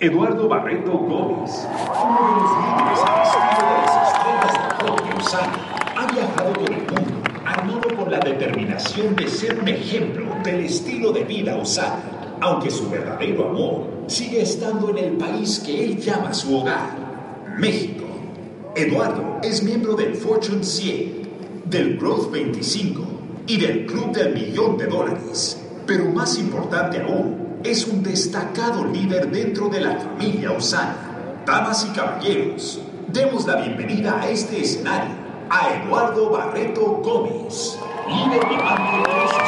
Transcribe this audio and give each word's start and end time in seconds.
Eduardo 0.00 0.48
Barreto 0.48 0.92
Gómez, 0.92 1.66
uno 2.04 2.18
de 2.22 2.40
los 2.40 2.50
líderes 2.62 3.00
al 3.02 3.58
de 3.58 3.74
las 3.74 3.94
estrellas 4.06 4.54
de 5.04 5.18
Usana, 5.18 5.52
ha 5.96 6.12
viajado 6.12 6.52
por 6.52 6.70
el 6.70 6.82
mundo 6.82 7.22
armado 7.44 7.96
con 7.96 8.08
la 8.08 8.20
determinación 8.20 9.16
de 9.16 9.26
ser 9.26 9.58
un 9.58 9.66
ejemplo 9.66 10.26
del 10.44 10.60
estilo 10.60 11.10
de 11.10 11.24
vida 11.24 11.56
usana, 11.56 12.38
aunque 12.40 12.70
su 12.70 12.88
verdadero 12.88 13.48
amor 13.48 13.86
sigue 14.06 14.40
estando 14.40 14.90
en 14.90 14.98
el 14.98 15.12
país 15.14 15.58
que 15.66 15.84
él 15.84 15.98
llama 15.98 16.32
su 16.32 16.56
hogar, 16.56 17.56
México. 17.58 18.04
Eduardo 18.76 19.40
es 19.42 19.64
miembro 19.64 19.94
del 19.94 20.14
Fortune 20.14 20.62
100, 20.62 21.28
del 21.64 21.98
Growth 21.98 22.30
25 22.30 23.02
y 23.48 23.56
del 23.56 23.86
Club 23.86 24.12
del 24.12 24.32
Millón 24.32 24.78
de 24.78 24.86
Dólares. 24.86 25.60
Pero 25.86 26.04
más 26.04 26.38
importante 26.38 27.02
aún, 27.02 27.37
es 27.70 27.86
un 27.86 28.02
destacado 28.02 28.86
líder 28.86 29.30
dentro 29.30 29.68
de 29.68 29.80
la 29.82 29.98
familia 29.98 30.52
Osana. 30.52 30.96
Damas 31.44 31.86
y 31.86 31.94
caballeros, 31.94 32.80
demos 33.08 33.46
la 33.46 33.56
bienvenida 33.56 34.18
a 34.20 34.30
este 34.30 34.62
escenario 34.62 35.14
a 35.50 35.74
Eduardo 35.74 36.30
Barreto 36.30 36.80
Gómez, 37.02 37.78
líder 38.06 38.40
de 38.40 38.56
de 38.56 39.47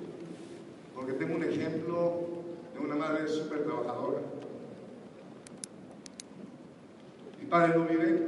porque 1.01 1.13
tengo 1.13 1.35
un 1.35 1.43
ejemplo 1.43 2.27
de 2.75 2.79
una 2.79 2.95
madre 2.95 3.27
súper 3.27 3.63
trabajadora. 3.63 4.19
Mi 7.39 7.47
padre 7.47 7.75
no 7.75 7.85
vive, 7.85 8.27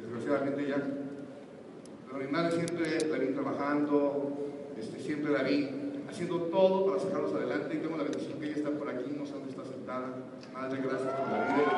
desgraciadamente 0.00 0.66
ya, 0.66 0.82
pero 2.06 2.24
mi 2.24 2.32
madre 2.32 2.52
siempre 2.52 2.98
la 3.10 3.18
vi 3.18 3.26
trabajando, 3.34 4.38
este, 4.78 5.00
siempre 5.00 5.32
la 5.32 5.42
vi 5.42 5.68
haciendo 6.08 6.44
todo 6.44 6.86
para 6.86 6.98
sacarlos 6.98 7.34
adelante 7.34 7.74
y 7.74 7.78
tengo 7.80 7.98
la 7.98 8.04
bendición 8.04 8.40
que 8.40 8.46
ella 8.46 8.56
está 8.56 8.70
por 8.70 8.88
aquí, 8.88 9.14
no 9.14 9.26
sé 9.26 9.34
dónde 9.34 9.50
está 9.50 9.64
sentada. 9.66 10.14
Madre, 10.54 10.80
gracias 10.82 11.12
por 11.12 11.28
la 11.30 11.44
vida. 11.44 11.72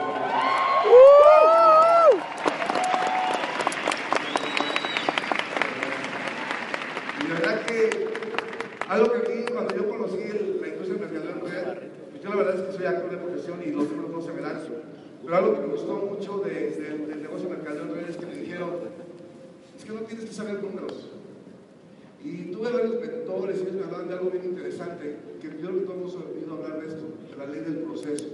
Y 7.20 7.28
la 7.28 7.34
verdad 7.34 7.66
que 7.66 8.05
algo 8.88 9.12
que 9.12 9.19
a 9.19 9.34
mí, 9.34 9.44
cuando 9.52 9.76
yo 9.76 9.88
conocí 9.88 10.19
la 10.60 10.69
industria 10.69 10.94
del 10.94 11.00
mercadeo 11.00 11.41
pues 12.10 12.22
yo 12.22 12.30
la 12.30 12.36
verdad 12.36 12.54
es 12.54 12.62
que 12.62 12.72
soy 12.76 12.86
actor 12.86 13.10
de 13.10 13.16
profesión 13.16 13.62
y 13.64 13.70
los 13.70 13.91
números 13.91 14.10
no 14.10 14.22
se 14.22 14.32
me 14.32 14.41
dan. 14.41 14.60
Pero 15.22 15.36
algo 15.36 15.54
que 15.54 15.60
me 15.60 15.66
gustó 15.66 15.97
mucho 15.97 16.38
del 16.38 17.22
negocio 17.22 17.48
de 17.48 17.56
mercadeo 17.56 17.97
es 18.08 18.16
que 18.16 18.26
me 18.26 18.34
dijeron, 18.36 18.70
es 19.76 19.84
que 19.84 19.92
no 19.92 20.00
tienes 20.00 20.24
que 20.26 20.32
saber 20.32 20.62
números. 20.62 21.10
Y 22.22 22.50
tuve 22.50 22.70
varios 22.70 23.00
mentores 23.00 23.58
y 23.58 23.62
ellos 23.62 23.74
me 23.74 23.84
hablaban 23.84 24.08
de 24.08 24.14
algo 24.14 24.30
bien 24.30 24.44
interesante, 24.44 25.16
que 25.41 25.48
yo 25.48 25.58
creo 25.58 25.74
que 25.74 25.86
todos 25.86 26.14
hemos 26.14 26.14
oído 26.14 26.54
hablar 26.54 26.80
de 26.80 26.88
esto, 26.88 27.06
de 27.30 27.36
la 27.36 27.47
ley 27.47 27.60
del 27.60 27.78
proceso, 27.78 28.26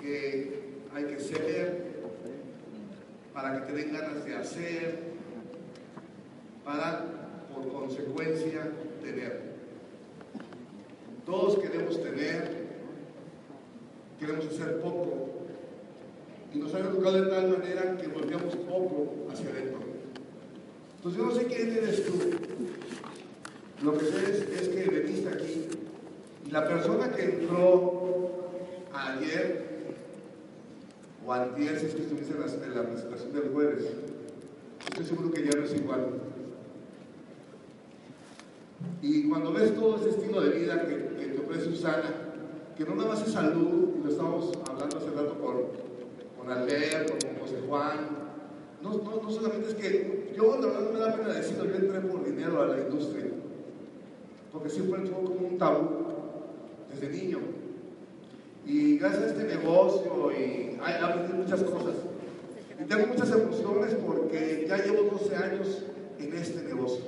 que 0.00 0.66
hay 0.94 1.04
que 1.04 1.20
ser 1.20 1.96
para 3.32 3.60
que 3.60 3.72
te 3.72 3.78
den 3.78 3.92
ganas 3.92 4.24
de 4.24 4.34
hacer, 4.34 4.98
para, 6.64 7.25
consecuencia, 7.72 8.70
tener. 9.02 9.56
Todos 11.24 11.58
queremos 11.58 12.00
tener, 12.02 12.66
queremos 14.18 14.46
hacer 14.46 14.80
poco, 14.80 15.36
y 16.54 16.58
nos 16.58 16.74
han 16.74 16.86
educado 16.86 17.22
de 17.22 17.30
tal 17.30 17.48
manera 17.48 17.96
que 17.96 18.06
volvemos 18.06 18.56
poco 18.56 19.26
hacia 19.30 19.50
adentro. 19.50 19.80
Pues 21.02 21.16
yo 21.16 21.24
no 21.24 21.32
sé 21.32 21.46
quién 21.46 21.72
eres 21.72 22.04
tú. 22.04 22.12
Lo 23.82 23.98
que 23.98 24.06
sé 24.06 24.30
es, 24.54 24.68
que 24.68 24.90
veniste 24.90 25.28
aquí 25.28 25.68
y 26.46 26.50
la 26.50 26.66
persona 26.66 27.10
que 27.10 27.24
entró 27.24 28.48
ayer 28.94 29.66
o 31.26 31.32
antier, 31.32 31.78
si 31.78 31.86
es 31.86 31.94
que 31.94 32.02
estuviste 32.02 32.32
en 32.32 32.74
la, 32.74 32.82
presentación 32.84 33.32
del 33.32 33.50
jueves, 33.50 33.84
estoy 34.88 35.04
seguro 35.04 35.30
que 35.30 35.44
ya 35.44 35.50
no 35.58 35.64
es 35.64 35.74
igual. 35.74 36.25
Y 39.02 39.28
cuando 39.28 39.52
ves 39.52 39.74
todo 39.74 39.96
ese 39.96 40.10
estilo 40.10 40.40
de 40.40 40.50
vida 40.50 40.86
que, 40.86 40.94
te 40.94 41.38
ofrece 41.38 41.66
Susana, 41.66 42.14
que 42.76 42.84
no 42.84 42.94
nada 42.94 43.10
más 43.10 43.26
es 43.26 43.32
salud, 43.32 43.96
y 43.98 44.04
lo 44.04 44.10
estábamos 44.10 44.52
hablando 44.68 44.96
hace 44.98 45.10
rato 45.10 45.38
con, 45.40 45.56
con 46.36 46.50
Albert, 46.50 47.10
con 47.10 47.40
José 47.40 47.62
Juan, 47.66 48.26
no, 48.82 48.90
no, 48.90 49.22
no 49.22 49.30
solamente 49.30 49.68
es 49.70 49.74
que 49.74 50.32
yo, 50.36 50.58
la 50.60 50.66
verdad, 50.66 50.80
no 50.80 50.92
me 50.92 51.00
da 51.00 51.16
pena 51.16 51.32
decirlo, 51.32 51.64
yo 51.64 51.76
entré 51.76 52.00
por 52.00 52.24
dinero 52.24 52.62
a 52.62 52.66
la 52.66 52.80
industria, 52.82 53.26
porque 54.52 54.68
siempre 54.68 55.00
fue 55.06 55.24
como 55.24 55.48
un 55.48 55.58
tabú 55.58 55.88
desde 56.92 57.08
niño. 57.08 57.38
Y 58.66 58.98
gracias 58.98 59.22
a 59.22 59.26
este 59.28 59.44
negocio 59.44 60.30
y 60.32 60.78
hay 60.82 61.02
aprendido 61.02 61.38
muchas 61.38 61.62
cosas. 61.62 61.94
Y 62.78 62.84
tengo 62.84 63.06
muchas 63.06 63.30
emociones 63.30 63.94
porque 63.94 64.66
ya 64.68 64.76
llevo 64.78 65.10
12 65.18 65.36
años 65.36 65.84
en 66.18 66.34
este 66.34 66.62
negocio, 66.64 67.04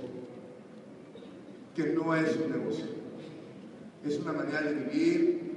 que 1.78 1.92
no 1.92 2.12
es 2.12 2.36
un 2.44 2.50
negocio, 2.50 2.86
es 4.04 4.18
una 4.18 4.32
manera 4.32 4.62
de 4.62 4.74
vivir. 4.74 5.48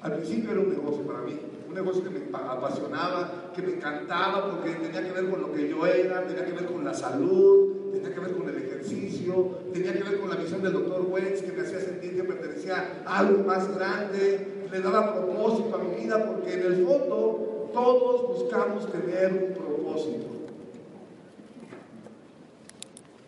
Al 0.00 0.14
principio 0.14 0.52
era 0.52 0.60
un 0.60 0.68
negocio 0.68 1.02
para 1.02 1.22
mí, 1.22 1.36
un 1.68 1.74
negocio 1.74 2.04
que 2.04 2.10
me 2.10 2.20
apasionaba, 2.32 3.50
que 3.52 3.62
me 3.62 3.72
encantaba 3.72 4.52
porque 4.52 4.70
tenía 4.74 5.02
que 5.02 5.10
ver 5.10 5.28
con 5.28 5.40
lo 5.40 5.52
que 5.52 5.68
yo 5.68 5.84
era, 5.84 6.24
tenía 6.28 6.46
que 6.46 6.52
ver 6.52 6.66
con 6.66 6.84
la 6.84 6.94
salud, 6.94 7.90
tenía 7.92 8.14
que 8.14 8.20
ver 8.20 8.36
con 8.36 8.48
el 8.48 8.56
ejercicio, 8.56 9.58
tenía 9.72 9.92
que 9.92 10.04
ver 10.04 10.20
con 10.20 10.30
la 10.30 10.36
visión 10.36 10.62
del 10.62 10.74
doctor 10.74 11.06
Wentz 11.10 11.42
que 11.42 11.50
me 11.50 11.62
hacía 11.62 11.80
sentir 11.80 12.14
que 12.14 12.22
pertenecía 12.22 13.02
a 13.04 13.18
algo 13.18 13.42
más 13.42 13.74
grande, 13.74 14.46
le 14.70 14.80
daba 14.80 15.12
propósito 15.12 15.74
a 15.74 15.78
mi 15.82 16.02
vida 16.04 16.24
porque 16.24 16.54
en 16.54 16.66
el 16.66 16.86
fondo 16.86 17.68
todos 17.72 18.28
buscamos 18.28 18.90
tener 18.92 19.32
un 19.32 19.54
propósito. 19.54 20.41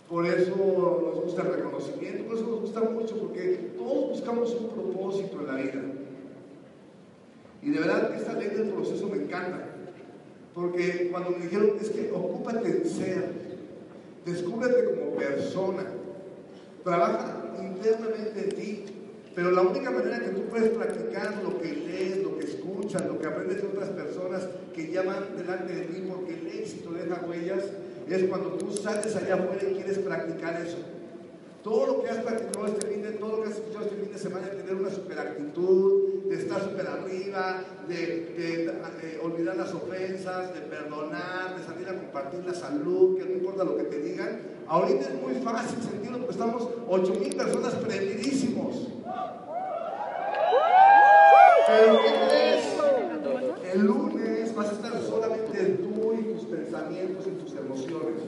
Por 0.08 0.26
eso 0.26 1.00
nos 1.02 1.24
gusta 1.24 1.42
el 1.42 1.54
reconocimiento, 1.54 2.24
por 2.24 2.36
eso 2.36 2.46
nos 2.46 2.60
gusta 2.60 2.80
mucho, 2.80 3.16
porque 3.18 3.70
todos 3.76 4.10
buscamos 4.10 4.54
un 4.54 4.68
propósito 4.68 5.40
en 5.40 5.46
la 5.46 5.54
vida. 5.54 5.82
Y 7.62 7.70
de 7.70 7.78
verdad 7.80 8.10
que 8.10 8.16
esta 8.16 8.34
ley 8.34 8.48
del 8.48 8.68
proceso 8.68 9.08
me 9.08 9.22
encanta. 9.22 9.70
Porque 10.54 11.08
cuando 11.10 11.30
me 11.30 11.38
dijeron, 11.38 11.72
es 11.80 11.90
que 11.90 12.12
ocúpate 12.12 12.68
en 12.68 12.88
ser, 12.88 13.32
descúbrete 14.24 14.84
como 14.84 15.16
persona, 15.16 15.84
trabaja 16.84 17.54
internamente 17.60 18.40
en 18.44 18.48
ti, 18.50 18.84
pero 19.34 19.50
la 19.50 19.62
única 19.62 19.90
manera 19.90 20.20
que 20.20 20.28
tú 20.28 20.42
puedes 20.42 20.68
practicar 20.70 21.42
lo 21.42 21.58
que 21.58 21.72
lees, 21.72 22.22
lo 22.22 22.38
que 22.38 22.44
escuchas, 22.44 23.04
lo 23.06 23.18
que 23.18 23.26
aprendes 23.26 23.62
de 23.62 23.68
otras 23.68 23.88
personas 23.90 24.46
que 24.72 24.92
ya 24.92 25.02
van 25.02 25.36
delante 25.36 25.74
de 25.74 25.86
ti, 25.86 26.04
porque 26.08 26.34
el 26.34 26.46
éxito 26.46 26.92
deja 26.92 27.24
huellas, 27.26 27.64
es 28.12 28.24
cuando 28.24 28.50
tú 28.50 28.70
sales 28.72 29.16
allá 29.16 29.34
afuera 29.34 29.62
y 29.70 29.74
quieres 29.74 29.98
practicar 29.98 30.60
eso. 30.60 30.78
Todo 31.62 31.86
lo 31.86 32.02
que 32.02 32.10
has 32.10 32.18
practicado 32.18 32.66
este 32.66 32.86
fin 32.88 33.02
de, 33.02 33.12
todo 33.12 33.38
lo 33.38 33.42
que 33.42 33.48
has 33.48 33.56
escuchado 33.56 33.86
este 33.86 33.96
fin 33.96 34.12
de 34.12 34.18
semana, 34.18 34.50
tener 34.50 34.74
una 34.74 34.90
super 34.90 35.18
actitud, 35.18 36.24
de 36.28 36.36
estar 36.36 36.62
super 36.62 36.86
arriba, 36.86 37.64
de, 37.88 39.18
olvidar 39.22 39.56
las 39.56 39.72
ofensas, 39.72 40.52
de 40.52 40.60
perdonar, 40.60 41.56
de 41.56 41.64
salir 41.64 41.88
a 41.88 41.94
compartir 41.94 42.44
la 42.44 42.52
salud, 42.52 43.16
que 43.16 43.24
no 43.24 43.32
importa 43.32 43.64
lo 43.64 43.78
que 43.78 43.84
te 43.84 43.98
digan. 43.98 44.40
Ahorita 44.66 45.08
es 45.08 45.22
muy 45.22 45.34
fácil 45.42 45.82
sentirlo 45.82 46.18
porque 46.18 46.32
estamos 46.32 46.68
8 46.86 47.14
mil 47.14 47.34
personas 47.34 47.74
prendidísimos. 47.76 48.88
Pero. 51.66 52.00
El 53.72 53.80
lunes 53.80 54.54
vas 54.54 54.68
a 54.68 54.72
estar 54.72 54.92
solamente 55.02 55.83
pensamientos 56.56 57.26
y 57.26 57.42
tus 57.42 57.56
emociones 57.56 58.22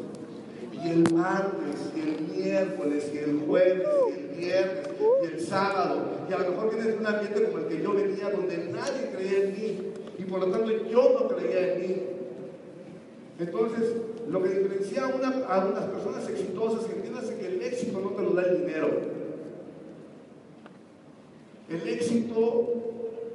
y 0.84 0.88
el 0.90 1.12
martes, 1.14 1.92
y 1.96 2.00
el 2.00 2.44
miércoles, 2.44 3.10
y 3.12 3.18
el 3.18 3.40
jueves, 3.46 3.88
y 4.08 4.20
el 4.20 4.28
viernes, 4.36 4.88
y 5.22 5.26
el 5.26 5.40
sábado. 5.40 6.02
Y 6.28 6.32
a 6.32 6.38
lo 6.38 6.50
mejor 6.50 6.70
tienes 6.70 6.98
un 6.98 7.06
ambiente 7.06 7.44
como 7.44 7.58
el 7.58 7.66
que 7.66 7.82
yo 7.82 7.94
venía, 7.94 8.30
donde 8.30 8.56
nadie 8.72 9.10
creía 9.14 9.44
en 9.44 9.52
mí, 9.52 9.78
y 10.18 10.24
por 10.24 10.40
lo 10.40 10.50
tanto 10.50 10.70
yo 10.70 11.18
no 11.20 11.28
creía 11.28 11.74
en 11.74 11.80
mí. 11.80 11.96
Entonces, 13.38 13.94
lo 14.28 14.42
que 14.42 14.48
diferencia 14.48 15.04
a, 15.04 15.14
una, 15.14 15.28
a 15.46 15.66
unas 15.66 15.84
personas 15.84 16.28
exitosas, 16.28 16.84
que 16.84 16.96
entiendas 16.96 17.24
que 17.30 17.46
el 17.46 17.62
éxito 17.62 18.00
no 18.00 18.10
te 18.10 18.22
lo 18.22 18.30
da 18.30 18.42
el 18.42 18.58
dinero. 18.58 18.88
El 21.68 21.88
éxito, 21.88 22.68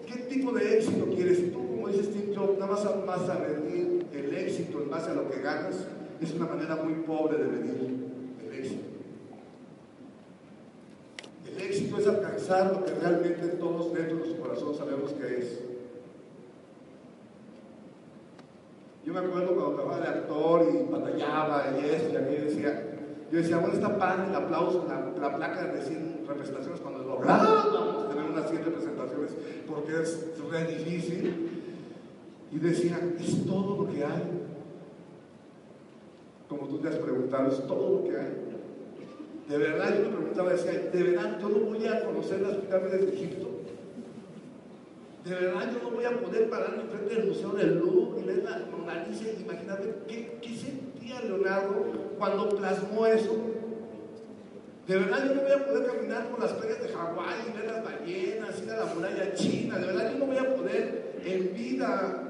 ¿qué 0.07 0.19
tipo 0.23 0.51
de 0.51 0.77
éxito 0.77 1.05
quieres? 1.13 1.51
Tú, 1.51 1.59
como 1.67 1.87
dices 1.89 2.07
Steve 2.07 2.33
Jobs, 2.35 2.57
nada 2.57 2.71
más 2.71 3.05
vas 3.05 3.29
a 3.29 3.39
medir 3.39 4.00
el 4.13 4.33
éxito 4.35 4.81
en 4.81 4.89
base 4.89 5.11
a 5.11 5.13
lo 5.13 5.29
que 5.29 5.41
ganas, 5.41 5.87
es 6.21 6.33
una 6.33 6.45
manera 6.45 6.75
muy 6.75 6.93
pobre 7.03 7.37
de 7.37 7.45
medir 7.45 8.11
el 8.45 8.59
éxito. 8.59 8.85
El 11.47 11.61
éxito 11.61 11.97
es 11.97 12.07
alcanzar 12.07 12.73
lo 12.73 12.85
que 12.85 12.93
realmente 12.93 13.47
todos 13.47 13.93
dentro 13.93 14.17
de 14.17 14.25
su 14.25 14.39
corazón 14.39 14.75
sabemos 14.75 15.11
que 15.13 15.37
es. 15.39 15.59
Yo 19.03 19.13
me 19.13 19.19
acuerdo 19.19 19.55
cuando 19.55 19.75
trabajaba 19.75 20.03
de 20.03 20.07
actor 20.09 20.67
y 20.71 20.91
batallaba 20.91 21.65
y 21.75 21.89
esto 21.89 22.13
y 22.13 22.17
aquello, 22.17 22.45
decía, 22.45 22.83
yo 23.31 23.37
decía, 23.37 23.57
bueno, 23.57 23.73
está 23.73 23.97
padre 23.97 24.27
el 24.29 24.35
aplauso, 24.35 24.85
la, 24.87 25.35
placa 25.35 25.63
de 25.63 25.81
100 25.81 26.25
representaciones 26.27 26.81
cuando 26.81 27.03
logramos 27.03 28.09
tener 28.09 28.29
unas 28.29 28.49
100 28.49 28.65
representaciones 28.65 29.31
porque 29.67 30.01
es 30.01 30.27
re 30.51 30.65
difícil. 30.65 31.50
Y 32.51 32.59
decía, 32.59 32.99
es 33.19 33.45
todo 33.45 33.83
lo 33.83 33.91
que 33.91 34.03
hay 34.03 34.41
como 36.51 36.67
tú 36.67 36.79
te 36.79 36.89
has 36.89 36.97
preguntado, 36.97 37.49
es 37.49 37.65
todo 37.65 37.89
lo 37.89 38.03
que 38.03 38.17
hay. 38.17 38.33
De 39.47 39.57
verdad, 39.57 39.95
yo 39.95 40.09
me 40.09 40.17
preguntaba, 40.17 40.51
decía, 40.51 40.73
¿de 40.91 41.03
verdad 41.03 41.39
yo 41.39 41.47
no 41.47 41.59
voy 41.59 41.87
a 41.87 42.03
conocer 42.03 42.41
las 42.41 42.57
pirámides 42.57 43.05
de 43.05 43.13
Egipto? 43.13 43.49
De 45.23 45.33
verdad 45.33 45.71
yo 45.71 45.89
no 45.89 45.95
voy 45.95 46.03
a 46.03 46.19
poder 46.19 46.49
pararme 46.49 46.83
frente 46.83 47.15
del 47.15 47.27
Museo 47.29 47.51
del 47.51 47.79
Louvre 47.79 48.21
y 48.21 48.25
ver 48.25 48.43
la 48.43 48.65
Mona 48.69 49.05
Lisa 49.07 49.23
y 49.29 49.45
qué, 50.07 50.39
qué 50.41 50.55
sentía 50.55 51.21
Leonardo 51.21 51.85
cuando 52.17 52.49
plasmó 52.49 53.05
eso. 53.05 53.37
De 54.87 54.97
verdad 54.97 55.25
yo 55.25 55.35
no 55.35 55.41
voy 55.43 55.51
a 55.51 55.65
poder 55.65 55.85
caminar 55.85 56.27
por 56.31 56.41
las 56.41 56.51
playas 56.53 56.81
de 56.81 56.89
Hawái 56.89 57.35
y 57.47 57.57
ver 57.57 57.71
las 57.71 57.83
ballenas, 57.83 58.61
ir 58.61 58.71
a 58.71 58.77
la 58.77 58.93
muralla 58.93 59.33
china. 59.35 59.77
De 59.77 59.87
verdad 59.87 60.11
yo 60.11 60.17
no 60.17 60.25
voy 60.25 60.37
a 60.37 60.53
poder 60.53 61.21
en 61.23 61.53
vida 61.53 62.20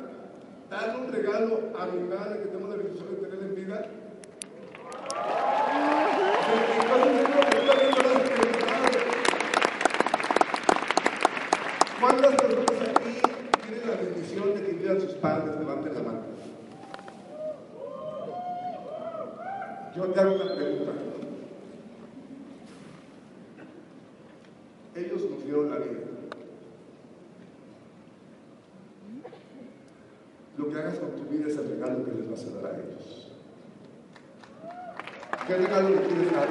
darle 0.71 1.03
un 1.05 1.11
regalo 1.11 1.59
a 1.77 1.85
mi 1.87 2.07
madre 2.07 2.43
que 2.43 2.47
tengo 2.47 2.69
la 2.69 2.77
bendición 2.77 3.09
de 3.09 3.27
tener 3.27 3.43
en 3.43 3.55
vida 3.55 3.85
¿Cuántas 11.99 12.35
personas 12.35 12.89
aquí 12.89 13.21
tienen 13.67 13.87
la 13.87 13.95
bendición 13.95 14.55
de 14.55 14.65
que 14.65 14.71
vieran 14.71 15.01
sus 15.01 15.11
padres? 15.13 15.59
Levanten 15.59 15.93
la 15.93 16.01
mano. 16.01 16.21
Yo 19.95 20.05
te 20.05 20.19
hago 20.19 20.35
una 20.35 20.55
pregunta. 20.55 20.91
Ellos 24.95 25.21
nos 25.29 25.43
dieron 25.43 25.69
la 25.69 25.77
vida. 25.77 26.10
Lo 30.61 30.69
que 30.69 30.77
hagas 30.77 30.99
con 30.99 31.15
tu 31.15 31.23
vida 31.23 31.47
es 31.47 31.57
el 31.57 31.69
regalo 31.69 32.05
que 32.05 32.11
les 32.11 32.29
vas 32.29 32.45
a 32.45 32.61
dar 32.61 32.65
a 32.67 32.77
ellos. 32.77 33.31
¿Qué 35.47 35.57
regalo 35.57 35.89
le 35.89 36.01
quieres 36.01 36.31
dar 36.31 36.49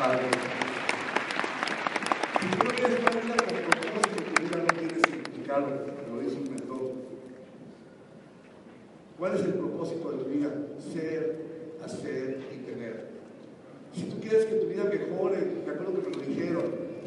a 0.00 0.12
los 0.14 0.22
Si 2.40 2.48
tú 2.48 2.64
no 2.64 2.70
tienes 2.70 2.98
vida 2.98 3.36
con 3.36 3.80
propósito, 3.82 4.24
tu 4.24 4.42
vida 4.42 4.56
no 4.56 4.78
tiene 4.78 4.94
significado, 5.04 5.66
lo 6.10 6.20
dice 6.20 6.36
un 6.36 6.50
mentor. 6.50 6.92
¿Cuál 9.18 9.34
es 9.34 9.40
el 9.42 9.52
propósito 9.52 10.10
de 10.10 10.24
tu 10.24 10.30
vida? 10.30 10.50
Ser, 10.94 11.44
hacer 11.84 12.40
y 12.54 12.56
tener. 12.64 13.08
Si 13.92 14.04
tú 14.04 14.18
quieres 14.18 14.46
que 14.46 14.54
tu 14.54 14.66
vida 14.68 14.84
mejore, 14.84 15.60
me 15.66 15.72
acuerdo 15.72 16.00
que 16.00 16.08
me 16.08 16.16
lo 16.16 16.22
dijeron, 16.22 16.64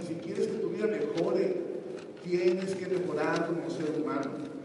si 0.07 0.13
quieres 0.13 0.45
que 0.45 0.59
tu 0.59 0.69
vida 0.69 0.85
mejore, 0.85 1.55
tienes 2.23 2.75
que 2.75 2.85
mejorar 2.85 3.47
como 3.47 3.67
ser 3.71 3.99
humano. 3.99 4.56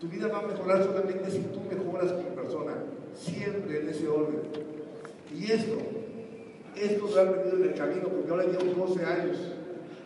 Tu 0.00 0.06
vida 0.08 0.28
va 0.28 0.38
a 0.38 0.46
mejorar 0.46 0.84
solamente 0.84 1.30
si 1.30 1.40
tú 1.40 1.60
mejoras 1.68 2.12
como 2.12 2.28
persona, 2.28 2.74
siempre 3.14 3.80
en 3.80 3.88
ese 3.88 4.06
orden. 4.06 4.42
Y 5.34 5.50
esto, 5.50 5.76
esto 6.76 7.10
lo 7.12 7.20
han 7.20 7.32
venido 7.32 7.56
en 7.56 7.62
el 7.64 7.74
camino 7.74 8.08
porque 8.08 8.30
ahora 8.30 8.44
llevo 8.44 8.86
12 8.86 9.04
años. 9.04 9.36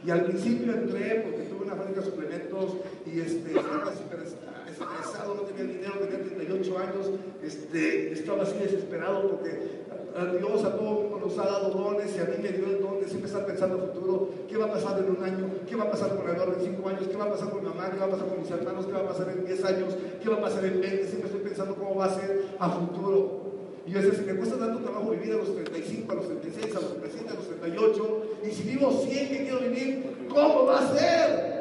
Y 0.05 0.11
al 0.11 0.25
principio 0.25 0.73
entré 0.73 1.21
porque 1.21 1.43
tuve 1.43 1.65
una 1.67 1.77
fábrica 1.77 2.01
de 2.01 2.07
suplementos 2.07 2.77
y 3.07 3.21
este, 3.21 3.51
estaba 3.51 3.93
estresado, 3.93 5.35
no 5.35 5.43
tenía 5.43 5.65
dinero, 5.65 5.99
tenía 6.01 6.25
38 6.25 6.79
años, 6.79 7.11
este, 7.43 8.13
estaba 8.13 8.43
así 8.43 8.59
desesperado 8.59 9.31
porque 9.31 9.82
Dios 10.13 10.65
a 10.65 10.77
todo 10.77 10.89
el 10.89 11.09
mundo 11.09 11.21
nos 11.25 11.39
ha 11.39 11.45
dado 11.45 11.71
dones 11.71 12.15
y 12.15 12.21
a 12.21 12.25
mí 12.25 12.37
me 12.43 12.51
dio 12.51 12.67
el 12.67 12.83
don 12.83 13.01
de 13.01 13.09
siempre 13.09 13.29
estar 13.29 13.47
pensando 13.47 13.77
en 13.79 13.93
futuro, 13.93 14.29
qué 14.47 14.59
va 14.59 14.67
a 14.67 14.73
pasar 14.73 14.99
en 14.99 15.17
un 15.17 15.25
año, 15.25 15.51
qué 15.67 15.75
va 15.75 15.85
a 15.85 15.91
pasar 15.91 16.15
con 16.17 16.29
Eduardo 16.29 16.55
en 16.59 16.77
5 16.77 16.89
años, 16.89 17.09
qué 17.09 17.17
va 17.17 17.25
a 17.25 17.31
pasar 17.31 17.51
con 17.51 17.61
mi 17.61 17.69
mamá, 17.69 17.91
qué 17.91 17.99
va 17.99 18.07
a 18.07 18.11
pasar 18.11 18.29
con 18.29 18.41
mis 18.41 18.51
hermanos, 18.51 18.87
qué 18.87 18.93
va 18.93 19.01
a 19.01 19.09
pasar 19.09 19.29
en 19.31 19.47
10 19.47 19.65
años, 19.65 19.97
qué 20.23 20.29
va 20.29 20.37
a 20.37 20.41
pasar 20.43 20.65
en 20.67 20.81
20, 20.81 21.07
siempre 21.07 21.31
estoy 21.31 21.41
pensando 21.41 21.75
cómo 21.77 21.95
va 21.95 22.05
a 22.07 22.15
ser 22.15 22.45
a 22.59 22.69
futuro. 22.69 23.41
Y 23.87 23.91
yo 23.91 24.03
decía, 24.03 24.19
si 24.19 24.25
me 24.27 24.37
cuesta 24.37 24.59
tanto 24.59 24.81
trabajo 24.81 25.11
vivir 25.11 25.33
a 25.33 25.39
los 25.39 25.55
35, 25.55 26.13
a 26.13 26.15
los 26.15 26.27
36, 26.29 26.77
a 26.77 26.81
los 26.81 26.91
37, 26.99 27.31
a 27.31 27.35
los 27.35 27.49
38, 27.49 28.23
y 28.45 28.51
si 28.51 28.63
vivo 28.69 28.93
100 28.93 29.29
que 29.29 29.43
quiero 29.43 29.59
vivir, 29.61 30.27
¿cómo 30.29 30.67
va 30.67 30.79
a 30.79 30.97
ser? 30.97 31.52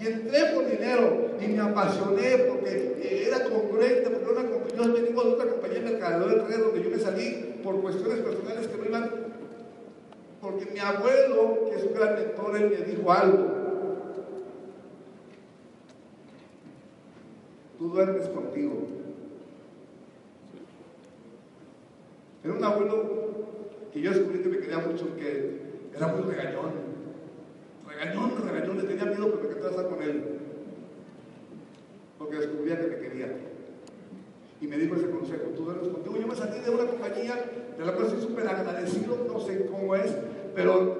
Y 0.00 0.06
entré 0.06 0.52
por 0.54 0.68
dinero 0.68 1.36
y 1.40 1.46
me 1.48 1.60
apasioné 1.60 2.38
porque 2.48 2.96
eh, 3.00 3.28
era 3.28 3.44
congruente, 3.44 4.10
porque 4.10 4.32
una, 4.32 4.42
yo 4.76 4.92
vengo 4.92 5.22
de 5.22 5.30
otra 5.30 5.50
compañía 5.50 5.80
de 5.80 5.90
Mercadeo 5.90 6.28
del 6.28 6.46
Red 6.46 6.58
donde 6.58 6.82
yo 6.82 6.90
me 6.90 6.98
salí 6.98 7.60
por 7.62 7.80
cuestiones 7.80 8.18
personales 8.18 8.66
que 8.66 8.76
no 8.76 8.84
iban, 8.84 9.10
porque 10.40 10.66
mi 10.66 10.78
abuelo, 10.80 11.70
que 11.70 11.76
es 11.76 11.84
un 11.84 11.94
gran 11.94 12.14
mentor, 12.14 12.56
él 12.56 12.70
me 12.70 12.84
dijo 12.84 13.12
algo. 13.12 13.64
Tú 17.78 17.88
duermes 17.88 18.28
contigo. 18.28 18.72
Era 22.42 22.52
un 22.52 22.64
abuelo 22.64 23.24
que 23.92 24.00
yo 24.00 24.10
descubrí 24.10 24.40
que 24.40 24.48
me 24.48 24.58
quería 24.58 24.78
mucho, 24.78 25.16
que 25.16 25.60
era 25.96 26.08
muy 26.08 26.22
regañón. 26.30 26.93
Regañón, 27.94 28.32
regañón, 28.44 28.76
le 28.78 28.84
tenía 28.84 29.04
miedo 29.04 29.30
porque 29.30 29.48
me 29.48 29.54
estar 29.54 29.88
con 29.88 30.02
él. 30.02 30.24
Porque 32.18 32.36
descubría 32.36 32.80
que 32.80 32.86
me 32.86 32.98
quería. 32.98 33.36
Y 34.60 34.66
me 34.66 34.78
dijo 34.78 34.96
ese 34.96 35.10
consejo, 35.10 35.42
tú 35.56 35.64
duermes 35.64 35.88
contigo. 35.88 36.16
Yo 36.16 36.26
me 36.26 36.34
salí 36.34 36.58
de 36.60 36.70
una 36.70 36.86
compañía 36.86 37.34
de 37.78 37.84
la 37.84 37.92
cual 37.92 38.06
estoy 38.06 38.22
súper 38.22 38.48
agradecido, 38.48 39.26
no 39.26 39.40
sé 39.40 39.66
cómo 39.66 39.94
es, 39.94 40.10
pero 40.54 40.98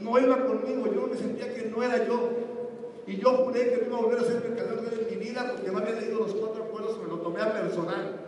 no 0.00 0.18
iba 0.18 0.46
conmigo, 0.46 0.86
yo 0.92 1.06
me 1.06 1.16
sentía 1.16 1.52
que 1.52 1.66
no 1.66 1.82
era 1.82 2.06
yo. 2.06 2.30
Y 3.06 3.16
yo 3.16 3.30
juré 3.30 3.70
que 3.70 3.76
no 3.78 3.86
iba 3.86 3.98
a 3.98 4.02
volver 4.02 4.18
a 4.20 4.24
ser 4.24 4.42
mercader 4.48 4.78
en 5.00 5.18
mi 5.18 5.24
vida 5.24 5.52
porque 5.54 5.70
no 5.72 5.78
había 5.78 6.00
leído 6.00 6.20
los 6.20 6.34
cuatro 6.34 6.64
acuerdos, 6.64 6.98
me 7.02 7.08
lo 7.08 7.18
tomé 7.18 7.40
a 7.40 7.52
personal. 7.52 8.20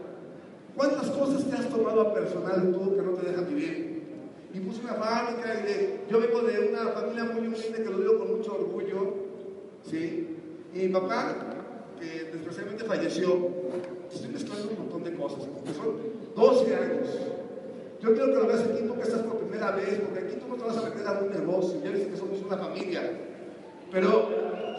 ¿Cuántas 0.76 1.10
cosas 1.10 1.44
te 1.48 1.56
has 1.56 1.68
tomado 1.68 2.00
a 2.00 2.14
personal 2.14 2.72
tú 2.72 2.96
que 2.96 3.02
no 3.02 3.12
te 3.12 3.30
dejan 3.30 3.46
vivir? 3.46 3.93
Y 4.54 4.60
puse 4.60 4.82
una 4.82 4.94
fábrica 4.94 5.60
y 5.60 5.62
de, 5.66 6.00
yo 6.08 6.20
vengo 6.20 6.40
de 6.42 6.68
una 6.68 6.92
familia 6.92 7.24
muy 7.24 7.48
humilde 7.48 7.82
que 7.82 7.90
lo 7.90 7.98
digo 7.98 8.18
con 8.20 8.36
mucho 8.36 8.54
orgullo, 8.54 9.14
¿sí? 9.82 10.36
Y 10.72 10.78
mi 10.78 10.88
papá, 10.88 11.34
que 11.98 12.30
desgraciadamente 12.30 12.84
falleció, 12.84 13.48
estoy 14.12 14.30
mezclando 14.30 14.68
un 14.70 14.78
montón 14.78 15.02
de 15.02 15.14
cosas, 15.14 15.48
porque 15.52 15.74
son 15.74 15.96
12 16.36 16.76
años. 16.76 17.08
Yo 18.00 18.12
quiero 18.14 18.26
que 18.26 18.34
lo 18.34 18.46
veas 18.46 18.60
aquí 18.60 18.84
porque 18.86 19.02
estás 19.02 19.22
por 19.22 19.38
primera 19.38 19.72
vez, 19.72 19.98
porque 19.98 20.20
aquí 20.20 20.36
tú 20.36 20.46
no 20.46 20.54
te 20.54 20.62
vas 20.62 20.76
a 20.76 20.88
meter 20.88 21.04
a 21.04 21.20
un 21.20 21.30
negocio, 21.32 21.82
ya 21.82 21.90
ves 21.90 22.06
que 22.06 22.16
somos 22.16 22.40
una 22.40 22.56
familia. 22.56 23.10
Pero 23.90 24.28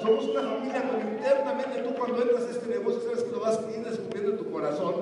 somos 0.01 0.25
una 0.29 0.41
familia, 0.41 0.83
pero 0.89 1.11
internamente 1.11 1.81
tú 1.81 1.95
cuando 1.95 2.21
entras 2.21 2.43
a 2.43 2.51
este 2.51 2.67
negocio 2.67 3.01
sabes 3.01 3.23
que 3.23 3.31
lo 3.31 3.41
vas 3.41 3.59
a 3.59 3.71
ir 3.77 3.83
descubriendo 3.83 4.31
en 4.31 4.37
tu 4.37 4.49
corazón. 4.49 4.95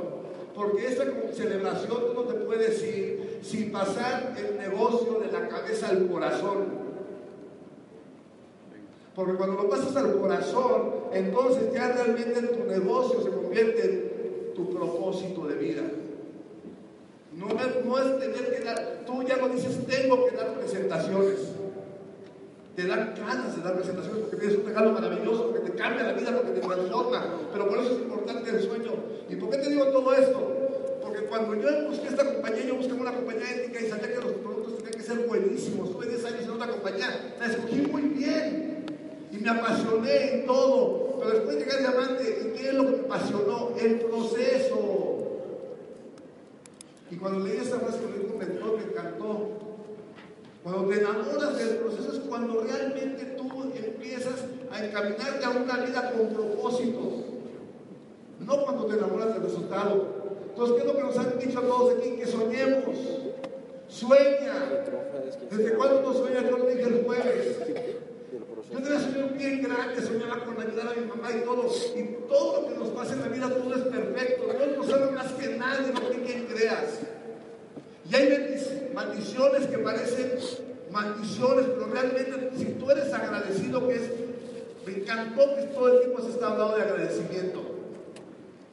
Porque 0.55 0.87
esta 0.87 1.03
celebración 1.31 1.97
tú 2.07 2.13
no 2.15 2.21
te 2.21 2.33
puedes 2.35 2.83
ir 2.83 3.22
sin 3.43 3.71
pasar 3.71 4.35
el 4.38 4.57
negocio 4.57 5.19
de 5.19 5.31
la 5.31 5.47
cabeza 5.47 5.89
al 5.89 6.07
corazón. 6.07 6.83
Porque 9.15 9.33
cuando 9.35 9.62
lo 9.62 9.69
pasas 9.69 9.95
al 9.95 10.17
corazón, 10.17 10.93
entonces 11.13 11.71
ya 11.73 11.91
realmente 11.91 12.41
tu 12.41 12.63
negocio 12.63 13.21
se 13.21 13.29
convierte 13.29 13.85
en 13.85 14.53
tu 14.55 14.73
propósito 14.73 15.45
de 15.45 15.55
vida. 15.55 15.83
No, 17.33 17.47
no 17.47 18.00
es 18.00 18.19
tener 18.19 18.55
que 18.55 18.63
dar, 18.63 19.01
tú 19.05 19.23
ya 19.23 19.38
no 19.38 19.50
dices 19.50 19.85
tengo 19.85 20.25
que 20.25 20.35
dar 20.35 20.53
presentaciones. 20.53 21.39
Te 22.75 22.88
dan 22.88 23.13
ganas 23.15 23.55
de 23.55 23.62
dar 23.62 23.75
presentaciones 23.75 24.21
porque 24.21 24.38
tienes 24.38 24.57
un 24.57 24.65
regalo 24.65 24.91
maravilloso, 24.93 25.51
porque 25.51 25.69
te 25.69 25.77
cambia 25.77 26.03
la 26.03 26.13
vida, 26.13 26.35
porque 26.35 26.59
te 26.59 26.62
transforma. 26.62 27.23
Pero 27.51 27.69
por 27.69 27.77
eso 27.77 27.91
es 27.91 28.00
importante 28.00 28.50
el 28.50 28.63
sueño. 28.63 28.91
¿Y 29.29 29.35
por 29.35 29.50
qué 29.51 29.57
te 29.57 29.69
digo 29.69 29.85
todo 29.88 30.13
esto? 30.13 30.52
Cuando 31.33 31.55
yo 31.55 31.89
busqué 31.89 32.09
esta 32.09 32.31
compañía, 32.31 32.63
yo 32.63 32.75
busqué 32.75 32.93
una 32.93 33.11
compañía 33.11 33.49
ética 33.49 33.81
y 33.81 33.89
sabía 33.89 34.13
que 34.13 34.21
los 34.21 34.33
productos 34.33 34.77
tenían 34.77 34.93
que 34.93 35.01
ser 35.01 35.27
buenísimos. 35.27 35.91
Tuve 35.91 36.05
10 36.05 36.25
años 36.25 36.43
en 36.43 36.49
otra 36.51 36.67
compañía, 36.67 37.35
la 37.39 37.47
escogí 37.47 37.77
muy 37.91 38.03
bien 38.03 38.85
y 39.31 39.37
me 39.37 39.49
apasioné 39.49 40.31
en 40.31 40.45
todo. 40.45 41.17
Pero 41.17 41.31
después 41.31 41.57
llegué 41.57 41.71
a 41.71 41.77
diamante, 41.79 42.39
¿y 42.39 42.55
qué 42.55 42.67
es 42.67 42.73
lo 42.75 42.85
que 42.85 42.97
me 42.97 43.05
apasionó? 43.05 43.71
El 43.81 44.01
proceso. 44.01 45.41
Y 47.09 47.15
cuando 47.15 47.47
leí 47.47 47.57
esta 47.57 47.79
frase 47.79 47.97
me 48.05 48.23
dijo 48.23 48.37
mentor, 48.37 48.77
me 48.77 48.83
encantó. 48.83 49.49
Cuando 50.61 50.87
te 50.87 50.99
enamoras 50.99 51.57
del 51.57 51.77
proceso 51.77 52.13
es 52.13 52.19
cuando 52.29 52.61
realmente 52.61 53.25
tú 53.39 53.73
empiezas 53.73 54.35
a 54.71 54.85
encaminarte 54.85 55.45
a 55.45 55.49
una 55.49 55.77
vida 55.77 56.11
con 56.11 56.27
propósitos. 56.27 57.13
No 58.39 58.65
cuando 58.65 58.85
te 58.85 58.97
enamoras 58.99 59.33
del 59.33 59.41
resultado. 59.41 60.12
Entonces, 60.53 60.75
¿qué 60.75 60.81
es 60.81 60.86
lo 60.86 60.95
que 60.95 61.03
nos 61.03 61.17
han 61.17 61.39
dicho 61.39 61.60
a 61.60 61.62
todos 61.63 61.98
aquí? 61.98 62.12
Que 62.12 62.27
soñemos. 62.27 62.95
Sueña. 63.88 64.69
¿Desde 65.50 65.74
cuándo 65.74 66.01
no 66.03 66.13
sueñas? 66.13 66.43
Yo 66.48 66.57
lo 66.57 66.65
dije 66.67 66.83
el 66.83 67.03
jueves. 67.03 67.57
Yo 68.72 68.81
tenía 68.81 69.00
sueños 69.00 69.33
bien 69.36 69.63
grande, 69.63 70.01
soñaba 70.01 70.45
con 70.45 70.62
ayudar 70.62 70.89
a 70.89 70.93
mi 70.93 71.07
mamá 71.07 71.31
y 71.31 71.43
todo. 71.43 71.67
Y 71.95 72.03
todo 72.27 72.62
lo 72.62 72.67
que 72.67 72.75
nos 72.75 72.89
pasa 72.89 73.13
en 73.13 73.22
la 73.22 73.27
vida, 73.29 73.50
todo 73.50 73.74
es 73.74 73.81
perfecto. 73.81 74.43
Dios 74.43 74.77
no 74.77 74.83
sabe 74.83 75.12
más 75.12 75.31
que 75.31 75.57
nadie 75.57 75.91
lo 75.91 76.10
que 76.12 76.22
quien 76.22 76.45
creas. 76.45 77.00
Y 78.12 78.15
hay 78.15 78.91
maldiciones 78.93 79.65
que 79.65 79.77
parecen 79.79 80.33
maldiciones, 80.91 81.65
pero 81.65 81.88
realmente 81.88 82.51
si 82.55 82.65
tú 82.65 82.91
eres 82.91 83.12
agradecido, 83.12 83.88
que 83.88 83.95
es, 83.95 84.12
me 84.86 84.93
encantó 85.01 85.55
que 85.55 85.63
todo 85.74 85.93
el 85.93 86.00
tiempo 86.01 86.22
se 86.22 86.29
está 86.29 86.51
hablando 86.51 86.75
de 86.75 86.83
agradecimiento. 86.83 87.72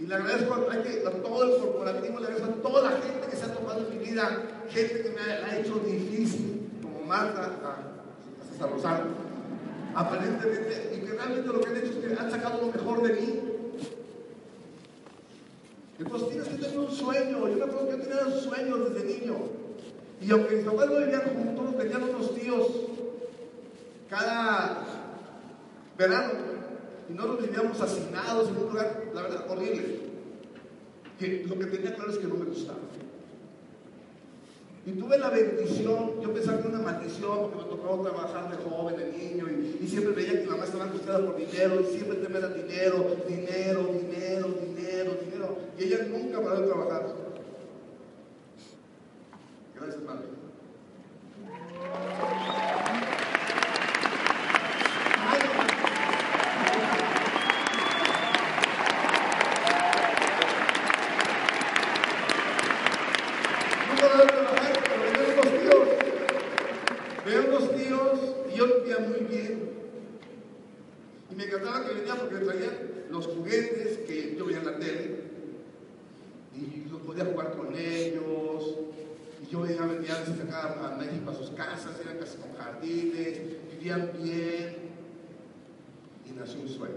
Y 0.00 0.07
le 0.07 0.14
agradezco 0.14 0.54
a, 0.54 1.11
todo 1.23 1.45
el 1.45 1.61
corporativo, 1.61 2.21
le 2.21 2.26
agradezco 2.26 2.50
a 2.50 2.62
toda 2.62 2.90
la 2.90 2.97
gente 3.02 3.28
que 3.30 3.37
se 3.37 3.45
ha 3.45 3.52
tomado 3.52 3.80
en 3.80 3.99
mi 3.99 4.04
vida, 4.07 4.42
gente 4.71 5.02
que 5.02 5.11
me 5.11 5.21
ha, 5.21 5.59
hecho 5.59 5.75
difícil, 5.80 6.71
como 6.80 7.04
Marta, 7.04 7.45
a 7.45 8.50
César 8.50 8.71
Rosario, 8.71 9.07
aparentemente, 9.95 10.97
y 10.97 11.00
que 11.04 11.12
realmente 11.12 11.49
lo 11.49 11.61
que 11.61 11.69
han 11.69 11.76
hecho 11.76 11.90
es 11.90 11.97
que 11.97 12.19
han 12.19 12.30
sacado 12.30 12.62
lo 12.62 12.73
mejor 12.73 13.02
de 13.02 13.12
mí. 13.12 13.40
Entonces 15.99 16.28
tienes 16.30 16.49
que 16.49 16.54
tener 16.57 16.78
un 16.78 16.90
sueño. 16.90 17.49
Yo 17.49 17.57
me 17.57 17.64
acuerdo 17.64 17.90
que 17.90 17.99
yo 17.99 18.02
tenía 18.02 18.26
un 18.26 18.40
sueño 18.40 18.76
desde 18.78 19.07
niño. 19.07 19.37
Y 20.23 20.30
aunque 20.30 20.57
mis 20.57 20.64
papás 20.64 20.87
no 20.88 20.99
vivían 20.99 21.23
juntos, 21.25 21.76
tenían 21.76 22.02
unos 22.04 22.35
tíos 22.35 22.69
cada 24.09 24.83
verano. 25.99 26.50
Y 27.11 27.14
no 27.14 27.26
nos 27.26 27.43
vivíamos 27.43 27.81
asignados 27.81 28.49
en 28.49 28.57
un 28.57 28.69
lugar, 28.69 29.11
la 29.12 29.23
verdad, 29.23 29.50
horrible. 29.50 29.99
Que 31.19 31.45
lo 31.47 31.59
que 31.59 31.67
tenía 31.67 31.95
claro 31.95 32.12
es 32.12 32.19
que 32.19 32.26
no 32.26 32.37
me 32.37 32.45
gustaba. 32.45 32.79
Y 34.87 34.93
tuve 34.93 35.19
la 35.19 35.29
bendición, 35.29 36.21
yo 36.23 36.33
pensaba 36.33 36.59
que 36.59 36.69
era 36.69 36.79
una 36.79 36.85
maldición 36.85 37.50
porque 37.50 37.57
me 37.57 37.76
tocaba 37.76 38.02
trabajar 38.02 38.50
de 38.50 38.64
joven, 38.64 38.97
de 38.97 39.12
niño, 39.12 39.47
y, 39.49 39.87
siempre 39.87 40.14
veía 40.14 40.33
que 40.33 40.45
mi 40.45 40.50
mamá 40.50 40.64
estaba 40.64 40.85
angustiada 40.85 41.26
por 41.26 41.37
dinero, 41.37 41.81
y 41.81 41.85
siempre 41.85 42.19
era 42.19 42.49
dinero, 42.49 43.17
dinero, 43.29 43.88
dinero, 43.93 44.49
dinero, 44.62 45.17
dinero. 45.25 45.59
Y 45.79 45.85
ella 45.85 46.07
nunca 46.09 46.40
paró 46.40 46.61
de 46.61 46.67
trabajar. 46.67 47.14
Gracias, 49.75 50.02
madre. 50.05 50.40
vivían 83.81 84.11
bien 84.23 84.76
y 86.26 86.38
nació 86.38 86.61
un 86.61 86.69
sueño. 86.69 86.95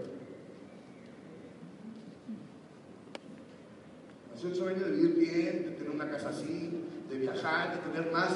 Nació 4.34 4.50
el 4.50 4.56
sueño 4.56 4.86
de 4.86 4.92
vivir 4.92 5.16
bien, 5.16 5.66
de 5.66 5.72
tener 5.72 5.90
una 5.90 6.10
casa 6.10 6.30
así, 6.30 6.84
de 7.10 7.18
viajar, 7.18 7.76
de 7.76 7.92
tener 7.92 8.12
más. 8.12 8.34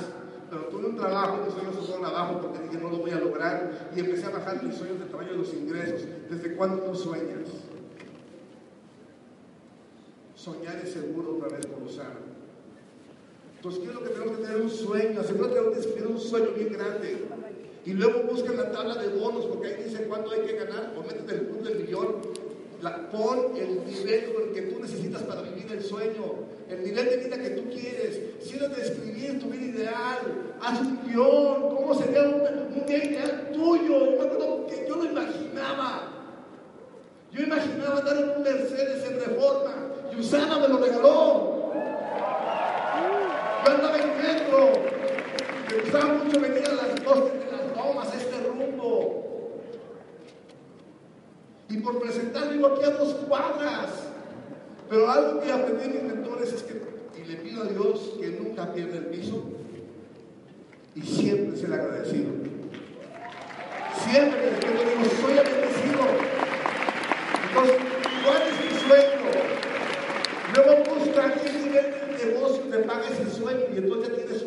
Pero 0.50 0.63
tuve 0.67 0.88
un 0.88 0.95
trabajo, 0.95 1.43
mis 1.43 1.53
sueños 1.53 1.75
fueron 1.86 2.05
abajo 2.05 2.41
porque 2.41 2.60
dije 2.60 2.77
no 2.77 2.89
lo 2.89 3.00
voy 3.00 3.12
a 3.12 3.19
lograr 3.19 3.89
y 3.93 4.00
empecé 4.00 4.27
a 4.27 4.29
bajar 4.29 4.63
mis 4.63 4.75
sueños 4.75 5.00
del 5.00 5.10
tamaño 5.10 5.31
de 5.31 5.38
los 5.38 5.53
ingresos. 5.53 6.08
¿Desde 6.29 6.55
cuándo 6.55 6.84
tú 6.84 6.95
sueñas? 6.95 7.50
Soñar 10.38 10.79
es 10.84 10.94
seguro 10.94 11.38
otra 11.38 11.58
vez 11.58 11.65
por 11.65 11.82
usar. 11.82 12.13
Entonces, 13.56 13.82
¿qué 13.82 14.03
que 14.03 14.10
tenemos 14.12 14.38
que 14.38 14.44
tener? 14.44 14.62
Un 14.62 14.70
sueño. 14.70 15.22
Tenemos 15.22 15.74
que 15.74 15.79
escribir 15.79 16.08
un 16.08 16.20
sueño 16.20 16.51
bien 16.56 16.74
grande. 16.74 17.25
Y 17.86 17.94
luego 17.94 18.22
busquen 18.32 18.56
la 18.56 18.72
tabla 18.72 18.96
de 18.96 19.17
bonos, 19.17 19.46
porque 19.48 19.70
ahí 19.70 19.84
dice 19.86 20.03
cuánto 20.03 20.32
hay 20.32 20.41
que 20.41 20.53
ganar, 20.53 20.94
o 20.96 21.01
métete 21.01 21.34
el 21.34 21.41
punto 21.48 21.70
del 21.70 21.79
millón. 21.79 22.17
pon 23.12 23.58
el 23.58 23.84
nivel 23.86 24.34
con 24.34 24.44
el 24.44 24.51
que 24.53 24.62
tú 24.62 24.79
necesitas 24.79 25.24
para 25.24 25.41
vivir 25.41 25.72
el 25.72 25.84
sueño, 25.84 26.36
el 26.70 26.84
nivel 26.84 27.06
de 27.10 27.17
vida 27.17 27.41
que 27.41 27.50
tú 27.50 27.70
quieres. 27.72 28.22
Siéntate 28.39 28.82
a 28.82 28.86
escribir 28.86 29.39
tu 29.39 29.48
vida 29.48 29.65
ideal, 29.65 30.20
haz 30.62 30.82
un 30.82 31.00
guion, 31.08 31.75
cómo 31.75 31.96
sería 31.96 32.22
un, 32.22 32.79
un 32.79 32.86
día 32.86 33.03
ideal 33.03 33.51
tuyo. 33.53 34.12
Yo 34.12 34.20
me 34.20 34.27
acuerdo 34.27 34.67
que 34.67 34.86
yo 34.88 34.98
lo 34.98 35.06
imaginaba. 35.06 36.13
Yo 37.32 37.41
imaginaba 37.41 38.00
andar 38.00 38.17
en 38.17 38.29
un 38.38 38.44
Mercedes 38.44 39.03
en 39.03 39.20
reforma 39.20 39.87
y 40.17 40.19
Usana 40.19 40.57
me 40.59 40.67
lo 40.67 40.77
regaló. 40.77 41.71
Yo 43.65 43.71
andaba 43.71 43.97
en 43.97 44.17
metro, 44.17 44.69
me 45.69 45.81
gustaba 45.81 46.13
mucho 46.13 46.39
venir 46.39 46.63
a 46.65 46.74
las 46.74 47.03
dos 47.03 47.31
tomas 47.75 48.13
este 48.15 48.47
rumbo. 48.47 49.62
Y 51.69 51.77
por 51.77 52.00
presentar, 52.00 52.51
digo 52.51 52.67
aquí 52.67 52.83
a 52.83 52.91
dos 52.91 53.13
cuadras. 53.27 54.07
Pero 54.89 55.12
algo 55.12 55.41
que 55.41 55.51
aprendí 55.51 55.83
en 55.83 55.93
mis 55.93 56.03
mentores 56.03 56.53
es 56.53 56.63
que, 56.63 56.81
y 57.19 57.25
le 57.25 57.36
pido 57.38 57.63
a 57.63 57.65
Dios 57.65 58.13
que 58.19 58.27
nunca 58.29 58.74
pierda 58.74 58.97
el 58.97 59.07
piso 59.07 59.43
y 60.95 61.01
siempre 61.01 61.57
ser 61.57 61.74
agradecido. 61.74 62.31
Siempre 64.01 64.39
que 64.39 64.65
yo 64.65 64.71
digo, 64.71 65.15
soy 65.21 65.38
agradecido. 65.38 66.00
Entonces, 67.50 67.77
¿cuál 68.24 68.41
es 68.43 68.53
mi 68.63 68.79
sueño? 68.88 69.17
Luego 70.55 70.83
busca 70.95 71.33
qué 71.33 71.51
nivel 71.51 71.86
de 72.17 72.25
negocio 72.25 72.63
te 72.63 72.77
paga 72.79 73.03
ese 73.09 73.29
sueño 73.29 73.65
y 73.74 73.77
entonces 73.77 74.09
ya 74.09 74.15
tienes 74.15 74.47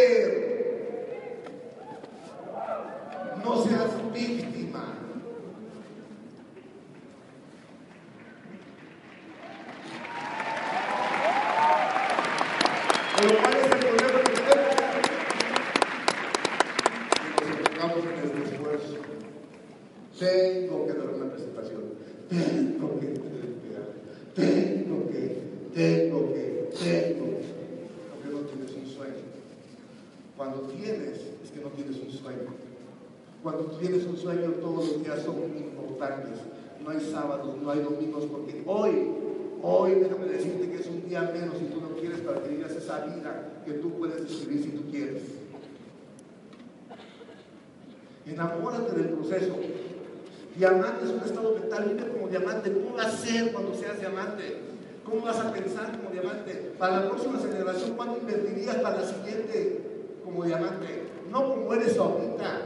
creer. 0.00 1.42
No 3.44 3.62
seas 3.62 4.12
víctima. 4.12 4.59
No 37.62 37.70
hay 37.70 37.80
domingos, 37.80 38.24
porque 38.26 38.62
hoy, 38.66 39.10
hoy, 39.62 39.94
déjame 39.94 40.26
decirte 40.26 40.70
que 40.70 40.76
es 40.76 40.86
un 40.86 41.08
día 41.08 41.22
menos 41.32 41.56
si 41.58 41.64
tú 41.66 41.80
no 41.80 41.96
quieres 41.96 42.20
para 42.20 42.42
que 42.42 42.48
vivas 42.48 42.72
esa 42.72 43.04
vida 43.04 43.62
que 43.64 43.72
tú 43.74 43.90
puedes 43.98 44.22
describir 44.22 44.62
si 44.62 44.70
tú 44.70 44.90
quieres. 44.90 45.22
Enamórate 48.26 48.96
del 48.96 49.08
proceso. 49.10 49.56
Diamante 50.56 51.04
es 51.04 51.10
un 51.10 51.20
estado 51.20 51.54
mental, 51.54 51.84
vive 51.88 52.12
como 52.12 52.28
diamante. 52.28 52.72
¿Cómo 52.72 52.96
vas 52.96 53.06
a 53.06 53.16
ser 53.16 53.52
cuando 53.52 53.74
seas 53.74 53.98
diamante? 53.98 54.58
¿Cómo 55.04 55.22
vas 55.22 55.38
a 55.38 55.52
pensar 55.52 55.98
como 55.98 56.10
diamante? 56.10 56.72
Para 56.78 57.00
la 57.00 57.08
próxima 57.08 57.38
generación, 57.38 57.94
¿cuánto 57.96 58.18
invertirías 58.18 58.76
para 58.76 59.00
la 59.00 59.06
siguiente 59.06 59.80
como 60.24 60.44
diamante? 60.44 61.04
No 61.30 61.48
como 61.48 61.72
eres 61.74 61.96
ahorita. 61.96 62.60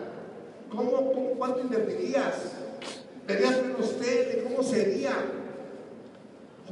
¿Cómo, 0.71 1.13
cómo, 1.13 1.31
cuánto 1.39 1.61
invertirías? 1.61 2.53
¿Verías 3.27 3.63
menos 3.63 3.99
tele? 3.99 4.45
¿Cómo 4.45 4.63
sería? 4.63 5.13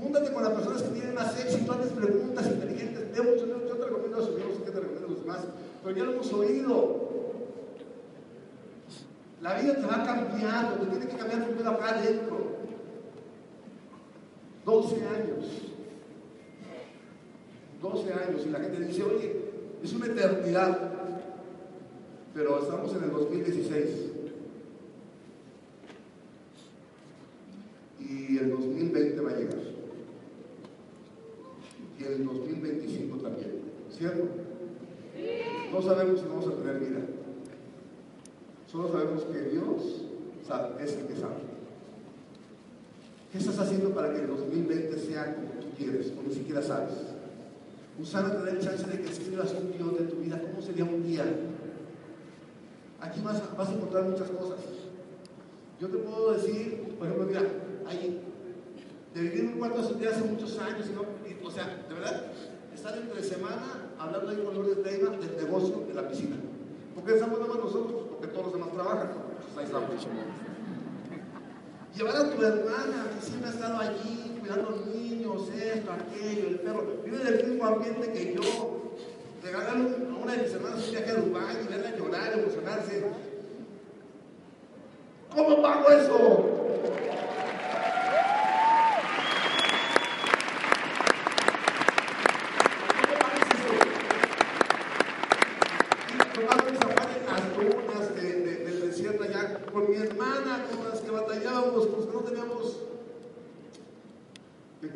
Júntate 0.00 0.32
con 0.32 0.42
las 0.42 0.52
personas 0.52 0.82
que 0.82 0.88
tienen 0.90 1.14
más 1.14 1.38
éxito, 1.38 1.72
hazles 1.72 1.92
preguntas 1.92 2.46
inteligentes. 2.46 3.14
De 3.14 3.22
mucho, 3.22 3.46
yo, 3.46 3.76
te 3.76 3.84
recomiendo 3.84 4.38
yo 4.38 4.44
no 4.44 4.54
sé 4.54 4.62
qué 4.64 4.70
te 4.70 4.80
recomiendo 4.80 5.06
a 5.06 5.10
los 5.10 5.20
demás, 5.20 5.38
pero 5.82 5.96
ya 5.96 6.04
lo 6.04 6.12
hemos 6.12 6.32
oído. 6.32 7.12
La 9.40 9.60
vida 9.60 9.74
te 9.74 9.82
va 9.82 10.04
cambiando, 10.04 10.76
te 10.76 10.86
tiene 10.86 11.06
que 11.06 11.16
cambiar 11.16 11.46
primero 11.46 11.70
acá 11.70 11.98
adentro. 11.98 12.52
12 14.64 14.94
años. 14.94 15.46
12 17.80 18.12
años. 18.12 18.46
Y 18.46 18.50
la 18.50 18.60
gente 18.60 18.80
dice, 18.80 19.02
oye, 19.02 19.36
es 19.82 19.92
una 19.92 20.06
eternidad. 20.06 20.78
Pero 22.34 22.62
estamos 22.62 22.94
en 22.94 23.04
el 23.04 23.10
2016. 23.10 24.11
Y 28.12 28.36
el 28.36 28.50
2020 28.50 29.20
va 29.22 29.30
a 29.30 29.36
llegar. 29.36 29.58
Y 31.98 32.04
el 32.04 32.24
2025 32.24 33.16
también. 33.18 33.52
¿Cierto? 33.90 34.28
No 35.72 35.82
sabemos 35.82 36.20
si 36.20 36.26
vamos 36.26 36.46
a 36.46 36.56
tener 36.56 36.78
vida. 36.78 37.00
Solo 38.70 38.92
sabemos 38.92 39.24
que 39.24 39.40
Dios 39.50 40.04
sabe, 40.46 40.84
es 40.84 40.94
el 40.94 41.06
que 41.06 41.16
sabe. 41.16 41.40
¿Qué 43.30 43.38
estás 43.38 43.58
haciendo 43.58 43.94
para 43.94 44.12
que 44.12 44.20
el 44.20 44.26
2020 44.26 44.98
sea 44.98 45.34
como 45.34 45.48
tú 45.60 45.68
quieres, 45.78 46.12
o 46.18 46.22
ni 46.28 46.34
siquiera 46.34 46.60
sabes? 46.60 46.92
Usando 47.98 48.36
te 48.36 48.52
da 48.52 48.58
chance 48.58 48.86
de 48.86 49.00
que 49.00 49.10
escribas 49.10 49.54
un 49.54 49.72
guion 49.72 49.96
de 49.96 50.04
tu 50.04 50.16
vida. 50.16 50.40
¿Cómo 50.40 50.60
sería 50.60 50.84
un 50.84 51.02
día? 51.02 51.24
Aquí 53.00 53.20
vas, 53.22 53.42
vas 53.56 53.68
a 53.68 53.72
encontrar 53.72 54.04
muchas 54.04 54.28
cosas. 54.30 54.60
Yo 55.80 55.88
te 55.88 55.98
puedo 55.98 56.32
decir, 56.32 56.94
por 56.98 57.06
ejemplo, 57.06 57.26
mira, 57.26 57.42
ahí, 57.86 58.20
de 59.14 59.20
vivir 59.20 59.40
en 59.40 59.48
un 59.48 59.58
cuarto 59.58 59.82
de 59.82 60.08
hace 60.08 60.22
muchos 60.22 60.58
años, 60.58 60.86
o 61.44 61.50
sea, 61.50 61.84
de 61.88 61.94
verdad, 61.94 62.24
estar 62.74 62.96
entre 62.96 63.22
semana 63.22 63.92
hablando 63.98 64.30
ahí 64.30 64.42
con 64.44 64.54
Lourdes 64.54 64.78
Leiva 64.78 65.16
del 65.16 65.36
negocio 65.36 65.84
de 65.86 65.94
la 65.94 66.08
piscina. 66.08 66.36
¿Por 66.94 67.04
qué 67.04 67.14
estamos 67.14 67.38
nada 67.40 67.54
más 67.54 67.64
nosotros? 67.64 68.02
Porque 68.10 68.28
todos 68.28 68.46
los 68.46 68.54
demás 68.54 68.72
trabajan. 68.72 69.08
Pues 69.54 69.58
ahí 69.58 69.64
estamos. 69.64 69.90
Llevar 71.96 72.16
a 72.16 72.30
tu 72.30 72.42
hermana, 72.42 73.06
que 73.14 73.26
siempre 73.26 73.50
ha 73.50 73.52
estado 73.52 73.78
allí, 73.78 74.36
cuidando 74.40 74.68
a 74.68 74.70
los 74.72 74.86
niños, 74.86 75.48
esto, 75.54 75.92
aquello, 75.92 76.48
el 76.48 76.60
perro, 76.60 77.02
vive 77.04 77.18
del 77.18 77.48
mismo 77.48 77.66
ambiente 77.66 78.12
que 78.12 78.34
yo. 78.34 78.94
Regalarle 79.42 79.96
a 80.10 80.22
una 80.22 80.32
de 80.32 80.42
mis 80.42 80.52
hermanas 80.52 80.84
un 80.86 80.90
viaje 80.90 81.10
a 81.10 81.14
Dubái 81.14 81.56
y 81.64 81.68
verla 81.68 81.96
llorar, 81.96 82.32
emocionarse. 82.38 83.04
¿Cómo 85.34 85.62
pago 85.62 85.90
eso? 85.90 86.62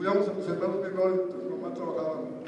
Estudiamos 0.06 0.30
a 0.30 0.38
los 0.38 0.48
hermanos 0.48 0.80
los. 0.84 2.45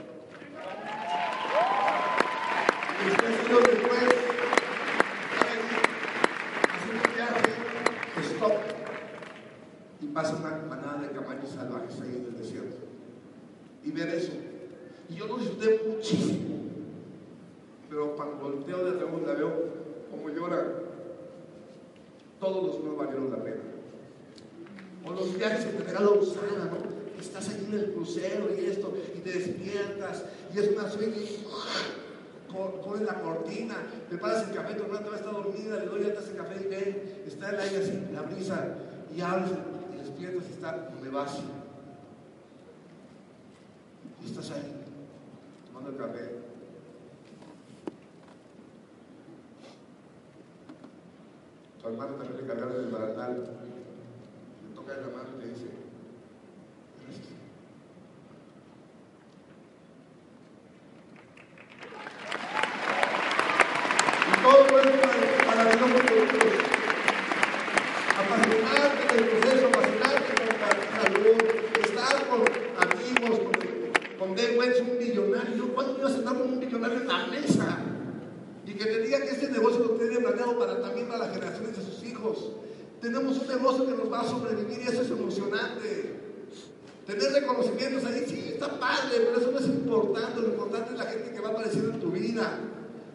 Crucero 28.09 28.49
y 28.57 28.64
esto, 28.66 28.92
y 29.14 29.18
te 29.21 29.33
despiertas, 29.33 30.25
y 30.55 30.59
es 30.59 30.68
una 30.71 30.90
sueño, 30.90 31.12
y 31.16 31.44
co- 32.51 32.81
corres 32.81 33.03
la 33.03 33.21
cortina, 33.21 33.77
preparas 34.09 34.49
el 34.49 34.55
café, 34.55 34.75
tu 34.75 34.85
hermana 34.85 35.05
todavía 35.05 35.21
está 35.27 35.31
dormida, 35.33 35.77
le 35.79 35.87
doy 35.87 36.01
ya 36.05 36.09
ese 36.14 36.33
café 36.37 36.57
y 36.64 36.68
ven, 36.68 37.23
está 37.27 37.51
el 37.51 37.61
aire 37.61 37.77
así, 37.79 38.03
la 38.12 38.23
brisa, 38.23 38.68
y 39.14 39.21
abres 39.21 39.51
y 39.94 39.99
despiertas 39.99 40.44
y 40.49 40.53
está 40.53 40.73
donde 40.94 41.11
vas. 41.11 41.38
Y 44.23 44.27
estás 44.27 44.51
ahí, 44.53 44.73
tomando 45.66 45.90
el 45.90 45.97
café. 45.97 46.31
Tu 51.81 51.88
hermano 51.88 52.14
también 52.16 52.37
le 52.40 52.47
cargaron 52.47 52.85
el 52.85 52.90
barandal. 52.90 53.51
Le 54.68 54.75
toca 54.75 54.92
la 54.97 55.07
mano 55.09 55.29
y 55.37 55.40
te 55.40 55.49
dice, 55.49 55.66
"Gracias". 57.05 57.29
Y 64.29 64.42
todo 64.42 64.81
esto 64.81 65.01
para, 65.01 65.64
para 65.64 66.18
que 66.29 66.38
no 66.38 66.45
me 66.45 66.51
preocupes. 66.51 66.79
Apasionarte 68.19 69.14
del 69.14 69.25
proceso, 69.29 69.67
apasionarte 69.69 70.31
con 70.35 70.47
la 70.47 71.81
estar 71.81 72.29
con 72.29 72.41
amigos, 72.85 73.38
con, 74.19 74.35
con 74.35 74.59
Wells, 74.59 74.81
un 74.81 74.99
millonario. 74.99 75.75
¿Cuándo 75.75 75.99
ibas 75.99 76.12
a 76.12 76.19
estar 76.19 76.35
con 76.35 76.49
un 76.49 76.59
millonario 76.59 77.01
en 77.01 77.09
la 77.09 77.27
mesa? 77.27 77.79
Y 78.67 78.73
que 78.73 78.85
te 78.85 79.01
diga 79.01 79.21
que 79.21 79.31
este 79.31 79.51
negocio 79.51 79.81
lo 79.81 79.91
tiene 79.91 80.19
planeado 80.19 80.59
para, 80.59 80.81
también 80.81 81.09
para 81.09 81.27
las 81.27 81.35
generaciones 81.35 81.77
de 81.77 81.83
sus 81.83 82.03
hijos. 82.05 82.53
Tenemos 83.01 83.38
un 83.38 83.49
negocio 83.49 83.87
que 83.87 83.93
nos 83.93 84.12
va 84.12 84.21
a 84.21 84.29
sobrevivir 84.29 84.81
y 84.81 84.88
eso 84.88 85.03
es 85.03 85.11
emocionante. 85.11 86.14
Tener 87.07 87.33
reconocimientos 87.33 88.05
ahí, 88.05 88.25
sí, 88.29 88.51
está 88.53 88.79
padre, 88.79 89.21
pero 89.25 89.38
eso 89.38 89.51
no 89.51 89.59
es 89.59 89.67
importante. 89.67 90.41
Lo 90.43 90.49
importante 90.49 90.93
es 90.93 90.99
la 90.99 91.07
gente 91.07 91.33
que 91.33 91.41
va 91.41 91.49
apareciendo 91.51 91.95
en 91.95 92.01
tu 92.01 92.11
vida. 92.11 92.59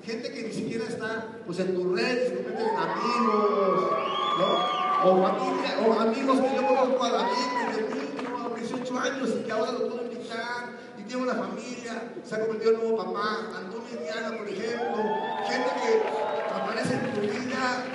Gente 0.05 0.33
que 0.33 0.43
ni 0.43 0.53
siquiera 0.53 0.85
está 0.85 1.27
pues, 1.45 1.59
en 1.59 1.75
tus 1.75 1.97
redes, 1.97 2.29
se 2.29 2.35
convierten 2.35 2.67
en 2.67 2.75
amigos, 2.75 3.91
¿no? 4.37 5.09
O 5.09 5.21
familia, 5.21 5.79
o 5.87 5.99
amigos 5.99 6.39
que 6.41 6.55
yo 6.55 6.67
conozco 6.67 7.03
a 7.03 7.11
David 7.11 7.47
desde 7.67 7.81
niño, 7.95 8.37
a 8.37 8.49
los 8.49 8.59
18 8.59 8.99
años 8.99 9.29
y 9.29 9.43
que 9.43 9.51
ahora 9.51 9.71
lo 9.71 9.87
puedo 9.87 10.03
invitar 10.03 10.77
y 10.97 11.03
tiene 11.03 11.23
una 11.23 11.35
familia, 11.35 12.13
se 12.23 12.35
ha 12.35 12.39
convertido 12.39 12.73
en 12.73 12.79
nuevo 12.79 12.97
papá, 12.97 13.49
Antonio 13.57 13.87
y 13.93 14.03
Diana, 14.03 14.37
por 14.37 14.47
ejemplo, 14.47 15.03
gente 15.45 15.69
que 15.81 16.53
aparece 16.53 16.93
en 16.95 17.13
tu 17.13 17.21
vida. 17.21 17.85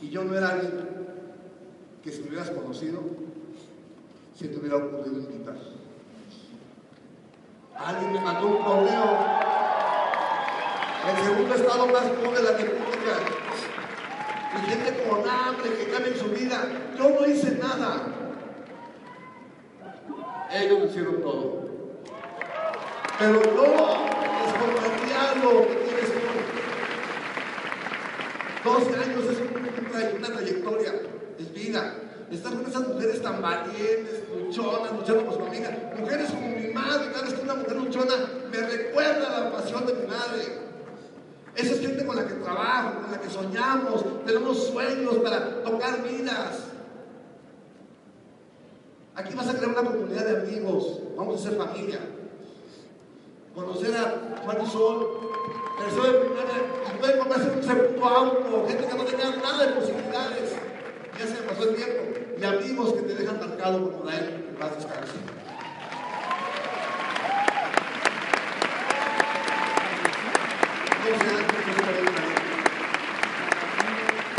Y 0.00 0.10
yo 0.10 0.24
no 0.24 0.36
era 0.36 0.50
alguien 0.50 0.88
que 2.02 2.12
si 2.12 2.20
me 2.20 2.28
hubieras 2.28 2.50
conocido, 2.50 3.00
si 4.34 4.48
te 4.48 4.56
hubiera 4.58 4.76
ocurrido 4.76 5.20
invitar. 5.20 5.56
Alguien 7.84 8.12
me 8.12 8.20
mandó 8.20 8.48
un 8.48 8.62
correo. 8.62 9.18
El 11.08 11.24
segundo 11.24 11.54
estado 11.54 11.86
más 11.86 12.02
pobre 12.02 12.40
de 12.40 12.42
la 12.42 12.58
República. 12.58 13.12
Y 14.54 14.70
gente 14.70 15.04
con 15.08 15.28
hambre 15.28 15.70
que 15.74 15.90
cambia 15.90 16.12
en 16.12 16.18
su 16.18 16.26
vida. 16.26 16.68
Yo 16.98 17.10
no 17.10 17.26
hice 17.26 17.52
nada. 17.52 18.02
Ellos 20.52 20.90
hicieron 20.90 21.22
todo. 21.22 21.68
Pero 23.18 23.42
yo 23.42 23.62
les 24.42 25.16
algo 25.16 25.66
que 25.68 25.74
tienes 25.74 26.12
tú. 26.12 26.18
12 28.64 28.96
años 28.96 29.24
es 29.24 29.38
una 30.16 30.28
trayectoria, 30.28 30.92
es 31.38 31.52
vida. 31.52 32.07
Estar 32.30 32.52
con 32.52 32.66
esas 32.66 32.86
mujeres 32.86 33.22
tan 33.22 33.40
valientes, 33.40 34.22
luchonas, 34.36 34.92
luchando 34.92 35.24
por 35.24 35.34
su 35.34 35.40
familia. 35.40 35.92
Mujeres 35.98 36.30
como 36.30 36.48
mi 36.48 36.72
madre, 36.72 37.10
cada 37.10 37.24
vez 37.24 37.34
que 37.34 37.42
una 37.42 37.54
mujer 37.54 37.76
luchona 37.76 38.14
me 38.50 38.58
recuerda 38.58 39.40
la 39.40 39.52
pasión 39.52 39.86
de 39.86 39.94
mi 39.94 40.06
madre. 40.06 40.68
Esa 41.54 41.74
es 41.74 41.80
gente 41.80 42.06
con 42.06 42.16
la 42.16 42.26
que 42.26 42.34
trabajo, 42.34 43.00
con 43.00 43.10
la 43.10 43.20
que 43.20 43.30
soñamos, 43.30 44.24
tenemos 44.24 44.66
sueños 44.66 45.16
para 45.16 45.62
tocar 45.62 46.02
vidas. 46.04 46.64
Aquí 49.16 49.34
vas 49.34 49.48
a 49.48 49.54
crear 49.54 49.70
una 49.70 49.82
comunidad 49.90 50.24
de 50.26 50.36
amigos, 50.42 51.00
vamos 51.16 51.40
a 51.40 51.48
ser 51.48 51.58
familia. 51.58 51.98
Conocer 53.54 53.96
a 53.96 54.40
Juan 54.44 54.70
Sol, 54.70 55.32
tercero 55.78 56.04
de 56.04 56.18
primaria, 56.20 56.94
y 56.94 56.98
pueden 57.00 57.18
comprarse 57.18 57.50
un 57.50 57.62
segundo 57.62 58.04
auto, 58.04 58.66
gente 58.68 58.86
que 58.86 58.94
no 58.94 59.04
tenía 59.04 59.30
nada 59.36 59.66
de 59.66 59.72
posibilidades. 59.72 60.52
Ya 61.18 61.26
se 61.26 61.32
me 61.32 61.48
pasó 61.48 61.68
el 61.70 61.74
tiempo. 61.74 62.17
Y 62.38 62.44
amigos 62.44 62.92
que 62.92 63.02
te 63.02 63.14
dejan 63.16 63.40
marcado 63.40 63.90
como 63.90 64.04
Dael, 64.04 64.44
que 64.44 64.56
vas 64.60 64.70
a 64.70 64.74
descansar. 64.76 65.16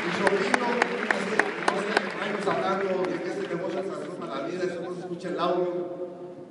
Mi 0.05 0.12
sobrino, 0.15 0.65
hace 1.12 1.35
12 1.75 1.91
años 2.23 2.47
hablando 2.47 3.01
de 3.03 3.21
que 3.21 3.29
este 3.31 3.53
negocio 3.53 3.81
transforma 3.81 4.25
la 4.27 4.47
vida, 4.47 4.63
eso 4.63 4.81
no 4.81 4.93
se 4.93 4.99
escucha 5.01 5.27
el 5.27 5.39
audio. 5.39 5.97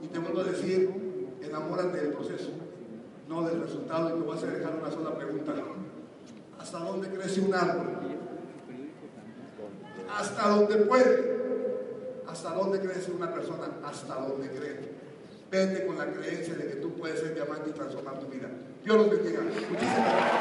Y 0.03 0.09
te 0.09 0.19
vuelvo 0.19 0.41
a 0.41 0.45
decir, 0.45 1.31
enamórate 1.41 1.97
del 1.97 2.13
proceso, 2.13 2.51
no 3.27 3.49
del 3.49 3.63
resultado. 3.63 4.11
Y 4.11 4.21
te 4.21 4.27
voy 4.27 4.37
a 4.37 4.41
dejar 4.41 4.75
una 4.83 4.91
sola 4.91 5.17
pregunta. 5.17 5.55
¿Hasta 6.59 6.79
dónde 6.79 7.09
crece 7.09 7.41
un 7.41 7.55
árbol? 7.55 7.87
Hasta 10.15 10.49
donde 10.49 10.77
puede. 10.77 11.38
¿Hasta 12.39 12.55
dónde 12.55 12.79
crece 12.79 13.11
una 13.11 13.35
persona? 13.35 13.65
Hasta 13.85 14.15
donde 14.15 14.49
cree. 14.49 14.79
Vete 15.51 15.85
con 15.85 15.99
la 15.99 16.07
creencia 16.07 16.55
de 16.55 16.69
que 16.69 16.77
tú 16.77 16.95
puedes 16.95 17.19
ser 17.19 17.35
diamante 17.35 17.71
y 17.71 17.73
transformar 17.73 18.21
tu 18.21 18.29
vida. 18.29 18.49
Dios 18.85 18.97
los 18.97 19.11
bendiga. 19.11 19.41
Muchísimas 19.43 19.99
gracias. 19.99 20.39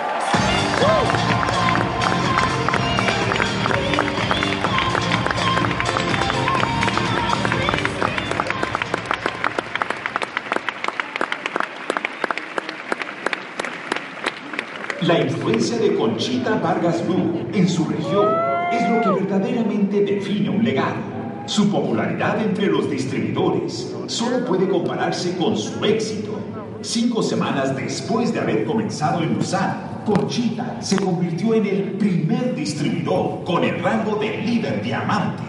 La 15.02 15.20
influencia 15.20 15.80
de 15.80 15.96
Conchita 15.96 16.60
Vargas 16.60 17.04
Lugo 17.08 17.40
en 17.52 17.68
su 17.68 17.86
región 17.86 18.36
es 18.72 18.88
lo 18.88 19.02
que 19.02 19.10
verdaderamente 19.24 20.02
define 20.02 20.52
un 20.52 20.64
legado. 20.64 21.17
Su 21.48 21.70
popularidad 21.70 22.42
entre 22.42 22.68
los 22.68 22.90
distribuidores 22.90 23.96
solo 24.08 24.46
puede 24.46 24.68
compararse 24.68 25.38
con 25.38 25.56
su 25.56 25.84
éxito. 25.86 26.38
Cinco 26.82 27.24
semanas 27.24 27.74
después 27.74 28.34
de 28.34 28.42
haber 28.42 28.66
comenzado 28.66 29.24
en 29.24 29.38
Busan, 29.38 30.04
Conchita 30.06 30.82
se 30.82 30.98
convirtió 30.98 31.54
en 31.54 31.66
el 31.66 31.84
primer 31.94 32.54
distribuidor 32.54 33.46
con 33.46 33.64
el 33.64 33.82
rango 33.82 34.18
de 34.18 34.40
líder 34.40 34.84
diamante. 34.84 35.42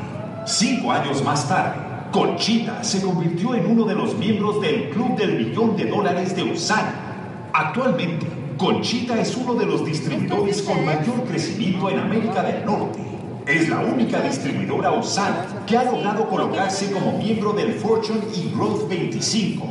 Cinco 0.47 0.93
años 0.93 1.23
más 1.25 1.49
tarde, 1.49 1.81
Conchita 2.13 2.85
se 2.85 3.03
convirtió 3.03 3.57
en 3.57 3.67
uno 3.67 3.85
de 3.85 3.97
los 3.97 4.17
miembros 4.17 4.61
del 4.61 4.91
Club 4.91 5.17
del 5.17 5.47
Millón 5.47 5.77
de 5.77 5.87
Dólares 5.87 6.37
de 6.37 6.45
Usana. 6.45 7.49
Actualmente, 7.53 8.25
Conchita 8.57 9.21
es 9.21 9.37
uno 9.37 9.55
de 9.55 9.67
los 9.67 9.85
distribuidores 9.85 10.63
con 10.63 10.85
mayor 10.85 11.25
crecimiento 11.25 11.91
en 11.91 11.99
América 11.99 12.45
del 12.45 12.65
Norte. 12.65 13.17
Es 13.49 13.67
la 13.67 13.81
única 13.81 14.21
distribuidora 14.21 14.93
usana 14.93 15.47
que 15.67 15.79
ha 15.79 15.85
logrado 15.85 16.29
colocarse 16.29 16.93
como 16.93 17.17
miembro 17.17 17.55
del 17.55 17.73
Fortune 17.73 18.21
y 18.37 18.51
Growth 18.55 18.87
25, 18.91 19.65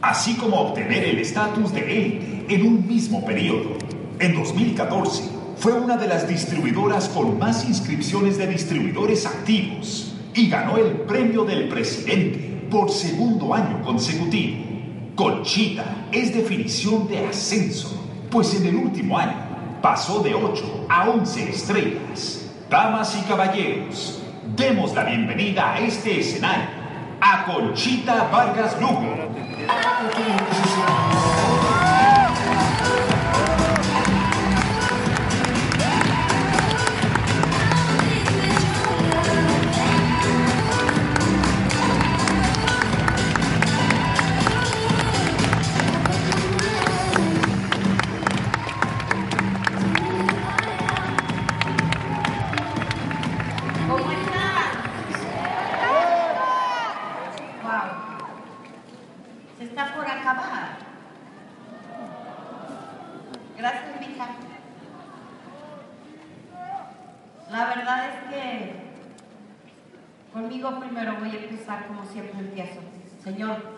así 0.00 0.34
como 0.34 0.56
obtener 0.56 1.04
el 1.04 1.20
estatus 1.20 1.72
de 1.72 1.80
élite 1.82 2.52
en 2.52 2.66
un 2.66 2.84
mismo 2.84 3.24
periodo. 3.24 3.76
En 4.18 4.34
2014, 4.34 5.22
fue 5.56 5.72
una 5.72 5.96
de 5.96 6.08
las 6.08 6.26
distribuidoras 6.26 7.08
con 7.10 7.38
más 7.38 7.64
inscripciones 7.64 8.38
de 8.38 8.48
distribuidores 8.48 9.24
activos 9.24 10.16
y 10.34 10.48
ganó 10.48 10.76
el 10.76 10.90
premio 11.02 11.44
del 11.44 11.68
presidente 11.68 12.66
por 12.72 12.90
segundo 12.90 13.54
año 13.54 13.82
consecutivo. 13.84 14.64
Conchita 15.14 16.08
es 16.10 16.34
definición 16.34 17.06
de 17.06 17.24
ascenso, 17.24 18.04
pues 18.32 18.52
en 18.56 18.66
el 18.66 18.74
último 18.74 19.16
año 19.16 19.78
pasó 19.80 20.24
de 20.24 20.34
8 20.34 20.86
a 20.88 21.08
11 21.08 21.50
estrellas. 21.50 22.41
Damas 22.72 23.14
y 23.22 23.28
caballeros, 23.28 24.22
demos 24.56 24.94
la 24.94 25.04
bienvenida 25.04 25.74
a 25.74 25.78
este 25.80 26.20
escenario 26.20 26.70
a 27.20 27.44
Conchita 27.44 28.30
Vargas 28.32 28.80
Lugo. 28.80 29.14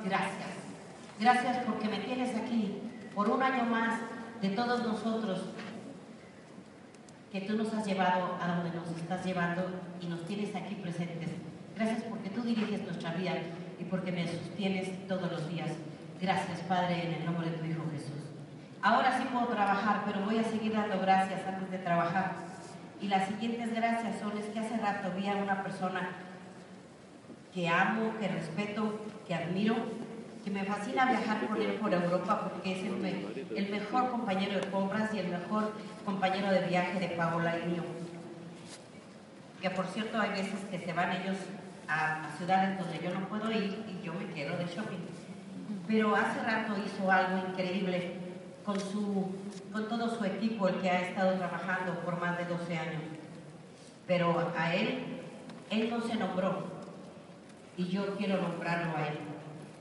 Gracias. 0.05 0.51
Gracias 1.19 1.59
porque 1.65 1.89
me 1.89 1.99
tienes 1.99 2.35
aquí 2.37 2.81
por 3.15 3.31
un 3.31 3.43
año 3.43 3.65
más 3.65 4.01
de 4.43 4.51
todos 4.51 4.85
nosotros 4.85 5.41
que 7.31 7.41
tú 7.41 7.57
nos 7.57 7.73
has 7.75 7.87
llevado 7.87 8.37
a 8.41 8.47
donde 8.49 8.71
nos 8.77 8.89
estás 8.91 9.25
llevando 9.25 9.63
y 10.01 10.07
nos 10.07 10.25
tienes 10.25 10.55
aquí 10.55 10.75
presentes. 10.77 11.31
Gracias 11.75 12.03
porque 12.05 12.31
tú 12.31 12.43
diriges 12.43 12.83
nuestra 12.83 13.13
vida 13.15 13.33
y 13.79 13.85
porque 13.85 14.13
me 14.13 14.27
sostienes 14.27 15.07
todos 15.09 15.31
los 15.31 15.49
días. 15.49 15.71
Gracias, 16.21 16.61
Padre, 16.69 17.07
en 17.07 17.15
el 17.15 17.25
nombre 17.25 17.51
de 17.51 17.57
tu 17.57 17.65
Hijo 17.65 17.83
Jesús. 17.93 18.25
Ahora 18.83 19.19
sí 19.19 19.27
puedo 19.33 19.47
trabajar, 19.47 20.03
pero 20.07 20.25
voy 20.25 20.39
a 20.39 20.45
seguir 20.45 20.75
dando 20.75 21.01
gracias 21.01 21.41
antes 21.47 21.71
de 21.71 21.79
trabajar. 21.79 22.35
Y 23.01 23.09
las 23.09 23.27
siguientes 23.29 23.75
gracias 23.75 24.21
son 24.21 24.37
es 24.39 24.45
que 24.47 24.61
hace 24.61 24.77
rato 24.77 25.11
vi 25.17 25.27
a 25.27 25.37
una 25.37 25.63
persona 25.63 26.11
que 27.53 27.69
amo, 27.69 28.13
que 28.21 28.29
respeto, 28.29 29.01
que 29.27 29.35
admiro, 29.35 29.75
que 30.45 30.51
me 30.51 30.65
fascina 30.65 31.07
viajar 31.07 31.47
con 31.47 31.61
él 31.61 31.73
por 31.81 31.93
Europa 31.93 32.51
porque 32.51 32.73
es 32.73 32.85
el, 32.85 32.97
me- 32.99 33.25
el 33.57 33.71
mejor 33.71 34.11
compañero 34.11 34.61
de 34.61 34.71
compras 34.71 35.13
y 35.15 35.19
el 35.19 35.29
mejor 35.29 35.73
compañero 36.05 36.51
de 36.51 36.67
viaje 36.67 37.01
de 37.01 37.09
Paola 37.09 37.59
y 37.59 37.67
mío. 37.71 37.83
Que 39.63 39.71
por 39.71 39.87
cierto 39.87 40.21
hay 40.21 40.31
veces 40.31 40.61
que 40.71 40.79
se 40.79 40.93
van 40.93 41.13
ellos 41.13 41.37
a, 41.89 42.25
a 42.27 42.37
ciudades 42.37 42.79
donde 42.79 43.01
yo 43.03 43.15
no 43.19 43.27
puedo 43.29 43.51
ir 43.51 43.83
y 43.89 44.05
yo 44.05 44.13
me 44.13 44.27
quedo 44.35 44.57
de 44.59 44.67
shopping. 44.67 44.99
Pero 45.87 46.15
hace 46.15 46.41
rato 46.43 46.75
hizo 46.85 47.11
algo 47.11 47.49
increíble 47.49 48.13
con, 48.65 48.79
su, 48.79 49.35
con 49.73 49.89
todo 49.89 50.15
su 50.15 50.25
equipo, 50.25 50.69
el 50.69 50.77
que 50.77 50.91
ha 50.91 51.01
estado 51.09 51.35
trabajando 51.39 52.01
por 52.01 52.21
más 52.21 52.37
de 52.37 52.45
12 52.45 52.77
años. 52.77 53.03
Pero 54.07 54.53
a 54.57 54.75
él, 54.75 55.05
él 55.71 55.89
no 55.91 56.01
se 56.03 56.17
nombró, 56.17 56.67
y 57.77 57.89
yo 57.89 58.17
quiero 58.17 58.41
nombrarlo 58.41 58.97
a 58.97 59.09
él. 59.09 59.19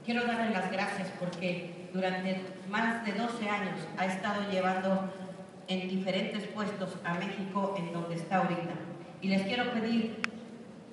Quiero 0.06 0.25
darle 0.25 0.51
las 0.51 0.71
gracias 0.71 1.10
porque 1.19 1.89
durante 1.93 2.41
más 2.69 3.06
de 3.06 3.13
12 3.13 3.49
años 3.49 3.79
ha 3.97 4.06
estado 4.06 4.49
llevando 4.51 5.13
en 5.67 5.88
diferentes 5.88 6.47
puestos 6.47 6.97
a 7.03 7.13
México 7.13 7.75
en 7.77 7.93
donde 7.93 8.15
está 8.15 8.38
ahorita. 8.38 8.73
Y 9.21 9.29
les 9.29 9.43
quiero 9.43 9.71
pedir, 9.71 10.21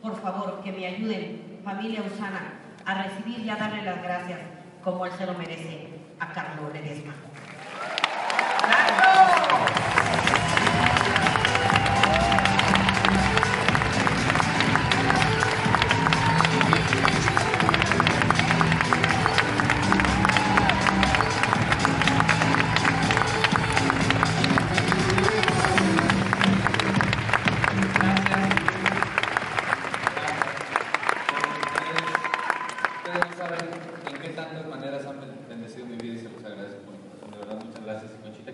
por 0.00 0.20
favor, 0.20 0.62
que 0.62 0.72
me 0.72 0.86
ayuden, 0.86 1.60
familia 1.64 2.02
Usana, 2.02 2.54
a 2.84 3.02
recibir 3.02 3.40
y 3.40 3.50
a 3.50 3.56
darle 3.56 3.82
las 3.82 4.02
gracias 4.02 4.38
como 4.84 5.06
él 5.06 5.12
se 5.18 5.26
lo 5.26 5.34
merece 5.34 5.88
a 6.20 6.32
Carlos 6.32 6.72
Ledesma. 6.72 7.14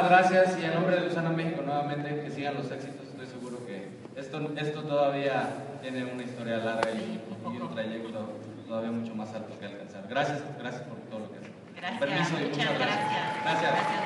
gracias 0.00 0.58
y 0.58 0.64
en 0.64 0.74
nombre 0.74 0.98
de 0.98 1.08
Usana 1.08 1.30
México 1.30 1.60
nuevamente 1.62 2.22
que 2.22 2.30
sigan 2.30 2.54
los 2.54 2.70
éxitos. 2.70 3.08
Estoy 3.08 3.26
seguro 3.26 3.66
que 3.66 3.88
esto, 4.16 4.40
esto 4.56 4.82
todavía 4.84 5.50
tiene 5.82 6.04
una 6.04 6.22
historia 6.22 6.58
larga 6.58 6.90
y, 6.92 7.20
un 7.44 7.74
trayecto 7.74 8.40
todavía 8.66 8.90
mucho 8.90 9.14
más 9.14 9.34
alto 9.34 9.58
que 9.60 9.66
alcanzar. 9.66 10.06
Gracias, 10.08 10.42
gracias 10.58 10.82
por 10.82 10.98
todo 11.10 11.20
lo 11.20 11.30
que 11.30 11.38
hacen. 11.38 11.52
Gracias, 11.76 12.00
Permiso 12.00 12.40
y 12.40 12.44
muchas, 12.48 12.78
gracias. 12.78 13.44
Gracias. 13.44 13.72
gracias 13.72 14.02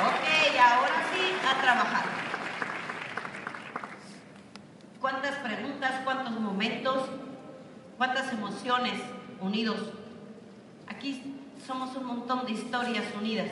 ok, 0.00 0.60
ahora 0.60 1.02
sí 1.12 1.34
a 1.44 1.60
trabajar. 1.60 2.04
¿Cuántas 5.00 5.34
preguntas, 5.36 5.92
cuántos 6.04 6.40
momentos, 6.40 7.08
cuántas 7.98 8.32
emociones 8.32 8.94
unidos? 9.40 9.78
Aquí 10.86 11.40
somos 11.66 11.96
un 11.96 12.04
montón 12.04 12.46
de 12.46 12.52
historias 12.52 13.04
unidas 13.20 13.50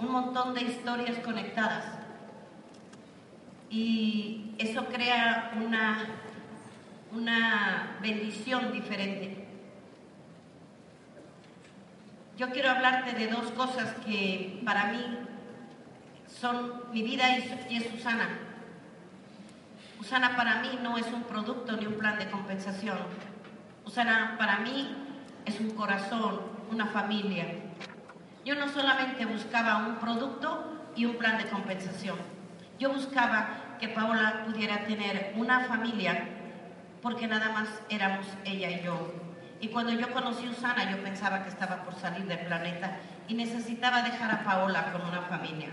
un 0.00 0.10
montón 0.10 0.54
de 0.54 0.62
historias 0.62 1.18
conectadas. 1.18 1.84
Y 3.68 4.54
eso 4.58 4.86
crea 4.86 5.52
una, 5.62 6.06
una 7.12 7.98
bendición 8.00 8.72
diferente. 8.72 9.46
Yo 12.38 12.50
quiero 12.50 12.70
hablarte 12.70 13.12
de 13.12 13.28
dos 13.28 13.50
cosas 13.50 13.94
que 14.06 14.62
para 14.64 14.86
mí 14.86 15.18
son 16.26 16.84
mi 16.92 17.02
vida 17.02 17.24
y 17.68 17.76
es 17.76 17.90
Susana. 17.90 18.28
Susana 19.98 20.34
para 20.34 20.62
mí 20.62 20.78
no 20.82 20.96
es 20.96 21.06
un 21.08 21.24
producto 21.24 21.76
ni 21.76 21.86
un 21.86 21.94
plan 21.94 22.18
de 22.18 22.30
compensación. 22.30 22.96
Susana 23.84 24.36
para 24.38 24.60
mí 24.60 24.96
es 25.44 25.60
un 25.60 25.70
corazón, 25.72 26.40
una 26.70 26.86
familia, 26.86 27.69
yo 28.50 28.56
no 28.56 28.68
solamente 28.68 29.26
buscaba 29.26 29.76
un 29.76 30.00
producto 30.00 30.90
y 30.96 31.04
un 31.04 31.18
plan 31.18 31.38
de 31.38 31.44
compensación, 31.44 32.16
yo 32.80 32.92
buscaba 32.92 33.76
que 33.78 33.86
Paola 33.86 34.42
pudiera 34.44 34.86
tener 34.86 35.34
una 35.36 35.60
familia 35.60 36.26
porque 37.00 37.28
nada 37.28 37.50
más 37.52 37.68
éramos 37.90 38.26
ella 38.44 38.68
y 38.70 38.82
yo. 38.82 39.14
Y 39.60 39.68
cuando 39.68 39.92
yo 39.92 40.12
conocí 40.12 40.48
a 40.48 40.50
Usana, 40.50 40.90
yo 40.90 41.00
pensaba 41.00 41.44
que 41.44 41.48
estaba 41.48 41.84
por 41.84 41.94
salir 41.94 42.24
del 42.26 42.40
planeta 42.40 42.96
y 43.28 43.34
necesitaba 43.34 44.02
dejar 44.02 44.32
a 44.32 44.42
Paola 44.42 44.90
con 44.90 45.02
una 45.02 45.22
familia. 45.22 45.68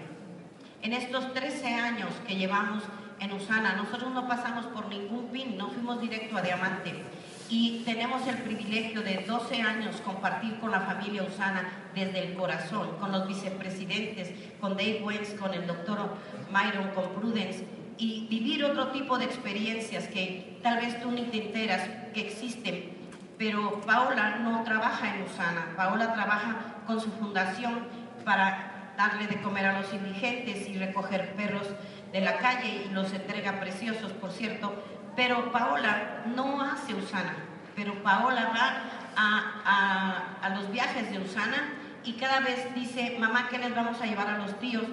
En 0.83 0.93
estos 0.93 1.33
13 1.33 1.73
años 1.73 2.11
que 2.27 2.35
llevamos 2.35 2.83
en 3.19 3.31
Usana, 3.31 3.73
nosotros 3.73 4.13
no 4.13 4.27
pasamos 4.27 4.67
por 4.67 4.87
ningún 4.87 5.29
pin, 5.29 5.57
no 5.57 5.69
fuimos 5.71 5.99
directo 5.99 6.37
a 6.37 6.43
diamante 6.43 7.03
y 7.49 7.83
tenemos 7.85 8.27
el 8.27 8.37
privilegio 8.37 9.01
de 9.01 9.23
12 9.27 9.61
años 9.61 10.01
compartir 10.03 10.59
con 10.59 10.71
la 10.71 10.81
familia 10.81 11.23
Usana 11.23 11.69
desde 11.95 12.19
el 12.19 12.33
corazón, 12.35 12.97
con 12.99 13.11
los 13.11 13.27
vicepresidentes, 13.27 14.31
con 14.59 14.71
Dave 14.71 15.01
Wentz, 15.03 15.33
con 15.35 15.53
el 15.53 15.65
doctor 15.65 16.17
Myron, 16.51 16.89
con 16.93 17.09
Prudence, 17.13 17.65
y 17.97 18.27
vivir 18.29 18.63
otro 18.65 18.89
tipo 18.89 19.17
de 19.17 19.25
experiencias 19.25 20.07
que 20.07 20.59
tal 20.61 20.77
vez 20.77 21.01
tú 21.01 21.11
ni 21.11 21.23
te 21.23 21.47
enteras 21.47 21.81
que 22.13 22.27
existen. 22.27 22.97
Pero 23.37 23.81
Paola 23.81 24.37
no 24.39 24.63
trabaja 24.63 25.15
en 25.15 25.23
Usana, 25.23 25.73
Paola 25.75 26.13
trabaja 26.13 26.83
con 26.85 26.99
su 26.99 27.11
fundación 27.11 27.87
para 28.25 28.93
darle 28.97 29.27
de 29.27 29.41
comer 29.41 29.65
a 29.67 29.79
los 29.79 29.93
indigentes 29.93 30.67
y 30.67 30.77
recoger 30.77 31.33
perros 31.35 31.67
de 32.11 32.21
la 32.21 32.37
calle 32.37 32.85
y 32.85 32.93
los 32.93 33.13
entrega 33.13 33.59
preciosos, 33.59 34.11
por 34.13 34.31
cierto, 34.31 34.73
pero 35.17 35.51
Paola 35.51 36.21
no 36.35 36.61
hace 36.61 36.93
Usana, 36.93 37.33
pero 37.75 37.95
Paola 38.03 38.51
va 38.55 38.83
a, 39.17 40.49
los 40.55 40.71
viajes 40.71 41.09
de 41.11 41.17
Usana 41.17 41.73
y 42.03 42.13
cada 42.13 42.39
vez 42.39 42.73
dice, 42.75 43.17
mamá, 43.19 43.47
¿qué 43.49 43.57
les 43.57 43.75
vamos 43.75 43.99
a 43.99 44.05
llevar 44.05 44.27
a 44.27 44.37
los 44.37 44.57
tíos? 44.59 44.85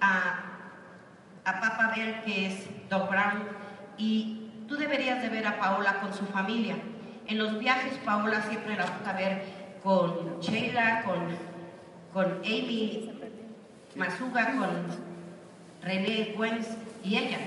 A, 0.00 0.44
a 1.44 1.60
Papa 1.60 1.92
Bell, 1.96 2.22
que 2.24 2.46
es 2.46 2.88
Doc 2.88 3.10
Brown, 3.10 3.42
y 3.98 4.50
tú 4.68 4.76
deberías 4.76 5.20
de 5.20 5.28
ver 5.28 5.48
a 5.48 5.58
Paola 5.58 6.00
con 6.00 6.14
su 6.14 6.26
familia. 6.26 6.76
En 7.26 7.38
los 7.38 7.58
viajes 7.58 7.94
Paola 8.04 8.40
siempre 8.42 8.76
la 8.76 8.84
vas 8.84 9.06
a 9.06 9.12
ver 9.14 9.44
con 9.82 10.38
Sheila, 10.38 11.02
con, 11.02 11.26
con 12.12 12.38
Amy 12.44 13.10
Masuga, 13.96 14.54
con 14.56 14.68
René 15.82 16.34
Güenz 16.36 16.68
y 17.02 17.16
ella. 17.16 17.38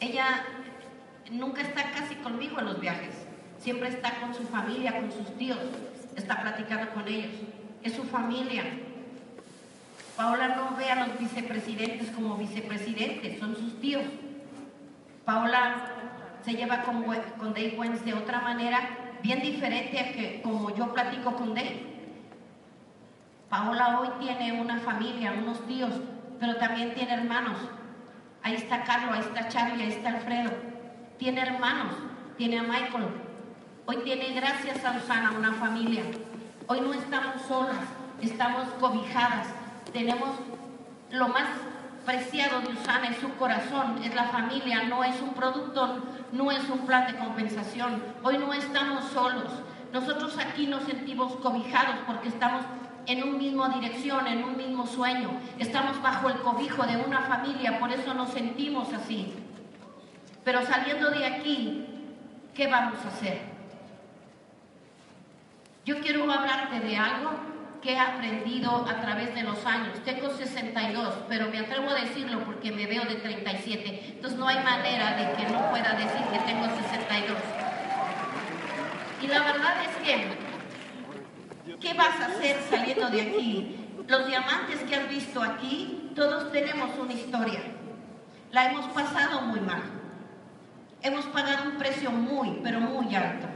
Ella 0.00 0.44
nunca 1.34 1.62
está 1.62 1.90
casi 1.92 2.14
conmigo 2.16 2.58
en 2.58 2.66
los 2.66 2.80
viajes. 2.80 3.14
Siempre 3.58 3.88
está 3.88 4.20
con 4.20 4.34
su 4.34 4.44
familia, 4.44 4.96
con 4.96 5.10
sus 5.10 5.36
tíos, 5.36 5.58
está 6.16 6.42
platicando 6.42 6.92
con 6.92 7.06
ellos. 7.08 7.32
Es 7.82 7.94
su 7.94 8.04
familia. 8.04 8.62
Paola 10.16 10.48
no 10.48 10.76
ve 10.76 10.90
a 10.90 11.06
los 11.06 11.18
vicepresidentes 11.18 12.10
como 12.10 12.36
vicepresidentes, 12.36 13.38
son 13.38 13.56
sus 13.56 13.80
tíos. 13.80 14.04
Paola 15.24 15.86
se 16.44 16.54
lleva 16.54 16.82
con, 16.82 17.04
con 17.38 17.54
Dave 17.54 17.74
Wentz 17.76 18.04
de 18.04 18.14
otra 18.14 18.40
manera, 18.40 19.16
bien 19.22 19.40
diferente 19.40 19.98
a 19.98 20.12
que 20.12 20.40
como 20.42 20.74
yo 20.74 20.92
platico 20.92 21.34
con 21.34 21.54
Dave. 21.54 21.94
Paola 23.48 24.00
hoy 24.00 24.08
tiene 24.20 24.60
una 24.60 24.78
familia, 24.78 25.32
unos 25.32 25.66
tíos, 25.66 25.92
pero 26.38 26.56
también 26.56 26.94
tiene 26.94 27.14
hermanos. 27.14 27.58
Ahí 28.42 28.54
está 28.54 28.84
Carlos, 28.84 29.14
ahí 29.14 29.20
está 29.20 29.48
Charlie, 29.48 29.84
ahí 29.84 29.92
está 29.92 30.10
Alfredo. 30.10 30.73
Tiene 31.18 31.42
hermanos, 31.42 31.94
tiene 32.36 32.58
a 32.58 32.62
Michael. 32.64 33.06
Hoy 33.86 33.96
tiene, 34.02 34.32
gracias 34.34 34.84
a 34.84 34.96
Usana, 34.96 35.32
una 35.38 35.52
familia. 35.52 36.02
Hoy 36.66 36.80
no 36.80 36.92
estamos 36.92 37.42
solas, 37.42 37.76
estamos 38.20 38.66
cobijadas. 38.80 39.46
Tenemos 39.92 40.30
lo 41.12 41.28
más 41.28 41.46
preciado 42.04 42.60
de 42.62 42.72
Usana 42.72 43.08
es 43.08 43.18
su 43.18 43.32
corazón, 43.36 44.02
es 44.02 44.12
la 44.14 44.24
familia, 44.24 44.82
no 44.84 45.04
es 45.04 45.20
un 45.22 45.34
producto, 45.34 46.02
no 46.32 46.50
es 46.50 46.68
un 46.68 46.80
plan 46.80 47.06
de 47.06 47.18
compensación. 47.18 48.02
Hoy 48.24 48.38
no 48.38 48.52
estamos 48.52 49.04
solos. 49.12 49.52
Nosotros 49.92 50.36
aquí 50.38 50.66
nos 50.66 50.82
sentimos 50.82 51.36
cobijados 51.36 51.94
porque 52.08 52.28
estamos 52.28 52.64
en 53.06 53.22
un 53.22 53.38
mismo 53.38 53.68
dirección, 53.68 54.26
en 54.26 54.42
un 54.42 54.56
mismo 54.56 54.84
sueño. 54.84 55.30
Estamos 55.60 56.02
bajo 56.02 56.28
el 56.28 56.40
cobijo 56.40 56.84
de 56.84 56.96
una 56.96 57.20
familia, 57.20 57.78
por 57.78 57.92
eso 57.92 58.14
nos 58.14 58.30
sentimos 58.30 58.92
así. 58.92 59.32
Pero 60.44 60.64
saliendo 60.66 61.10
de 61.10 61.26
aquí, 61.26 61.86
¿qué 62.54 62.66
vamos 62.66 62.98
a 63.04 63.08
hacer? 63.08 63.40
Yo 65.86 66.00
quiero 66.00 66.30
hablarte 66.30 66.80
de 66.80 66.96
algo 66.96 67.30
que 67.82 67.92
he 67.92 67.98
aprendido 67.98 68.86
a 68.88 69.00
través 69.00 69.34
de 69.34 69.42
los 69.42 69.64
años. 69.66 70.02
Tengo 70.04 70.30
62, 70.30 71.14
pero 71.28 71.48
me 71.48 71.58
atrevo 71.58 71.90
a 71.90 71.94
decirlo 71.94 72.40
porque 72.44 72.72
me 72.72 72.86
veo 72.86 73.04
de 73.04 73.16
37. 73.16 74.14
Entonces 74.16 74.38
no 74.38 74.48
hay 74.48 74.62
manera 74.64 75.16
de 75.16 75.36
que 75.36 75.50
no 75.52 75.70
pueda 75.70 75.92
decir 75.92 76.22
que 76.32 76.38
tengo 76.40 76.64
62. 76.64 77.36
Y 79.22 79.26
la 79.26 79.40
verdad 79.40 79.74
es 79.82 79.96
que, 80.06 81.76
¿qué 81.78 81.94
vas 81.94 82.20
a 82.20 82.26
hacer 82.26 82.58
saliendo 82.70 83.08
de 83.10 83.22
aquí? 83.22 83.76
Los 84.06 84.26
diamantes 84.26 84.80
que 84.80 84.96
has 84.96 85.08
visto 85.08 85.42
aquí, 85.42 86.10
todos 86.14 86.52
tenemos 86.52 86.90
una 86.98 87.12
historia. 87.12 87.60
La 88.52 88.70
hemos 88.70 88.86
pasado 88.86 89.42
muy 89.42 89.60
mal. 89.60 90.03
Hemos 91.04 91.26
pagado 91.26 91.70
un 91.70 91.76
precio 91.76 92.10
muy, 92.10 92.58
pero 92.64 92.80
muy 92.80 93.14
alto. 93.14 93.46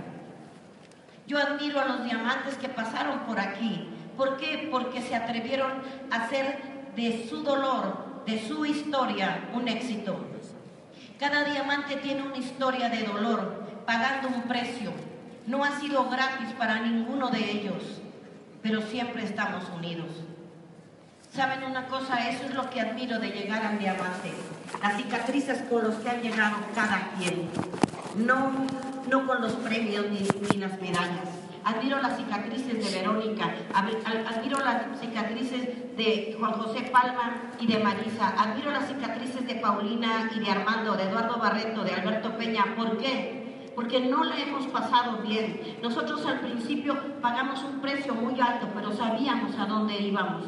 Yo 1.27 1.39
admiro 1.39 1.81
a 1.81 1.87
los 1.87 2.05
diamantes 2.05 2.57
que 2.59 2.69
pasaron 2.69 3.21
por 3.21 3.41
aquí, 3.41 3.89
¿Por 4.19 4.37
qué? 4.37 4.69
Porque 4.69 5.01
se 5.01 5.15
atrevieron 5.15 5.71
a 6.11 6.17
hacer 6.17 6.59
de 6.97 7.29
su 7.31 7.45
dolor, 7.45 8.25
de 8.27 8.45
su 8.47 8.67
historia, 8.67 9.49
un 9.55 9.69
éxito. 9.69 10.19
Cada 11.21 11.45
diamante 11.45 11.95
tiene 11.97 12.23
una 12.23 12.37
historia 12.37 12.89
de 12.89 13.05
dolor, 13.05 13.63
pagando 13.87 14.27
un 14.27 14.43
precio. 14.43 14.91
No 15.47 15.63
ha 15.63 15.79
sido 15.79 16.11
gratis 16.11 16.49
para 16.59 16.81
ninguno 16.81 17.31
de 17.31 17.49
ellos, 17.49 18.03
pero 18.61 18.83
siempre 18.83 19.23
estamos 19.23 19.63
unidos. 19.77 20.09
¿Saben 21.35 21.62
una 21.64 21.87
cosa? 21.87 22.29
Eso 22.29 22.45
es 22.47 22.55
lo 22.55 22.69
que 22.71 22.81
admiro 22.81 23.19
de 23.19 23.29
llegar 23.29 23.64
al 23.64 23.79
diamante. 23.79 24.33
Las 24.83 24.97
cicatrices 24.97 25.62
con 25.71 25.85
los 25.85 25.95
que 25.97 26.11
han 26.11 26.23
llegado 26.23 26.57
cada 26.75 27.11
quien. 27.19 27.49
No, 28.17 28.53
no 29.09 29.27
con 29.27 29.41
los 29.41 29.53
premios 29.53 30.07
ni, 30.11 30.21
ni 30.21 30.59
las 30.59 30.81
medallas 30.81 31.38
admiro 31.69 32.01
las 32.01 32.17
cicatrices 32.17 32.93
de 32.93 32.99
Verónica, 32.99 33.55
admiro 33.75 34.59
las 34.61 34.99
cicatrices 35.01 35.97
de 35.97 36.37
Juan 36.38 36.53
José 36.53 36.91
Palma 36.91 37.53
y 37.61 37.67
de 37.67 37.79
Marisa, 37.79 38.35
admiro 38.38 38.71
las 38.71 38.88
cicatrices 38.88 39.47
de 39.47 39.57
Paulina 39.57 40.31
y 40.35 40.41
de 40.41 40.51
Armando, 40.51 40.95
de 40.95 41.05
Eduardo 41.05 41.37
Barreto, 41.37 41.85
de 41.85 41.93
Alberto 41.93 42.38
Peña. 42.38 42.75
¿Por 42.75 42.97
qué? 42.97 43.73
Porque 43.75 44.01
no 44.01 44.25
la 44.25 44.38
hemos 44.38 44.67
pasado 44.69 45.19
bien. 45.19 45.79
Nosotros 45.83 46.25
al 46.25 46.41
principio 46.41 46.97
pagamos 47.21 47.62
un 47.64 47.81
precio 47.81 48.14
muy 48.14 48.41
alto, 48.41 48.69
pero 48.75 48.93
sabíamos 48.93 49.57
a 49.59 49.67
dónde 49.67 49.99
íbamos. 50.01 50.45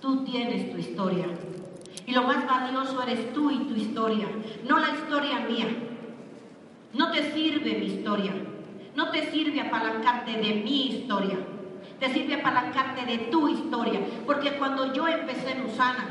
Tú 0.00 0.24
tienes 0.24 0.72
tu 0.72 0.78
historia. 0.78 1.26
Y 2.06 2.12
lo 2.12 2.22
más 2.22 2.46
valioso 2.46 3.02
eres 3.02 3.32
tú 3.32 3.50
y 3.50 3.58
tu 3.58 3.74
historia, 3.74 4.26
no 4.68 4.78
la 4.78 4.90
historia 4.90 5.40
mía. 5.40 5.68
No 6.92 7.12
te 7.12 7.32
sirve 7.32 7.78
mi 7.78 7.86
historia. 7.86 8.32
No 8.94 9.10
te 9.10 9.30
sirve 9.30 9.60
apalancarte 9.60 10.32
de 10.32 10.54
mi 10.56 10.88
historia, 10.88 11.38
te 11.98 12.12
sirve 12.12 12.34
apalancarte 12.34 13.06
de 13.06 13.18
tu 13.30 13.48
historia. 13.48 14.00
Porque 14.26 14.56
cuando 14.58 14.92
yo 14.92 15.06
empecé 15.06 15.52
en 15.52 15.64
Usana, 15.64 16.08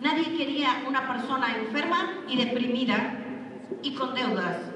nadie 0.00 0.36
quería 0.36 0.82
una 0.86 1.06
persona 1.06 1.56
enferma 1.56 2.24
y 2.28 2.36
deprimida 2.36 3.24
y 3.82 3.94
con 3.94 4.14
deudas. 4.14 4.67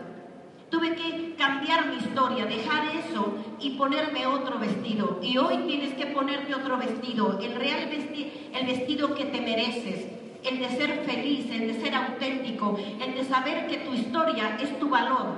Tuve 0.72 0.96
que 0.96 1.34
cambiar 1.36 1.84
mi 1.88 1.96
historia, 1.96 2.46
dejar 2.46 2.86
eso 2.96 3.34
y 3.60 3.72
ponerme 3.72 4.26
otro 4.26 4.58
vestido. 4.58 5.20
Y 5.20 5.36
hoy 5.36 5.58
tienes 5.66 5.92
que 5.92 6.06
ponerte 6.06 6.54
otro 6.54 6.78
vestido, 6.78 7.38
el 7.42 7.56
real 7.56 7.90
vestido, 7.90 8.30
el 8.54 8.66
vestido 8.66 9.14
que 9.14 9.26
te 9.26 9.42
mereces, 9.42 10.06
el 10.42 10.60
de 10.60 10.70
ser 10.70 11.04
feliz, 11.04 11.50
el 11.50 11.74
de 11.74 11.78
ser 11.78 11.94
auténtico, 11.94 12.78
el 13.04 13.14
de 13.14 13.22
saber 13.22 13.66
que 13.66 13.76
tu 13.80 13.92
historia 13.92 14.56
es 14.62 14.78
tu 14.78 14.88
valor, 14.88 15.34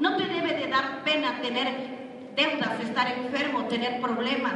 no 0.00 0.16
te 0.16 0.24
debe 0.26 0.54
de 0.54 0.66
dar 0.66 1.04
pena 1.04 1.40
tener 1.40 2.32
deudas, 2.34 2.80
estar 2.80 3.06
enfermo, 3.06 3.66
tener 3.66 4.00
problemas. 4.00 4.54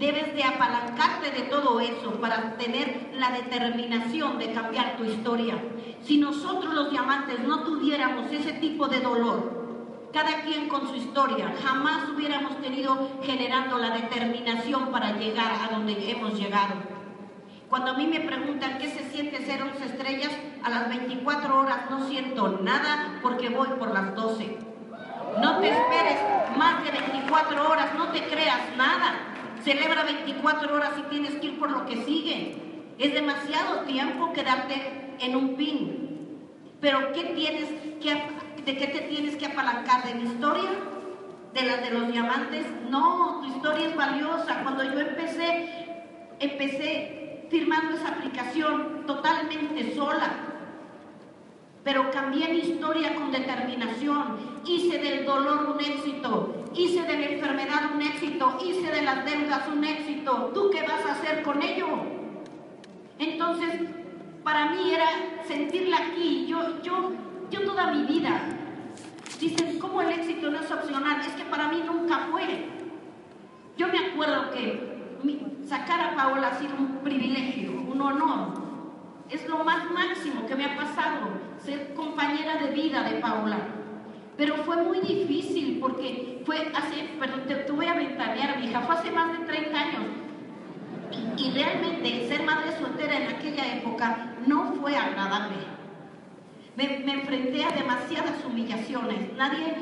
Debes 0.00 0.34
de 0.34 0.42
apalancarte 0.42 1.30
de 1.30 1.42
todo 1.42 1.78
eso 1.78 2.20
para 2.20 2.56
tener 2.56 3.10
la 3.14 3.30
determinación 3.30 4.36
de 4.38 4.50
cambiar 4.50 4.96
tu 4.96 5.04
historia. 5.04 5.54
Si 6.02 6.18
nosotros 6.18 6.74
los 6.74 6.90
diamantes 6.90 7.38
no 7.46 7.62
tuviéramos 7.62 8.32
ese 8.32 8.54
tipo 8.54 8.88
de 8.88 8.98
dolor, 8.98 9.59
cada 10.12 10.42
quien 10.42 10.68
con 10.68 10.88
su 10.88 10.94
historia, 10.94 11.54
jamás 11.62 12.08
hubiéramos 12.08 12.60
tenido 12.60 13.20
generando 13.22 13.78
la 13.78 13.90
determinación 13.90 14.90
para 14.90 15.16
llegar 15.16 15.52
a 15.52 15.74
donde 15.74 16.10
hemos 16.10 16.38
llegado. 16.38 16.74
Cuando 17.68 17.92
a 17.92 17.94
mí 17.94 18.06
me 18.08 18.20
preguntan 18.20 18.78
qué 18.78 18.88
se 18.88 19.08
siente 19.10 19.44
ser 19.46 19.62
11 19.62 19.84
estrellas, 19.84 20.32
a 20.64 20.70
las 20.70 20.88
24 20.88 21.60
horas 21.60 21.88
no 21.88 22.08
siento 22.08 22.58
nada 22.62 23.20
porque 23.22 23.48
voy 23.48 23.68
por 23.78 23.94
las 23.94 24.14
12. 24.16 24.58
No 25.40 25.60
te 25.60 25.68
esperes 25.70 26.18
más 26.56 26.82
de 26.82 26.90
24 26.90 27.70
horas, 27.70 27.94
no 27.96 28.08
te 28.08 28.24
creas 28.24 28.76
nada. 28.76 29.14
Celebra 29.62 30.02
24 30.02 30.74
horas 30.74 30.90
y 30.98 31.02
tienes 31.10 31.34
que 31.36 31.46
ir 31.46 31.58
por 31.60 31.70
lo 31.70 31.86
que 31.86 32.04
sigue. 32.04 32.56
Es 32.98 33.14
demasiado 33.14 33.82
tiempo 33.82 34.32
quedarte 34.32 35.16
en 35.20 35.36
un 35.36 35.54
pin. 35.54 36.00
Pero 36.80 37.12
¿qué 37.12 37.22
tienes 37.22 37.68
que, 38.00 38.20
¿de 38.64 38.76
qué 38.76 38.86
te 38.86 39.00
tienes 39.02 39.36
que 39.36 39.46
apalancar? 39.46 40.04
¿De 40.04 40.14
mi 40.14 40.30
historia? 40.30 40.70
¿De 41.54 41.62
la 41.62 41.76
de 41.78 41.90
los 41.90 42.12
diamantes? 42.12 42.66
No, 42.88 43.40
tu 43.40 43.48
historia 43.48 43.88
es 43.88 43.96
valiosa. 43.96 44.62
Cuando 44.62 44.84
yo 44.84 45.00
empecé, 45.00 45.86
empecé 46.38 47.46
firmando 47.50 47.96
esa 47.96 48.08
aplicación 48.08 49.04
totalmente 49.06 49.94
sola 49.94 50.50
pero 51.82 52.10
cambié 52.10 52.48
mi 52.48 52.58
historia 52.58 53.14
con 53.14 53.32
determinación. 53.32 54.60
Hice 54.66 54.98
del 54.98 55.24
dolor 55.24 55.74
un 55.74 55.80
éxito, 55.80 56.54
hice 56.74 57.02
de 57.04 57.18
la 57.18 57.26
enfermedad 57.26 57.94
un 57.94 58.02
éxito, 58.02 58.58
hice 58.64 58.90
de 58.90 59.02
las 59.02 59.24
deudas 59.24 59.66
un 59.68 59.82
éxito. 59.84 60.50
¿Tú 60.52 60.70
qué 60.70 60.82
vas 60.82 61.04
a 61.06 61.12
hacer 61.12 61.42
con 61.42 61.62
ello? 61.62 61.86
Entonces, 63.18 63.80
para 64.44 64.70
mí 64.70 64.92
era 64.92 65.08
sentirla 65.46 65.96
aquí. 66.08 66.46
Yo, 66.46 66.82
yo, 66.82 67.12
yo 67.50 67.62
toda 67.64 67.92
mi 67.92 68.04
vida. 68.04 68.40
Dicen, 69.40 69.78
¿cómo 69.78 70.02
el 70.02 70.10
éxito 70.10 70.50
no 70.50 70.60
es 70.60 70.70
opcional? 70.70 71.20
Es 71.20 71.32
que 71.32 71.44
para 71.44 71.68
mí 71.68 71.82
nunca 71.86 72.28
fue. 72.30 72.68
Yo 73.78 73.88
me 73.88 73.98
acuerdo 73.98 74.50
que 74.50 74.90
sacar 75.66 76.00
a 76.00 76.14
Paola 76.14 76.48
ha 76.48 76.58
sido 76.58 76.74
un 76.76 76.98
privilegio, 76.98 77.72
un 77.72 78.00
honor. 78.02 78.52
Es 79.30 79.48
lo 79.48 79.64
más 79.64 79.90
máximo 79.90 80.44
que 80.46 80.56
me 80.56 80.66
ha 80.66 80.76
pasado 80.76 81.28
ser 81.64 81.94
compañera 81.94 82.56
de 82.56 82.72
vida 82.72 83.02
de 83.02 83.20
Paula. 83.20 83.58
Pero 84.36 84.56
fue 84.56 84.76
muy 84.82 85.00
difícil 85.00 85.78
porque 85.80 86.42
fue 86.44 86.70
hace, 86.74 87.08
perdón, 87.18 87.44
te, 87.46 87.72
voy 87.72 87.86
a 87.86 87.94
ventanear, 87.94 88.58
mi 88.58 88.66
hija, 88.66 88.80
fue 88.82 88.94
hace 88.94 89.10
más 89.10 89.38
de 89.38 89.46
30 89.46 89.78
años. 89.78 90.02
Y, 91.36 91.50
realmente 91.52 92.28
ser 92.28 92.44
madre 92.44 92.72
soltera 92.78 93.16
en 93.16 93.36
aquella 93.36 93.76
época 93.76 94.34
no 94.46 94.74
fue 94.74 94.96
agradable. 94.96 95.69
Me, 96.76 97.12
enfrenté 97.12 97.64
a 97.64 97.70
demasiadas 97.70 98.44
humillaciones. 98.44 99.32
Nadie, 99.36 99.74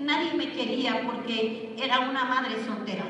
nadie 0.00 0.34
me 0.34 0.52
quería 0.52 1.02
porque 1.04 1.76
era 1.78 2.00
una 2.00 2.24
madre 2.24 2.64
soltera 2.64 3.04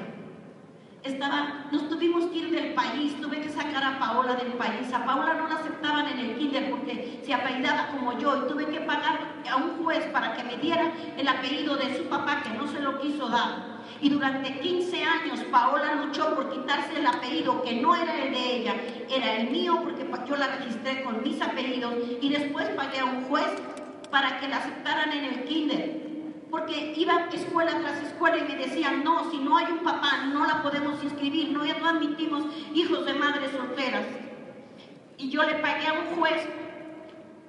estaba, 1.04 1.66
nos 1.70 1.88
tuvimos 1.88 2.24
que 2.30 2.38
ir 2.38 2.50
del 2.50 2.72
país, 2.72 3.14
tuve 3.20 3.40
que 3.42 3.50
sacar 3.50 3.84
a 3.84 3.98
Paola 3.98 4.34
del 4.34 4.54
país. 4.54 4.92
A 4.92 5.04
Paola 5.04 5.34
no 5.34 5.48
la 5.48 5.56
aceptaban 5.56 6.08
en 6.08 6.18
el 6.18 6.36
kinder 6.36 6.70
porque 6.70 7.20
se 7.22 7.34
apellidaba 7.34 7.88
como 7.88 8.18
yo 8.18 8.44
y 8.44 8.48
tuve 8.48 8.66
que 8.66 8.80
pagar 8.80 9.20
a 9.50 9.56
un 9.56 9.74
para 10.12 10.34
que 10.34 10.44
me 10.44 10.56
diera 10.56 10.92
el 11.16 11.28
apellido 11.28 11.76
de 11.76 11.96
su 11.96 12.04
papá, 12.04 12.42
que 12.42 12.50
no 12.50 12.66
se 12.66 12.80
lo 12.80 12.98
quiso 13.00 13.28
dar. 13.28 13.73
Y 14.00 14.08
durante 14.10 14.58
15 14.60 15.04
años 15.04 15.40
Paola 15.50 15.94
luchó 15.94 16.34
por 16.34 16.50
quitarse 16.50 16.98
el 16.98 17.06
apellido 17.06 17.62
que 17.62 17.74
no 17.80 17.94
era 17.94 18.24
el 18.24 18.32
de 18.32 18.56
ella, 18.56 18.74
era 19.08 19.36
el 19.36 19.50
mío 19.50 19.80
porque 19.82 20.04
yo 20.26 20.36
la 20.36 20.48
registré 20.48 21.02
con 21.02 21.22
mis 21.22 21.40
apellidos 21.40 21.94
y 22.20 22.28
después 22.28 22.68
pagué 22.70 23.00
a 23.00 23.04
un 23.04 23.24
juez 23.24 23.46
para 24.10 24.38
que 24.40 24.48
la 24.48 24.58
aceptaran 24.58 25.12
en 25.12 25.24
el 25.24 25.44
kinder. 25.44 26.04
Porque 26.50 26.94
iba 26.96 27.28
escuela 27.32 27.80
tras 27.80 28.00
escuela 28.02 28.38
y 28.38 28.42
me 28.42 28.56
decían, 28.56 29.02
no, 29.02 29.30
si 29.30 29.38
no 29.38 29.56
hay 29.56 29.66
un 29.72 29.80
papá, 29.80 30.26
no 30.32 30.46
la 30.46 30.62
podemos 30.62 31.02
inscribir, 31.02 31.50
no, 31.50 31.64
no 31.64 31.88
admitimos 31.88 32.44
hijos 32.74 33.04
de 33.04 33.14
madres 33.14 33.50
solteras. 33.50 34.04
Y 35.18 35.30
yo 35.30 35.42
le 35.42 35.54
pagué 35.54 35.88
a 35.88 35.94
un 35.94 36.16
juez 36.16 36.46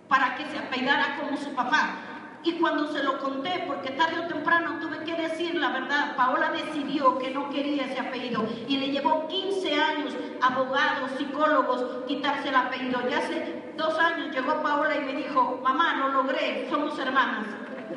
para 0.08 0.36
que 0.36 0.46
se 0.46 0.58
apellidara 0.58 1.18
como 1.20 1.38
su 1.38 1.54
papá. 1.54 2.15
Y 2.46 2.52
cuando 2.60 2.88
se 2.94 3.02
lo 3.02 3.18
conté, 3.18 3.64
porque 3.66 3.90
tarde 3.90 4.20
o 4.20 4.28
temprano 4.28 4.78
tuve 4.80 5.04
que 5.04 5.20
decir 5.20 5.56
la 5.56 5.70
verdad, 5.70 6.16
Paola 6.16 6.52
decidió 6.52 7.18
que 7.18 7.32
no 7.32 7.50
quería 7.50 7.86
ese 7.86 8.00
apellido 8.00 8.46
y 8.68 8.78
le 8.78 8.92
llevó 8.92 9.28
15 9.28 9.74
años, 9.74 10.14
abogados, 10.42 11.10
psicólogos, 11.18 12.06
quitarse 12.08 12.50
el 12.50 12.56
apellido. 12.56 13.02
Ya 13.10 13.18
hace 13.18 13.74
dos 13.76 13.98
años 13.98 14.32
llegó 14.32 14.62
Paola 14.62 14.96
y 14.96 15.06
me 15.06 15.14
dijo, 15.14 15.60
mamá, 15.64 15.96
lo 15.96 16.10
logré, 16.10 16.68
somos 16.70 17.00
hermanas. 17.00 17.48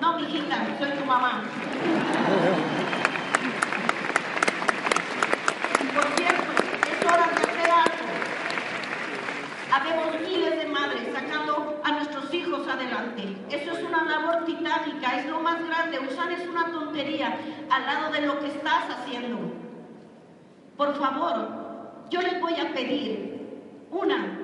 No, 0.01 0.17
mi 0.17 0.23
hijita, 0.23 0.67
soy 0.79 0.93
tu 0.93 1.05
mamá. 1.05 1.43
Y 5.79 5.87
por 5.95 6.05
cierto, 6.17 6.53
es 6.91 7.05
hora 7.05 7.27
de 7.27 7.35
hacer 7.35 7.71
algo. 7.71 8.09
Habemos 9.75 10.21
miles 10.27 10.57
de 10.57 10.69
madres 10.69 11.03
sacando 11.13 11.79
a 11.85 11.99
nuestros 12.29 12.35
hijos 12.35 12.69
adelante. 12.69 13.37
Eso 13.51 13.73
es 13.73 13.83
una 13.83 14.05
labor 14.05 14.45
titánica, 14.45 15.19
es 15.19 15.27
lo 15.27 15.41
más 15.41 15.65
grande. 15.67 15.99
Usar 16.01 16.31
es 16.33 16.47
una 16.47 16.71
tontería 16.71 17.39
al 17.71 17.87
lado 17.87 18.13
de 18.13 18.23
lo 18.23 18.39
que 18.41 18.49
estás 18.49 18.85
haciendo. 18.91 19.39
Por 20.77 20.95
favor, 20.97 22.07
yo 22.11 22.21
les 22.23 22.41
voy 22.41 22.55
a 22.55 22.73
pedir, 22.73 23.87
una, 23.91 24.39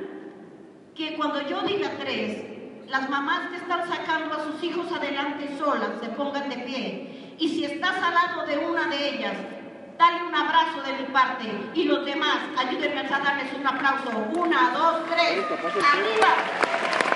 que 0.95 1.17
cuando 1.17 1.41
yo 1.43 1.63
diga 1.63 1.91
tres, 1.99 2.45
las 2.89 3.09
mamás 3.09 3.51
que 3.51 3.57
están 3.57 3.89
sacando 3.89 4.35
a 4.35 4.45
sus 4.45 4.63
hijos 4.63 4.91
adelante 4.93 5.57
solas 5.59 5.91
se 6.01 6.09
pongan 6.11 6.49
de 6.49 6.57
pie. 6.59 7.37
Y 7.39 7.49
si 7.49 7.65
estás 7.65 7.97
al 8.03 8.15
lado 8.15 8.47
de 8.47 8.59
una 8.59 8.87
de 8.89 9.09
ellas, 9.09 9.35
dale 9.99 10.23
un 10.25 10.35
abrazo 10.35 10.83
de 10.83 10.93
mi 10.95 11.05
parte. 11.13 11.45
Y 11.75 11.85
los 11.85 12.05
demás, 12.05 12.39
ayúdenme 12.57 13.01
a 13.01 13.19
darles 13.19 13.53
un 13.59 13.67
aplauso. 13.67 14.11
Una, 14.35 14.71
dos, 14.71 15.03
tres. 15.11 15.45
Arriba. 15.51 15.85
Arriba. 15.93 17.14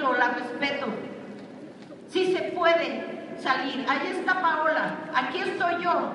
la 0.00 0.30
respeto. 0.30 0.86
Sí 2.08 2.32
se 2.34 2.42
puede 2.52 3.36
salir. 3.38 3.84
Ahí 3.88 4.08
está 4.18 4.40
Paola, 4.40 4.98
aquí 5.14 5.38
estoy 5.38 5.82
yo. 5.82 6.12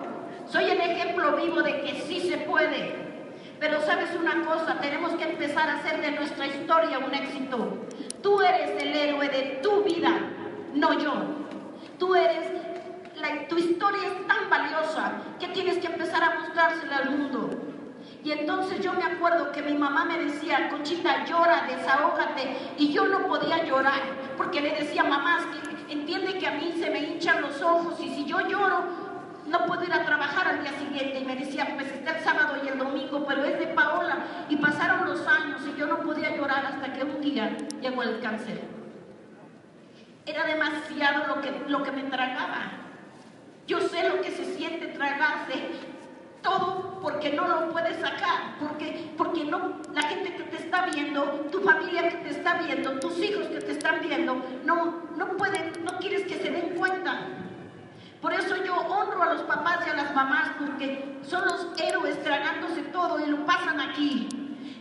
Soy 0.47 0.65
el 0.65 0.79
ejemplo 0.79 1.35
vivo 1.37 1.61
de 1.61 1.81
que 1.81 2.01
sí 2.01 2.19
se 2.21 2.37
puede. 2.37 3.05
Pero 3.59 3.81
sabes 3.81 4.09
una 4.19 4.45
cosa, 4.45 4.79
tenemos 4.81 5.13
que 5.13 5.23
empezar 5.23 5.69
a 5.69 5.75
hacer 5.75 6.01
de 6.01 6.11
nuestra 6.11 6.47
historia 6.47 6.99
un 6.99 7.13
éxito. 7.13 7.87
Tú 8.21 8.41
eres 8.41 8.81
el 8.81 8.95
héroe 8.95 9.29
de 9.29 9.59
tu 9.63 9.83
vida, 9.83 10.11
no 10.73 10.99
yo. 10.99 11.13
Tú 11.97 12.15
eres, 12.15 12.51
la, 13.15 13.47
tu 13.47 13.57
historia 13.57 14.01
es 14.07 14.27
tan 14.27 14.49
valiosa 14.49 15.13
que 15.39 15.47
tienes 15.47 15.77
que 15.77 15.87
empezar 15.87 16.21
a 16.21 16.39
mostrársela 16.39 16.97
al 16.97 17.11
mundo 17.11 17.49
y 22.77 22.91
yo 22.91 23.07
no 23.07 23.27
podía 23.27 23.63
llorar 23.63 24.01
porque 24.37 24.61
le 24.61 24.71
decía, 24.75 25.03
mamá, 25.03 25.39
entiende 25.89 26.37
que 26.37 26.47
a 26.47 26.51
mí 26.51 26.73
se 26.77 26.89
me 26.89 26.99
hinchan 26.99 27.41
los 27.41 27.61
ojos 27.61 27.99
y 27.99 28.09
si 28.09 28.25
yo 28.25 28.41
lloro 28.41 28.83
no 29.47 29.65
puedo 29.67 29.83
ir 29.83 29.93
a 29.93 30.03
trabajar 30.03 30.47
al 30.47 30.61
día 30.61 30.71
siguiente. 30.79 31.19
Y 31.19 31.25
me 31.25 31.35
decía, 31.35 31.71
pues 31.75 31.87
está 31.91 32.17
el 32.17 32.23
sábado 32.23 32.55
y 32.63 32.67
el 32.67 32.77
domingo, 32.79 33.25
pero 33.27 33.45
es 33.45 33.59
de 33.59 33.67
Paola. 33.67 34.17
Y 34.49 34.55
pasaron 34.57 35.05
los 35.05 35.25
años 35.27 35.61
y 35.67 35.79
yo 35.79 35.85
no 35.85 35.99
podía 35.99 36.35
llorar 36.35 36.65
hasta 36.65 36.93
que 36.93 37.03
un 37.03 37.21
día 37.21 37.55
llegó 37.79 38.01
el 38.01 38.19
cáncer. 38.21 38.61
Era 40.25 40.45
demasiado 40.45 41.27
lo 41.27 41.41
que, 41.41 41.63
lo 41.67 41.83
que 41.83 41.91
me 41.91 42.03
tragaba. 42.03 42.71
Yo 43.67 43.79
sé 43.81 44.09
lo 44.09 44.21
que 44.21 44.31
se 44.31 44.45
siente 44.55 44.87
tragarse 44.87 45.53
todo 46.45 46.99
porque 47.01 47.33
no 47.33 47.47
lo 47.47 47.71
puedes 47.71 47.99
sacar, 47.99 48.57
porque, 48.59 49.13
porque 49.17 49.43
no, 49.43 49.81
la 49.93 50.03
gente 50.03 50.35
que 50.35 50.43
te 50.43 50.57
está 50.57 50.85
viendo, 50.85 51.23
tu 51.51 51.59
familia 51.61 52.09
que 52.09 52.17
te 52.17 52.29
está 52.29 52.61
viendo, 52.61 52.99
tus 52.99 53.17
hijos 53.19 53.47
que 53.47 53.59
te 53.59 53.71
están 53.71 53.99
viendo, 54.01 54.41
no, 54.63 55.03
no 55.17 55.37
pueden, 55.37 55.83
no 55.83 55.97
quieres 55.97 56.23
que 56.23 56.35
se 56.35 56.51
den 56.51 56.75
cuenta. 56.75 57.27
Por 58.21 58.33
eso 58.33 58.55
yo 58.63 58.75
honro 58.75 59.21
a 59.21 59.33
los 59.33 59.41
papás 59.43 59.79
y 59.85 59.89
a 59.89 59.95
las 59.95 60.15
mamás, 60.15 60.51
porque 60.59 61.19
son 61.23 61.45
los 61.45 61.67
héroes 61.79 62.23
tragándose 62.23 62.81
todo 62.83 63.19
y 63.19 63.29
lo 63.29 63.45
pasan 63.45 63.79
aquí. 63.79 64.27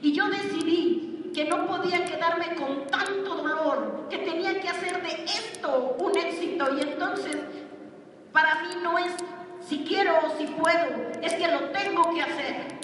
Y 0.01 0.13
yo 0.13 0.29
decidí 0.29 1.31
que 1.35 1.45
no 1.47 1.67
podía 1.67 2.05
quedarme 2.05 2.55
con 2.55 2.87
tanto 2.87 3.35
dolor, 3.35 4.07
que 4.09 4.19
tenía 4.19 4.61
que 4.61 4.69
hacer 4.69 5.03
de 5.03 5.25
esto 5.25 5.97
un 5.99 6.17
éxito. 6.17 6.75
Y 6.77 6.83
entonces, 6.83 7.37
para 8.33 8.63
mí 8.63 8.69
no 8.83 8.97
es 8.99 9.15
si 9.69 9.85
quiero 9.85 10.13
o 10.27 10.39
si 10.39 10.47
puedo, 10.47 11.13
es 11.23 11.33
que 11.35 11.49
lo 11.49 11.71
tengo 11.71 12.13
que 12.15 12.23
hacer. 12.23 12.75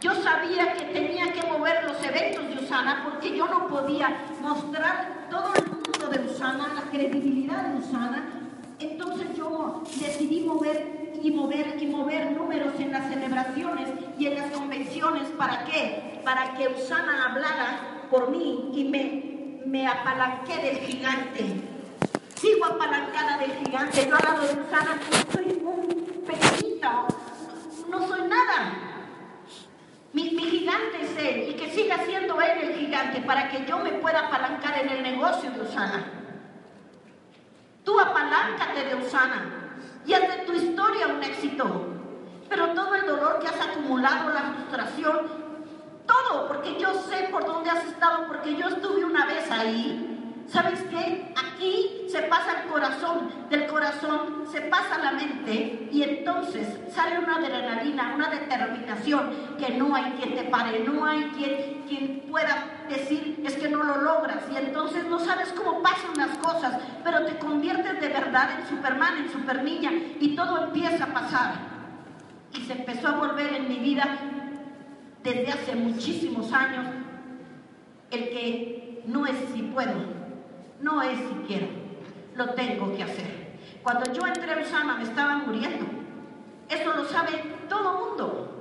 Yo 0.00 0.14
sabía 0.16 0.72
que 0.74 0.86
tenía 0.86 1.32
que 1.32 1.46
mover 1.46 1.84
los 1.84 2.02
eventos 2.04 2.48
de 2.48 2.64
Usana 2.64 3.02
porque 3.04 3.36
yo 3.36 3.46
no 3.46 3.68
podía 3.68 4.24
mostrar 4.40 5.28
todo 5.30 5.54
el 5.54 5.64
mundo 5.64 6.08
de 6.10 6.26
Usana, 6.28 6.72
la 6.74 6.90
credibilidad 6.90 7.68
de 7.68 7.78
Usana. 7.78 8.24
Entonces 8.80 9.28
yo 9.36 9.82
decidí 10.00 10.40
mover 10.40 11.12
y 11.22 11.30
mover 11.30 11.80
y 11.80 11.86
mover 11.86 12.32
números 12.32 12.72
en 12.80 12.90
las 12.90 13.08
celebraciones 13.08 13.88
y 14.18 14.26
en 14.26 14.38
las 14.38 14.50
convenciones. 14.50 15.28
¿Para 15.38 15.64
qué? 15.66 16.20
Para 16.24 16.54
que 16.54 16.66
Usana 16.66 17.26
hablara 17.26 18.08
por 18.10 18.30
mí 18.30 18.72
y 18.74 18.84
me, 18.84 19.62
me 19.66 19.86
apalanqué 19.86 20.56
del 20.56 20.78
gigante 20.78 21.71
Sigo 22.42 22.64
apalancada 22.64 23.38
del 23.38 23.52
gigante. 23.52 24.04
Yo 24.04 24.16
lado 24.18 24.42
de 24.42 24.48
Susana 24.48 24.98
soy 25.32 25.62
un 25.62 26.24
pequeñita. 26.26 27.06
No 27.88 28.08
soy 28.08 28.22
nada. 28.22 28.72
Mi, 30.12 30.28
gigante 30.30 31.02
es 31.02 31.16
él 31.18 31.50
y 31.50 31.54
que 31.54 31.70
siga 31.70 31.98
siendo 32.04 32.40
él 32.40 32.58
el 32.62 32.74
gigante 32.80 33.20
para 33.20 33.48
que 33.48 33.64
yo 33.64 33.78
me 33.78 33.92
pueda 33.92 34.26
apalancar 34.26 34.76
en 34.76 34.88
el 34.88 35.04
negocio 35.04 35.52
de 35.52 35.60
Usana. 35.60 36.04
Tú 37.84 38.00
apaláncate 38.00 38.86
de 38.86 38.96
Usana 38.96 39.78
y 40.04 40.12
haz 40.12 40.22
de 40.22 40.42
tu 40.44 40.52
historia 40.52 41.06
un 41.06 41.22
éxito. 41.22 41.86
Pero 42.48 42.72
todo 42.74 42.96
el 42.96 43.06
dolor 43.06 43.38
que 43.38 43.46
has 43.46 43.68
acumulado, 43.68 44.30
la 44.30 44.52
frustración, 44.54 45.28
todo, 46.08 46.48
porque 46.48 46.76
yo 46.76 46.92
sé 47.04 47.28
por 47.30 47.46
dónde 47.46 47.70
has 47.70 47.84
estado, 47.84 48.26
porque 48.26 48.56
yo 48.56 48.66
estuve 48.66 49.04
una 49.04 49.26
vez 49.26 49.48
ahí 49.48 50.11
¿Sabes 50.46 50.82
qué? 50.90 51.32
Aquí 51.34 52.06
se 52.08 52.22
pasa 52.22 52.62
el 52.62 52.68
corazón, 52.68 53.30
del 53.48 53.66
corazón 53.66 54.44
se 54.50 54.60
pasa 54.62 54.98
la 54.98 55.12
mente 55.12 55.88
y 55.90 56.02
entonces 56.02 56.68
sale 56.92 57.18
una 57.18 57.36
adrenalina, 57.36 58.12
una 58.14 58.28
determinación 58.28 59.30
que 59.58 59.70
no 59.74 59.94
hay 59.94 60.12
quien 60.12 60.34
te 60.34 60.44
pare, 60.44 60.80
no 60.80 61.06
hay 61.06 61.22
quien, 61.36 61.84
quien 61.88 62.20
pueda 62.30 62.66
decir 62.88 63.40
es 63.44 63.54
que 63.54 63.68
no 63.68 63.82
lo 63.82 64.02
logras 64.02 64.42
y 64.52 64.56
entonces 64.56 65.06
no 65.06 65.18
sabes 65.20 65.52
cómo 65.52 65.82
pasan 65.82 66.16
las 66.16 66.36
cosas, 66.38 66.78
pero 67.02 67.24
te 67.24 67.38
conviertes 67.38 68.00
de 68.00 68.08
verdad 68.08 68.60
en 68.60 68.68
Superman, 68.68 69.18
en 69.18 69.32
Super 69.32 69.62
Niña 69.62 69.90
y 70.20 70.34
todo 70.36 70.64
empieza 70.64 71.04
a 71.04 71.14
pasar. 71.14 71.54
Y 72.52 72.60
se 72.62 72.74
empezó 72.74 73.08
a 73.08 73.12
volver 73.12 73.54
en 73.54 73.68
mi 73.68 73.78
vida 73.78 74.04
desde 75.22 75.52
hace 75.52 75.74
muchísimos 75.74 76.52
años 76.52 76.86
el 78.10 78.28
que 78.28 79.02
no 79.06 79.26
es 79.26 79.36
si 79.54 79.62
puedo, 79.62 80.21
no 80.82 81.00
es 81.00 81.18
si 81.18 81.34
quiero, 81.46 81.68
lo 82.34 82.50
tengo 82.50 82.94
que 82.94 83.04
hacer. 83.04 83.42
Cuando 83.82 84.12
yo 84.12 84.26
entré 84.26 84.52
a 84.52 84.62
Usama 84.62 84.96
me 84.96 85.04
estaba 85.04 85.36
muriendo. 85.36 85.86
Eso 86.68 86.92
lo 86.92 87.04
sabe 87.04 87.32
todo 87.68 88.06
mundo. 88.06 88.52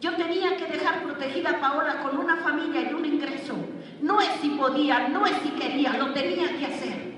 Yo 0.00 0.14
tenía 0.16 0.56
que 0.56 0.66
dejar 0.66 1.02
protegida 1.02 1.50
a 1.50 1.60
Paola 1.60 2.02
con 2.02 2.18
una 2.18 2.36
familia 2.36 2.90
y 2.90 2.94
un 2.94 3.04
ingreso. 3.04 3.54
No 4.02 4.20
es 4.20 4.28
si 4.40 4.50
podía, 4.50 5.08
no 5.08 5.24
es 5.26 5.36
si 5.42 5.50
quería, 5.50 5.94
lo 5.94 6.12
tenía 6.12 6.48
que 6.58 6.66
hacer. 6.66 7.14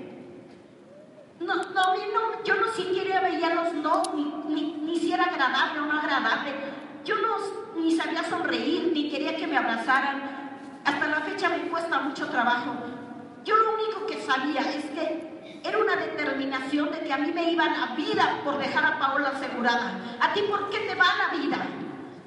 No, 1.41 1.55
no, 1.55 1.63
no 1.65 2.45
yo 2.45 2.55
no 2.55 2.69
siquiera 2.69 3.21
veía 3.21 3.55
los 3.55 3.73
no, 3.75 4.03
ni, 4.15 4.75
ni, 4.85 4.97
si 4.99 5.13
era 5.13 5.25
agradable 5.25 5.81
o 5.81 5.87
no 5.87 5.99
agradable. 5.99 6.53
Yo 7.05 7.17
no, 7.17 7.81
ni 7.81 7.95
sabía 7.95 8.23
sonreír, 8.25 8.91
ni 8.93 9.11
quería 9.11 9.37
que 9.37 9.47
me 9.47 9.57
abrazaran. 9.57 10.81
Hasta 10.85 11.07
la 11.09 11.21
fecha 11.21 11.49
me 11.49 11.69
cuesta 11.69 12.01
mucho 12.01 12.29
trabajo. 12.29 12.73
Yo 13.45 13.57
lo 13.57 13.75
único 13.75 14.07
que 14.07 14.16
sabía 14.27 14.61
es 14.61 14.85
que 14.87 15.61
era 15.65 15.79
una 15.79 15.97
determinación 15.97 16.91
de 16.91 17.01
que 17.01 17.13
a 17.13 17.19
mí 17.19 17.33
me 17.33 17.51
iba 17.51 17.65
la 17.65 17.95
vida 17.95 18.41
por 18.45 18.59
dejar 18.59 18.85
a 18.85 18.99
Paola 18.99 19.29
asegurada. 19.29 20.19
¿A 20.21 20.33
ti 20.33 20.43
por 20.49 20.69
qué 20.71 20.81
te 20.81 20.95
va 20.95 21.07
la 21.17 21.37
vida? 21.37 21.59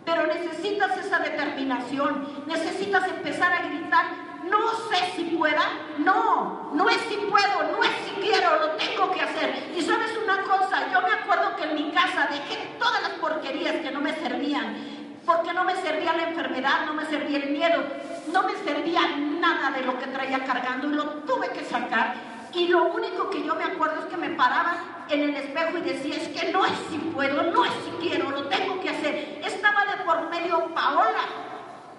Pero 0.06 0.26
necesitas 0.28 0.98
esa 0.98 1.20
determinación, 1.20 2.46
necesitas 2.48 3.08
empezar 3.08 3.54
a 3.54 3.62
gritar, 3.68 4.06
no 4.50 4.72
sé 4.90 5.16
si 5.16 5.24
pueda, 5.36 5.62
no, 6.00 6.72
no 6.74 6.90
es 6.90 6.98
si 7.08 7.16
puedo, 7.18 7.72
no 7.72 7.84
es 7.84 7.92
si 8.06 8.22
quiero, 8.22 8.60
lo 8.60 8.70
tengo 8.72 9.12
que 9.12 9.22
hacer. 9.22 9.74
Y 9.76 9.82
sabes 9.82 10.18
una 10.24 10.42
cosa, 10.44 10.92
yo 10.92 11.02
me 11.02 11.14
acuerdo 11.14 11.56
que 11.58 11.64
en 11.64 11.76
mi 11.76 11.92
casa 11.92 12.28
dejé 12.32 12.76
todas 12.80 13.02
las 13.04 13.12
porquerías 13.20 13.76
que 13.76 13.92
no 13.92 14.02
me 14.02 14.14
servían, 14.16 14.99
porque 15.26 15.54
no 15.54 15.64
me 15.64 15.76
servía 15.76 16.14
la 16.14 16.30
enfermedad, 16.30 16.86
no 16.86 16.94
me 16.94 17.06
servía 17.06 17.40
el 17.40 17.52
miedo, 17.52 17.84
no 18.32 18.44
me 18.44 18.56
servía 18.56 19.02
nada 19.40 19.72
de 19.72 19.84
lo 19.84 19.98
que 19.98 20.08
traía 20.08 20.44
cargando 20.44 20.88
y 20.88 20.94
lo 20.94 21.06
tuve 21.26 21.50
que 21.50 21.64
sacar. 21.64 22.16
Y 22.54 22.68
lo 22.68 22.86
único 22.86 23.30
que 23.30 23.44
yo 23.44 23.56
me 23.56 23.64
acuerdo 23.64 24.02
es 24.02 24.06
que 24.08 24.18
me 24.18 24.30
paraba 24.32 25.06
en 25.10 25.22
el 25.22 25.36
espejo 25.36 25.78
y 25.78 25.82
decía, 25.82 26.16
es 26.16 26.28
que 26.30 26.52
no 26.52 26.66
es 26.66 26.74
si 26.90 26.98
puedo, 26.98 27.44
no 27.52 27.66
es 27.66 27.72
si 27.72 28.08
quiero, 28.08 28.32
lo 28.32 28.44
tengo 28.48 28.80
que 28.80 28.90
hacer. 28.90 29.42
Estaba 29.44 29.86
de 29.86 30.04
por 30.04 30.30
medio 30.30 30.74
Paola. 30.74 31.22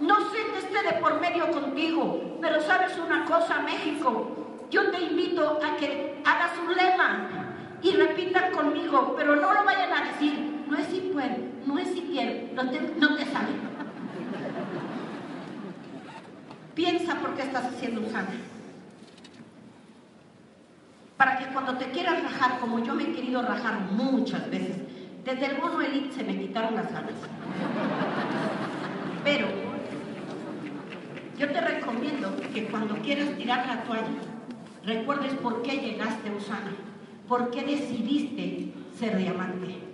No 0.00 0.16
sé 0.30 0.38
que 0.52 0.58
esté 0.58 0.82
de 0.82 1.00
por 1.00 1.20
medio 1.20 1.50
contigo, 1.50 2.38
pero 2.40 2.60
sabes 2.62 2.96
una 2.96 3.24
cosa, 3.26 3.60
México, 3.60 4.28
yo 4.70 4.90
te 4.90 5.00
invito 5.00 5.60
a 5.62 5.76
que 5.76 6.22
hagas 6.24 6.52
un 6.58 6.74
lema 6.74 7.28
y 7.82 7.92
repitan 7.92 8.52
conmigo, 8.52 9.14
pero 9.16 9.36
no 9.36 9.52
lo 9.52 9.64
vayan 9.64 9.92
a 9.92 10.04
decir, 10.06 10.59
no 10.70 10.78
es 10.78 10.86
si 10.86 11.00
puedo, 11.12 11.36
no 11.66 11.78
es 11.78 11.88
si 11.88 12.00
quiero, 12.02 12.54
no 12.54 12.70
te, 12.70 12.80
no 12.96 13.16
te 13.16 13.24
sale. 13.24 13.48
Piensa 16.74 17.16
por 17.16 17.34
qué 17.34 17.42
estás 17.42 17.64
haciendo 17.64 18.00
un 18.02 18.10
sangre. 18.10 18.38
Para 21.16 21.38
que 21.38 21.46
cuando 21.46 21.76
te 21.76 21.90
quieras 21.90 22.22
rajar, 22.22 22.60
como 22.60 22.78
yo 22.78 22.94
me 22.94 23.02
he 23.02 23.12
querido 23.12 23.42
rajar 23.42 23.80
muchas 23.90 24.48
veces, 24.48 24.76
desde 25.24 25.46
el 25.46 25.60
bono 25.60 25.82
elite 25.82 26.14
se 26.14 26.24
me 26.24 26.38
quitaron 26.38 26.76
las 26.76 26.90
ganas. 26.90 27.12
Pero 29.24 29.48
yo 31.36 31.50
te 31.50 31.60
recomiendo 31.60 32.34
que 32.54 32.66
cuando 32.66 32.94
quieras 33.02 33.36
tirar 33.36 33.66
la 33.66 33.82
toalla, 33.82 34.06
recuerdes 34.84 35.34
por 35.34 35.62
qué 35.62 35.78
llegaste 35.78 36.30
a 36.30 36.32
Usana, 36.32 36.72
por 37.28 37.50
qué 37.50 37.64
decidiste 37.64 38.72
ser 38.98 39.18
diamante. 39.18 39.89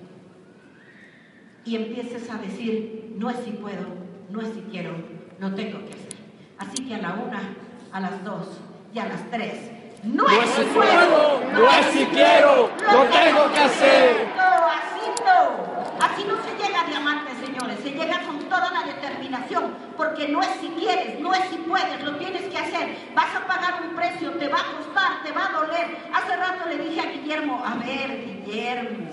Y 1.67 1.75
empieces 1.75 2.31
a 2.31 2.39
decir, 2.39 3.17
no 3.19 3.29
es 3.29 3.39
si 3.45 3.51
puedo, 3.51 3.87
no 4.31 4.41
es 4.41 4.55
si 4.55 4.61
quiero, 4.71 4.93
lo 5.41 5.53
tengo 5.53 5.85
que 5.85 5.95
hacer. 5.95 6.17
Así 6.59 6.87
que 6.87 6.95
a 6.95 6.99
la 6.99 7.15
una, 7.15 7.57
a 7.91 8.01
las 8.01 8.25
dos 8.25 8.47
y 8.95 8.99
a 9.01 9.07
las 9.07 9.29
tres. 9.33 9.73
No, 10.05 10.29
es 10.29 10.49
si 10.51 10.63
puedo, 10.63 11.43
no 11.53 11.69
es 11.69 11.87
si 11.87 12.05
quiero, 12.07 12.71
lo 12.81 13.03
tengo 13.07 13.53
que 13.53 13.59
hacer. 13.59 14.29
Así 14.39 15.11
no. 15.25 15.77
Así 16.01 16.25
no 16.29 16.37
se 16.37 16.63
llega 16.63 16.83
a 16.83 16.87
diamante, 16.87 17.33
señores. 17.45 17.79
Se 17.83 17.91
llega 17.91 18.21
con 18.23 18.39
toda 18.49 18.71
la 18.71 18.85
determinación. 18.85 19.75
Porque 19.97 20.29
no 20.29 20.43
es 20.43 20.51
si 20.61 20.69
quieres, 20.69 21.19
no 21.19 21.35
es 21.35 21.49
si 21.51 21.57
puedes, 21.57 22.01
lo 22.05 22.15
tienes 22.17 22.43
que 22.43 22.59
hacer. 22.59 22.97
Vas 23.17 23.35
a 23.35 23.45
pagar 23.45 23.83
un 23.83 23.97
precio, 23.97 24.31
te 24.35 24.47
va 24.47 24.59
a 24.61 24.77
costar, 24.77 25.25
te 25.25 25.33
va 25.33 25.47
a 25.47 25.53
doler. 25.53 25.99
Hace 26.15 26.37
rato 26.37 26.69
le 26.69 26.79
dije 26.79 27.01
a 27.01 27.11
Guillermo, 27.11 27.61
a 27.67 27.75
ver, 27.75 28.45
Guillermo, 28.45 29.09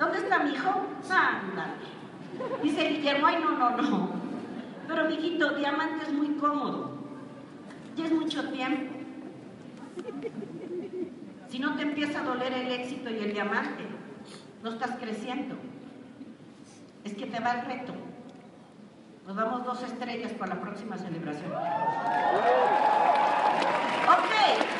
¿dónde 0.00 0.18
está 0.18 0.40
mi 0.40 0.54
hijo? 0.54 0.86
Ándale. 1.08 1.74
Dice 2.62 2.88
Guillermo, 2.88 3.26
ay, 3.26 3.36
no, 3.42 3.52
no, 3.52 3.70
no. 3.70 4.10
Pero, 4.88 5.04
mijito, 5.04 5.54
diamante 5.54 6.06
es 6.06 6.12
muy 6.12 6.30
cómodo. 6.30 6.98
Y 7.96 8.02
es 8.02 8.12
mucho 8.12 8.50
tiempo. 8.50 8.94
Si 11.48 11.58
no 11.58 11.76
te 11.76 11.82
empieza 11.82 12.20
a 12.20 12.24
doler 12.24 12.52
el 12.52 12.72
éxito 12.72 13.10
y 13.10 13.18
el 13.18 13.32
diamante, 13.32 13.84
no 14.62 14.70
estás 14.70 14.92
creciendo. 14.98 15.56
Es 17.04 17.14
que 17.14 17.26
te 17.26 17.40
va 17.40 17.52
el 17.52 17.66
reto. 17.66 17.92
Nos 19.26 19.36
damos 19.36 19.64
dos 19.64 19.82
estrellas 19.82 20.32
para 20.32 20.54
la 20.54 20.60
próxima 20.60 20.96
celebración. 20.96 21.52
Ok, 24.08 24.32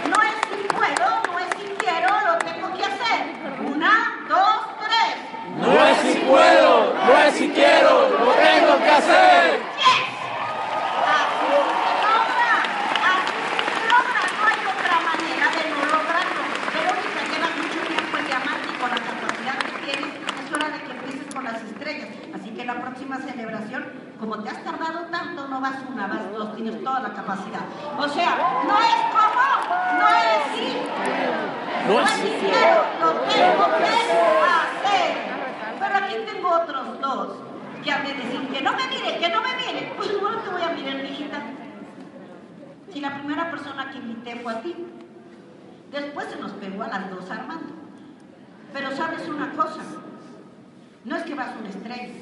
no 0.09 0.23
es 0.23 0.35
si 0.49 0.69
puedo, 0.75 1.23
no 1.31 1.39
es 1.39 1.49
si 1.57 1.67
quiero, 1.79 2.09
lo 2.27 2.39
tengo 2.39 2.73
que 2.77 2.85
hacer. 2.85 3.37
Una, 3.73 4.25
dos, 4.29 4.67
tres. 4.79 5.17
No 5.61 5.87
es 5.87 5.99
si 5.99 6.20
no 6.37 7.19
es 7.19 7.35
si 7.35 7.49
quiero, 7.49 8.09
lo 8.09 8.33
tengo 8.33 8.79
que 8.79 8.91
hacer. 8.91 9.61
celebración, 23.19 23.85
como 24.19 24.43
te 24.43 24.51
has 24.51 24.65
tardado 24.65 25.07
tanto, 25.11 25.49
no 25.49 25.61
vas 25.61 25.77
una, 25.89 26.07
vas 26.07 26.33
dos, 26.33 26.55
tienes 26.57 26.83
toda 26.83 27.01
la 27.01 27.13
capacidad. 27.13 27.61
O 27.99 28.09
sea, 28.09 28.37
no 28.67 28.79
es 28.79 28.95
como, 29.11 29.41
no 29.99 30.09
es 30.09 30.43
si, 30.55 30.69
no 31.89 32.01
es 32.01 32.11
si 32.11 32.47
quiero, 32.47 32.85
lo 33.01 33.13
tengo 33.23 33.65
que. 33.79 34.50
Tengo 36.27 36.49
otros 36.51 37.01
dos 37.01 37.37
que 37.83 37.91
han 37.91 38.05
de 38.05 38.15
decir 38.15 38.49
que 38.49 38.61
no 38.63 38.73
me 38.73 38.87
mire, 38.89 39.19
que 39.19 39.29
no 39.29 39.41
me 39.43 39.57
mire. 39.57 39.93
Pues 39.97 40.11
no 40.21 40.37
te 40.39 40.51
voy 40.51 40.63
a 40.63 40.71
mirar, 40.71 41.05
hijita. 41.05 41.43
Si 42.93 43.01
la 43.01 43.15
primera 43.15 43.51
persona 43.51 43.91
que 43.91 43.99
invité 43.99 44.37
fue 44.37 44.53
a 44.53 44.61
ti, 44.61 44.75
después 45.93 46.27
se 46.29 46.37
nos 46.37 46.53
pegó 46.53 46.83
a 46.83 46.89
las 46.89 47.11
dos 47.11 47.31
Armando. 47.31 47.75
Pero 48.73 48.97
sabes 48.97 49.29
una 49.29 49.53
cosa, 49.53 49.83
no 51.05 51.17
es 51.17 51.23
que 51.25 51.35
vas 51.35 51.55
una 51.59 51.69
estrella, 51.69 52.15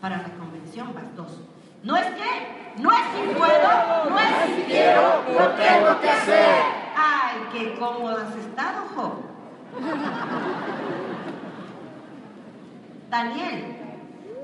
para 0.00 0.18
la 0.18 0.28
convención 0.34 0.94
vas 0.94 1.16
dos. 1.16 1.40
No 1.82 1.96
es 1.96 2.06
que, 2.06 2.82
no 2.82 2.90
es 2.92 2.98
si 2.98 3.34
puedo, 3.34 4.10
no 4.10 4.18
es 4.18 4.56
si 4.56 4.62
quiero, 4.62 5.24
lo 5.26 5.48
tengo 5.50 6.00
que 6.00 6.10
hacer. 6.10 6.62
Ay, 6.96 7.48
qué 7.52 7.74
cómodo 7.78 8.18
has 8.18 8.36
estado, 8.36 8.86
Job. 8.94 9.30
Daniel, 13.10 13.64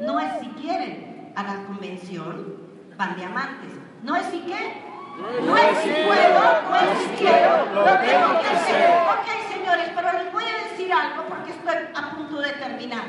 no 0.00 0.18
es 0.18 0.40
si 0.40 0.48
quieren 0.60 1.32
a 1.36 1.42
la 1.44 1.64
convención, 1.66 2.56
van 2.98 3.16
diamantes. 3.16 3.70
No 4.02 4.16
es 4.16 4.26
si 4.26 4.40
qué, 4.40 4.82
no 5.44 5.56
es 5.56 5.78
si 5.78 5.88
puedo, 5.88 6.62
no 6.68 6.76
es 6.76 6.98
si 6.98 7.08
quiero, 7.16 7.64
lo 7.72 7.84
tengo 7.84 8.40
que 8.40 8.48
hacer. 8.48 8.90
Ok, 9.06 9.54
señores, 9.54 9.90
pero 9.94 10.12
les 10.12 10.32
voy 10.32 10.42
a 10.44 10.68
decir 10.68 10.92
algo 10.92 11.26
porque 11.28 11.52
estoy 11.52 11.76
a 11.94 12.10
punto 12.10 12.40
de 12.40 12.52
terminar. 12.54 13.04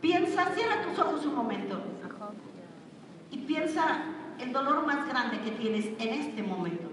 Piensa, 0.00 0.46
cierra 0.54 0.82
tus 0.82 0.98
ojos 0.98 1.26
un 1.26 1.34
momento. 1.34 1.82
Y 3.30 3.38
piensa 3.38 4.04
el 4.38 4.52
dolor 4.52 4.86
más 4.86 5.06
grande 5.06 5.38
que 5.40 5.50
tienes 5.52 5.84
en 5.98 6.08
este 6.08 6.42
momento. 6.42 6.88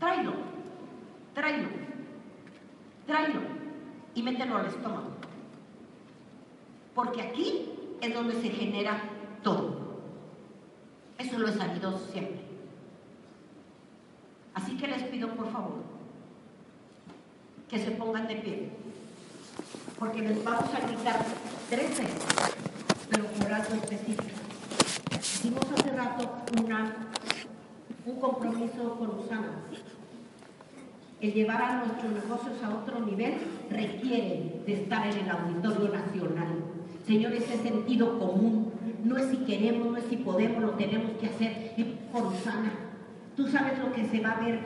Tráelo, 0.00 0.32
tráelo, 1.32 1.68
tráelo 3.06 3.63
y 4.14 4.22
mételo 4.22 4.56
al 4.56 4.66
estómago. 4.66 5.08
Porque 6.94 7.22
aquí 7.22 7.70
es 8.00 8.14
donde 8.14 8.40
se 8.40 8.50
genera 8.50 9.02
todo. 9.42 9.84
Eso 11.18 11.38
lo 11.38 11.48
he 11.48 11.52
sabido 11.52 11.98
siempre. 12.12 12.42
Así 14.54 14.76
que 14.76 14.86
les 14.86 15.02
pido 15.04 15.28
por 15.34 15.50
favor 15.50 15.82
que 17.68 17.78
se 17.78 17.90
pongan 17.92 18.28
de 18.28 18.36
pie 18.36 18.70
porque 19.98 20.20
les 20.22 20.44
vamos 20.44 20.74
a 20.74 20.86
gritar 20.86 21.24
tres 21.70 21.98
veces, 21.98 22.10
pero 23.10 23.24
por 23.26 23.52
algo 23.52 23.74
específico. 23.74 24.24
Hicimos 25.18 25.64
hace 25.72 25.90
rato 25.92 26.30
una, 26.62 26.94
un 28.04 28.20
compromiso 28.20 28.96
con 28.98 29.18
Usana. 29.18 29.62
Llevar 31.32 31.62
a 31.62 31.84
nuestros 31.84 32.12
negocios 32.12 32.62
a 32.62 32.74
otro 32.74 33.00
nivel 33.00 33.34
requiere 33.70 34.60
de 34.66 34.72
estar 34.74 35.06
en 35.06 35.18
el 35.18 35.30
Auditorio 35.30 35.88
Nacional. 35.88 36.48
Señores, 37.06 37.50
es 37.50 37.60
sentido 37.60 38.18
común. 38.18 38.72
No 39.04 39.16
es 39.16 39.30
si 39.30 39.38
queremos, 39.38 39.90
no 39.90 39.96
es 39.96 40.04
si 40.04 40.16
podemos, 40.16 40.62
lo 40.62 40.70
tenemos 40.72 41.12
que 41.18 41.26
hacer. 41.26 41.72
Y 41.76 41.84
por 42.12 42.26
Usana, 42.26 42.72
tú 43.36 43.48
sabes 43.48 43.78
lo 43.78 43.92
que 43.92 44.04
se 44.06 44.20
va 44.20 44.32
a 44.32 44.40
ver 44.40 44.60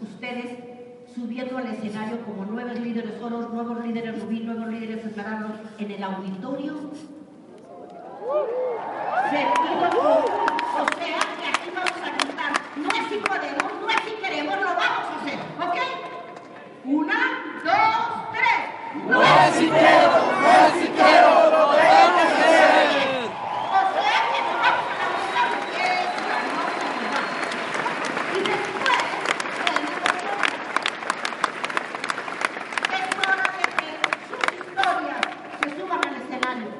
ustedes 0.00 0.56
subiendo 1.14 1.58
al 1.58 1.66
escenario 1.66 2.18
como 2.24 2.44
nuevos 2.44 2.78
líderes 2.80 3.22
oros, 3.22 3.52
nuevos 3.52 3.84
líderes 3.84 4.20
rubí, 4.20 4.40
nuevos 4.40 4.68
líderes 4.68 5.04
esmeraldas 5.04 5.52
en 5.78 5.90
el 5.90 6.02
auditorio. 6.02 6.74
Que 9.30 9.74
no 12.76 12.88
es 12.88 13.08
si 13.08 13.16
podemos, 13.16 13.72
no 13.80 13.88
es 13.88 14.00
si 14.04 14.12
queremos, 14.22 14.56
lo 14.56 14.66
vamos 14.66 14.80
a 14.80 15.20
hacer, 15.20 15.38
¿ok? 15.60 15.76
Una, 16.84 17.20
dos, 17.64 17.96
tres 18.32 18.64
no 19.06 19.22
es 19.22 19.54
si 19.54 19.66
quiero, 19.68 20.10
lo 20.10 21.70
tengo 21.70 21.74
que 21.74 22.22
hacer. 22.22 23.30
O 23.70 23.80
sea 23.92 24.18
que 24.30 24.38
nos 24.42 24.56
vamos 24.62 24.86
a 24.88 24.94
la 24.98 25.06
mesa 25.14 25.40
porque 25.50 25.82
es 25.82 26.06
la 26.26 26.34
hermosa 26.38 26.82
verdad. 26.94 27.24
Y 28.32 28.38
después, 28.38 29.04
es 32.92 33.06
hora 33.18 33.46
de 33.58 33.64
que 33.78 33.88
sus 34.28 34.44
historias 34.58 35.22
se 35.60 35.68
suban 35.80 36.00
al 36.06 36.14
escenario. 36.16 36.70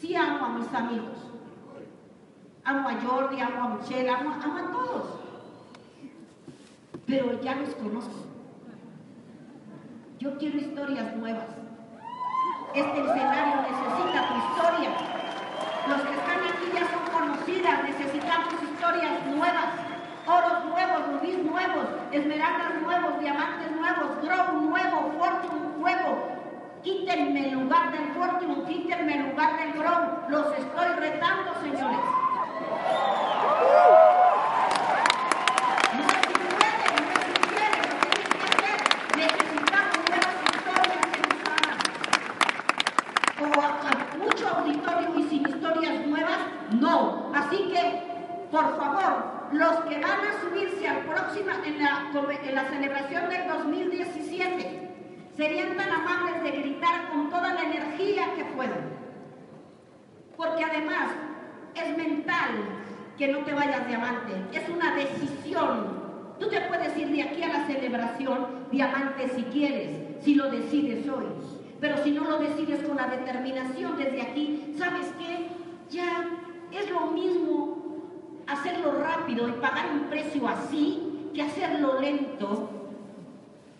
Sí 0.00 0.08
amo 0.16 0.44
a 0.44 0.48
mis 0.50 0.72
amigos. 0.74 1.18
Amo 2.64 2.88
a 2.88 2.94
Jordi, 3.00 3.40
amo 3.40 3.62
a 3.64 3.68
Michelle, 3.76 4.08
amo, 4.08 4.30
amo 4.42 4.56
a 4.56 4.72
todos. 4.72 5.04
Pero 7.06 7.40
ya 7.42 7.56
los 7.56 7.70
conozco. 7.74 8.22
Yo 10.20 10.38
quiero 10.38 10.58
historias 10.58 11.16
nuevas. 11.16 11.48
Este 12.74 13.00
escenario 13.00 13.56
necesita 13.62 14.28
tu 14.28 14.34
historia. 14.38 14.90
Los 15.88 16.00
que 16.02 16.14
están 16.14 16.40
aquí 16.46 16.66
ya 16.72 16.86
son 16.88 17.04
conocidas, 17.12 17.82
necesitamos 17.82 18.54
historias 18.62 19.26
nuevas, 19.26 19.68
oros 20.24 20.64
nuevos, 20.66 21.08
rubíes 21.08 21.42
nuevos, 21.44 21.86
esmeraldas 22.12 22.80
nuevos, 22.80 23.18
diamantes 23.18 23.72
nuevos, 23.72 24.22
grow 24.22 24.60
nuevo, 24.60 25.12
fortune 25.18 25.78
nuevo. 25.78 26.28
Quítenme 26.84 27.48
el 27.48 27.54
lugar 27.60 27.90
del 27.90 28.06
fortune, 28.12 28.64
quítenme 28.64 29.16
el 29.16 29.30
lugar 29.30 29.58
del 29.58 29.72
grow. 29.72 30.28
Los 30.28 30.46
estoy 30.56 30.88
retando, 31.00 31.52
señores. 31.60 31.98
No 35.92 36.00
es 36.02 36.22
si 36.26 36.32
pueden, 36.32 36.92
no 36.96 37.10
es 37.12 37.22
si 37.26 37.32
quieren, 37.48 37.82
lo 37.90 37.96
tienen 38.06 38.30
que 38.38 38.46
hacer. 38.50 38.78
Necesitamos 39.16 39.96
nuevas 40.08 40.36
historias 40.50 41.04
en 41.12 41.22
Usana 41.36 41.74
o 43.40 43.44
a, 43.60 43.62
a 43.88 44.16
mucho 44.18 44.44
auditorio 44.48 45.08
y 45.18 45.22
sin 45.28 45.42
historias 45.48 46.06
nuevas, 46.06 46.38
no. 46.72 46.96
Así 47.34 47.58
que, 47.72 47.82
por 48.50 48.76
favor, 48.78 49.12
los 49.52 49.74
que 49.84 50.00
van 50.00 50.20
a 50.20 50.40
subirse 50.40 50.88
al 50.88 50.98
próxima, 51.04 51.52
en 51.64 51.82
la, 51.82 52.10
en 52.42 52.54
la 52.54 52.64
celebración 52.64 53.28
del 53.28 53.48
2017, 53.48 54.90
serían 55.36 55.76
tan 55.76 55.90
amables 55.90 56.42
de 56.42 56.50
gritar 56.50 57.10
con 57.10 57.30
toda 57.30 57.54
la 57.54 57.62
energía 57.62 58.34
que 58.34 58.44
puedan. 58.44 58.92
Porque 60.36 60.64
además 60.64 61.10
es 61.74 61.96
mental 61.96 62.82
que 63.16 63.28
no 63.28 63.38
te 63.40 63.52
vayas 63.52 63.86
diamante, 63.86 64.32
es 64.52 64.68
una 64.68 64.94
decisión. 64.94 66.02
Tú 66.38 66.48
te 66.48 66.60
puedes 66.62 66.96
ir 66.96 67.08
de 67.08 67.22
aquí 67.22 67.42
a 67.42 67.48
la 67.48 67.66
celebración 67.66 68.66
diamante 68.70 69.28
si 69.28 69.44
quieres, 69.44 70.24
si 70.24 70.34
lo 70.34 70.50
decides 70.50 71.08
hoy. 71.08 71.26
Pero 71.80 71.98
si 71.98 72.12
no 72.12 72.24
lo 72.24 72.38
decides 72.38 72.82
con 72.82 72.96
la 72.96 73.06
determinación 73.06 73.96
desde 73.96 74.22
aquí, 74.22 74.74
¿sabes 74.78 75.06
qué? 75.18 75.48
Ya 75.90 76.24
es 76.72 76.90
lo 76.90 77.08
mismo 77.08 78.42
hacerlo 78.62 78.92
rápido 78.92 79.48
y 79.48 79.52
pagar 79.52 79.90
un 79.92 80.04
precio 80.08 80.46
así 80.46 81.30
que 81.34 81.42
hacerlo 81.42 82.00
lento 82.00 82.70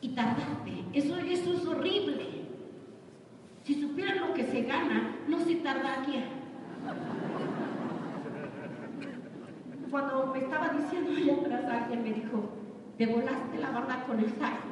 y 0.00 0.08
tardarte. 0.08 0.84
Eso, 0.92 1.16
eso 1.18 1.52
es 1.52 1.66
horrible. 1.66 2.26
Si 3.62 3.80
supieran 3.80 4.20
lo 4.20 4.34
que 4.34 4.44
se 4.44 4.62
gana, 4.62 5.18
no 5.28 5.38
se 5.38 5.54
tardaría. 5.56 6.24
Cuando 9.88 10.26
me 10.26 10.38
estaba 10.40 10.70
diciendo 10.70 11.12
allá 11.12 11.58
atrás, 11.58 11.82
alguien 11.82 12.02
me 12.02 12.12
dijo, 12.14 12.50
te 12.98 13.06
volaste 13.06 13.58
la 13.58 13.70
barda 13.70 14.04
con 14.04 14.18
el 14.18 14.30
saco. 14.30 14.68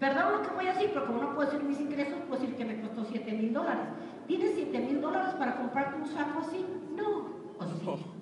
Perdón 0.00 0.32
lo 0.32 0.42
que 0.42 0.54
voy 0.54 0.66
a 0.66 0.72
decir, 0.72 0.90
pero 0.92 1.06
como 1.06 1.22
no 1.22 1.34
puedo 1.34 1.48
decir 1.48 1.64
mis 1.64 1.80
ingresos, 1.80 2.18
puedo 2.26 2.40
decir 2.40 2.56
que 2.56 2.64
me 2.64 2.80
costó 2.80 3.04
7 3.04 3.32
mil 3.32 3.52
dólares. 3.52 3.86
¿Tienes 4.26 4.52
7 4.56 4.78
mil 4.80 5.00
dólares 5.00 5.34
para 5.34 5.58
comprarte 5.58 6.00
un 6.00 6.06
saco 6.08 6.40
así? 6.40 6.66
No. 6.96 7.36
¿O 7.58 7.66
sí? 7.96 8.15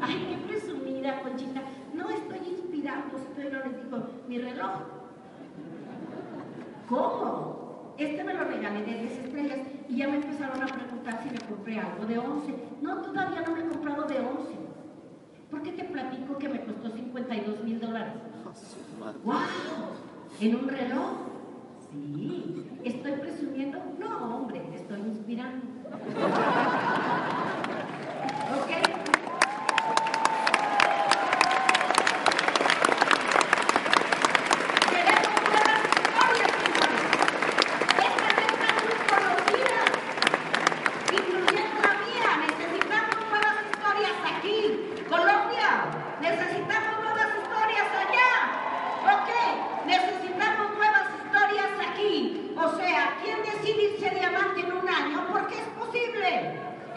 Ay, 0.00 0.26
qué 0.28 0.36
presumida, 0.48 1.22
Conchita. 1.22 1.62
No 1.94 2.08
estoy 2.10 2.38
inspirando, 2.48 3.16
estoy, 3.16 3.50
no 3.50 3.58
les 3.64 3.84
digo, 3.84 3.98
mi 4.28 4.38
reloj. 4.38 4.72
¿Cómo? 6.88 7.94
Este 7.98 8.22
me 8.24 8.34
lo 8.34 8.44
regalé 8.44 8.84
de 8.84 8.94
10 9.00 9.18
estrellas 9.24 9.58
y 9.88 9.96
ya 9.96 10.08
me 10.08 10.16
empezaron 10.16 10.62
a 10.62 10.66
preguntar 10.66 11.20
si 11.22 11.30
me 11.30 11.38
compré 11.40 11.78
algo 11.80 12.04
de 12.06 12.18
11. 12.18 12.54
No, 12.80 12.98
todavía 13.02 13.42
no 13.42 13.52
me 13.52 13.60
he 13.60 13.68
comprado 13.68 14.04
de 14.04 14.18
11. 14.18 14.54
¿Por 15.50 15.62
qué 15.62 15.72
te 15.72 15.84
platico 15.84 16.38
que 16.38 16.48
me 16.48 16.64
costó 16.64 16.90
52 16.90 17.64
mil 17.64 17.80
dólares? 17.80 18.14
¡Wow! 19.24 19.34
¿En 20.40 20.56
un 20.56 20.68
reloj? 20.68 21.10
Sí. 21.90 22.66
¿Estoy 22.84 23.12
presumiendo? 23.12 23.78
No, 23.98 24.36
hombre, 24.36 24.62
estoy 24.74 25.00
inspirando. 25.00 25.64
¿Ok? 28.58 28.70
Queremos 34.90 35.36
nuevas 35.48 35.82
historias, 35.84 36.50
señores. 36.62 37.04
Esta 38.08 38.30
está 38.48 38.68
muy 38.82 38.96
conocida, 39.12 39.78
incluyendo 41.12 41.78
la 41.82 41.94
mía. 42.04 42.28
Necesitamos 42.46 43.18
nuevas 43.28 43.56
historias 43.72 44.18
aquí. 44.32 44.58
Colombia, 45.08 45.68
necesitamos 46.20 46.94
nuevas 47.04 47.30
historias 47.42 47.88
allá. 48.04 48.32
¿Ok? 49.14 49.30
Necesitamos 49.86 50.66
nuevas 50.76 51.06
historias 51.20 51.72
aquí. 51.90 52.52
O 52.56 52.68
sea, 52.76 53.00
¿quién 53.22 53.38
decide 53.42 53.92
irse 53.94 54.10
diamante 54.14 54.60
en 54.60 54.72
un 54.72 54.88
año? 54.88 55.26
Porque 55.30 55.54
es 55.56 55.68
posible. 55.78 56.30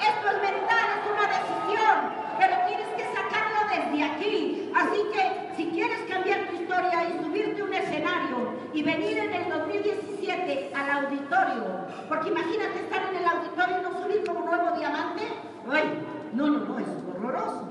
Esto 0.01 0.25
es 0.33 0.37
mental, 0.41 0.85
es 0.97 1.05
una 1.11 1.27
decisión, 1.29 1.95
pero 2.39 2.55
tienes 2.65 2.87
que 2.97 3.05
sacarlo 3.13 3.59
desde 3.69 4.03
aquí. 4.03 4.71
Así 4.75 4.99
que 5.13 5.53
si 5.55 5.69
quieres 5.69 5.99
cambiar 6.09 6.47
tu 6.49 6.55
historia 6.55 7.07
y 7.09 7.23
subirte 7.23 7.61
a 7.61 7.65
un 7.65 7.73
escenario 7.73 8.37
y 8.73 8.81
venir 8.81 9.19
en 9.19 9.33
el 9.33 9.49
2017 9.49 10.71
al 10.73 10.89
auditorio, 11.05 11.63
porque 12.07 12.29
imagínate 12.29 12.79
estar 12.79 13.01
en 13.09 13.15
el 13.15 13.27
auditorio 13.27 13.79
y 13.79 13.81
no 13.81 14.01
subir 14.01 14.23
como 14.25 14.45
nuevo 14.45 14.77
diamante. 14.77 15.23
Ay, 15.71 16.05
no, 16.33 16.47
no, 16.47 16.59
no, 16.59 16.79
es 16.79 16.87
horroroso. 17.09 17.67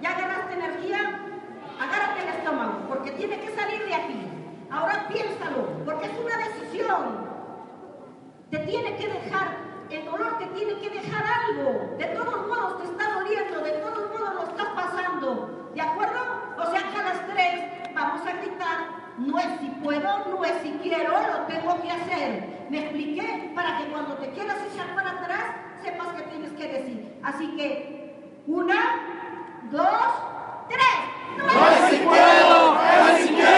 ¿Ya 0.00 0.14
ganaste 0.14 0.54
energía? 0.54 1.20
Agárrate 1.80 2.22
el 2.22 2.28
estómago, 2.28 2.84
porque 2.88 3.10
tiene 3.12 3.40
que 3.40 3.54
salir 3.54 3.84
de 3.84 3.94
aquí. 3.94 4.26
Ahora 4.70 5.06
piénsalo, 5.08 5.84
porque 5.84 6.06
es 6.06 6.18
una 6.18 6.36
decisión. 6.38 7.26
Te 8.50 8.58
tiene 8.60 8.96
que 8.96 9.08
dejar, 9.08 9.48
el 9.90 10.04
dolor 10.04 10.38
te 10.38 10.46
tiene 10.46 10.78
que 10.80 10.90
dejar 10.90 11.24
algo. 11.24 11.96
De 11.98 12.06
todos 12.06 12.46
modos 12.46 12.78
te 12.78 12.84
está 12.84 13.12
doliendo, 13.12 13.60
de 13.60 13.72
todos 13.72 14.10
modos 14.10 14.34
lo 14.34 14.42
estás 14.44 14.68
pasando. 14.74 15.70
¿De 15.74 15.80
acuerdo? 15.80 16.20
O 16.58 16.70
sea 16.70 16.82
que 16.90 16.98
a 16.98 17.02
las 17.02 17.26
tres 17.26 17.94
vamos 17.94 18.26
a 18.26 18.32
gritar, 18.32 18.95
no 19.18 19.38
es 19.38 19.46
si 19.60 19.66
puedo, 19.82 20.26
no 20.26 20.44
es 20.44 20.62
si 20.62 20.70
quiero, 20.82 21.12
lo 21.12 21.46
tengo 21.46 21.80
que 21.82 21.90
hacer. 21.90 22.66
¿Me 22.70 22.80
expliqué? 22.80 23.52
Para 23.54 23.78
que 23.78 23.84
cuando 23.86 24.14
te 24.14 24.30
quieras 24.30 24.58
echar 24.72 24.94
para 24.94 25.10
atrás, 25.12 25.44
sepas 25.82 26.08
qué 26.16 26.22
tienes 26.22 26.52
que 26.52 26.68
decir. 26.68 27.18
Así 27.22 27.56
que, 27.56 28.14
una, 28.46 28.74
dos, 29.70 30.06
tres. 30.68 30.78
No 31.38 31.46
es 31.46 31.90
si 31.90 31.96
puedo, 32.04 32.74
no 32.74 33.08
es 33.08 33.20
si 33.22 33.34
quiero, 33.34 33.55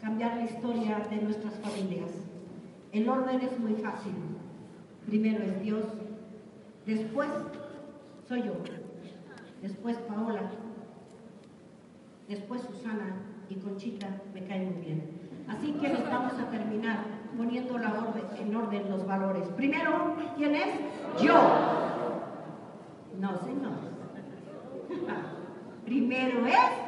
cambiar 0.00 0.36
la 0.36 0.44
historia 0.44 1.06
de 1.10 1.16
nuestras 1.22 1.54
familias. 1.54 2.10
El 2.92 3.08
orden 3.08 3.40
es 3.40 3.58
muy 3.58 3.74
fácil. 3.74 4.12
Primero 5.06 5.42
es 5.44 5.62
Dios, 5.62 5.84
después 6.86 7.28
soy 8.28 8.42
yo, 8.42 8.52
después 9.62 9.96
Paola, 9.98 10.50
después 12.28 12.60
Susana 12.62 13.16
y 13.48 13.54
Conchita 13.54 14.20
me 14.34 14.44
caen 14.44 14.74
muy 14.74 14.84
bien. 14.84 15.02
Así 15.48 15.72
que 15.72 15.88
nos 15.88 16.04
vamos 16.04 16.34
a 16.34 16.50
terminar 16.50 17.04
poniendo 17.36 17.78
la 17.78 17.94
orden, 17.94 18.24
en 18.38 18.54
orden 18.54 18.90
los 18.90 19.06
valores. 19.06 19.48
Primero, 19.56 20.14
¿quién 20.36 20.54
es? 20.54 20.68
Yo. 21.22 21.34
No, 23.18 23.38
señores. 23.38 23.88
Primero 25.86 26.46
es 26.46 26.87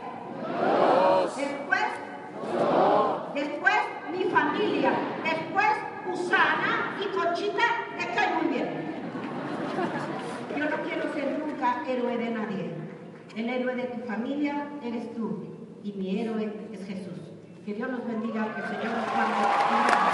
héroe 13.60 13.74
de 13.74 13.84
tu 13.84 14.00
familia 14.06 14.68
eres 14.82 15.14
tú 15.14 15.44
y 15.84 15.92
mi 15.92 16.18
héroe 16.18 16.50
es 16.72 16.86
Jesús. 16.86 17.20
Que 17.66 17.74
Dios 17.74 17.90
los 17.90 18.06
bendiga, 18.06 18.54
que 18.54 18.60
el 18.62 18.68
Señor 18.68 18.96
los 18.96 19.12
guarde. 19.12 20.09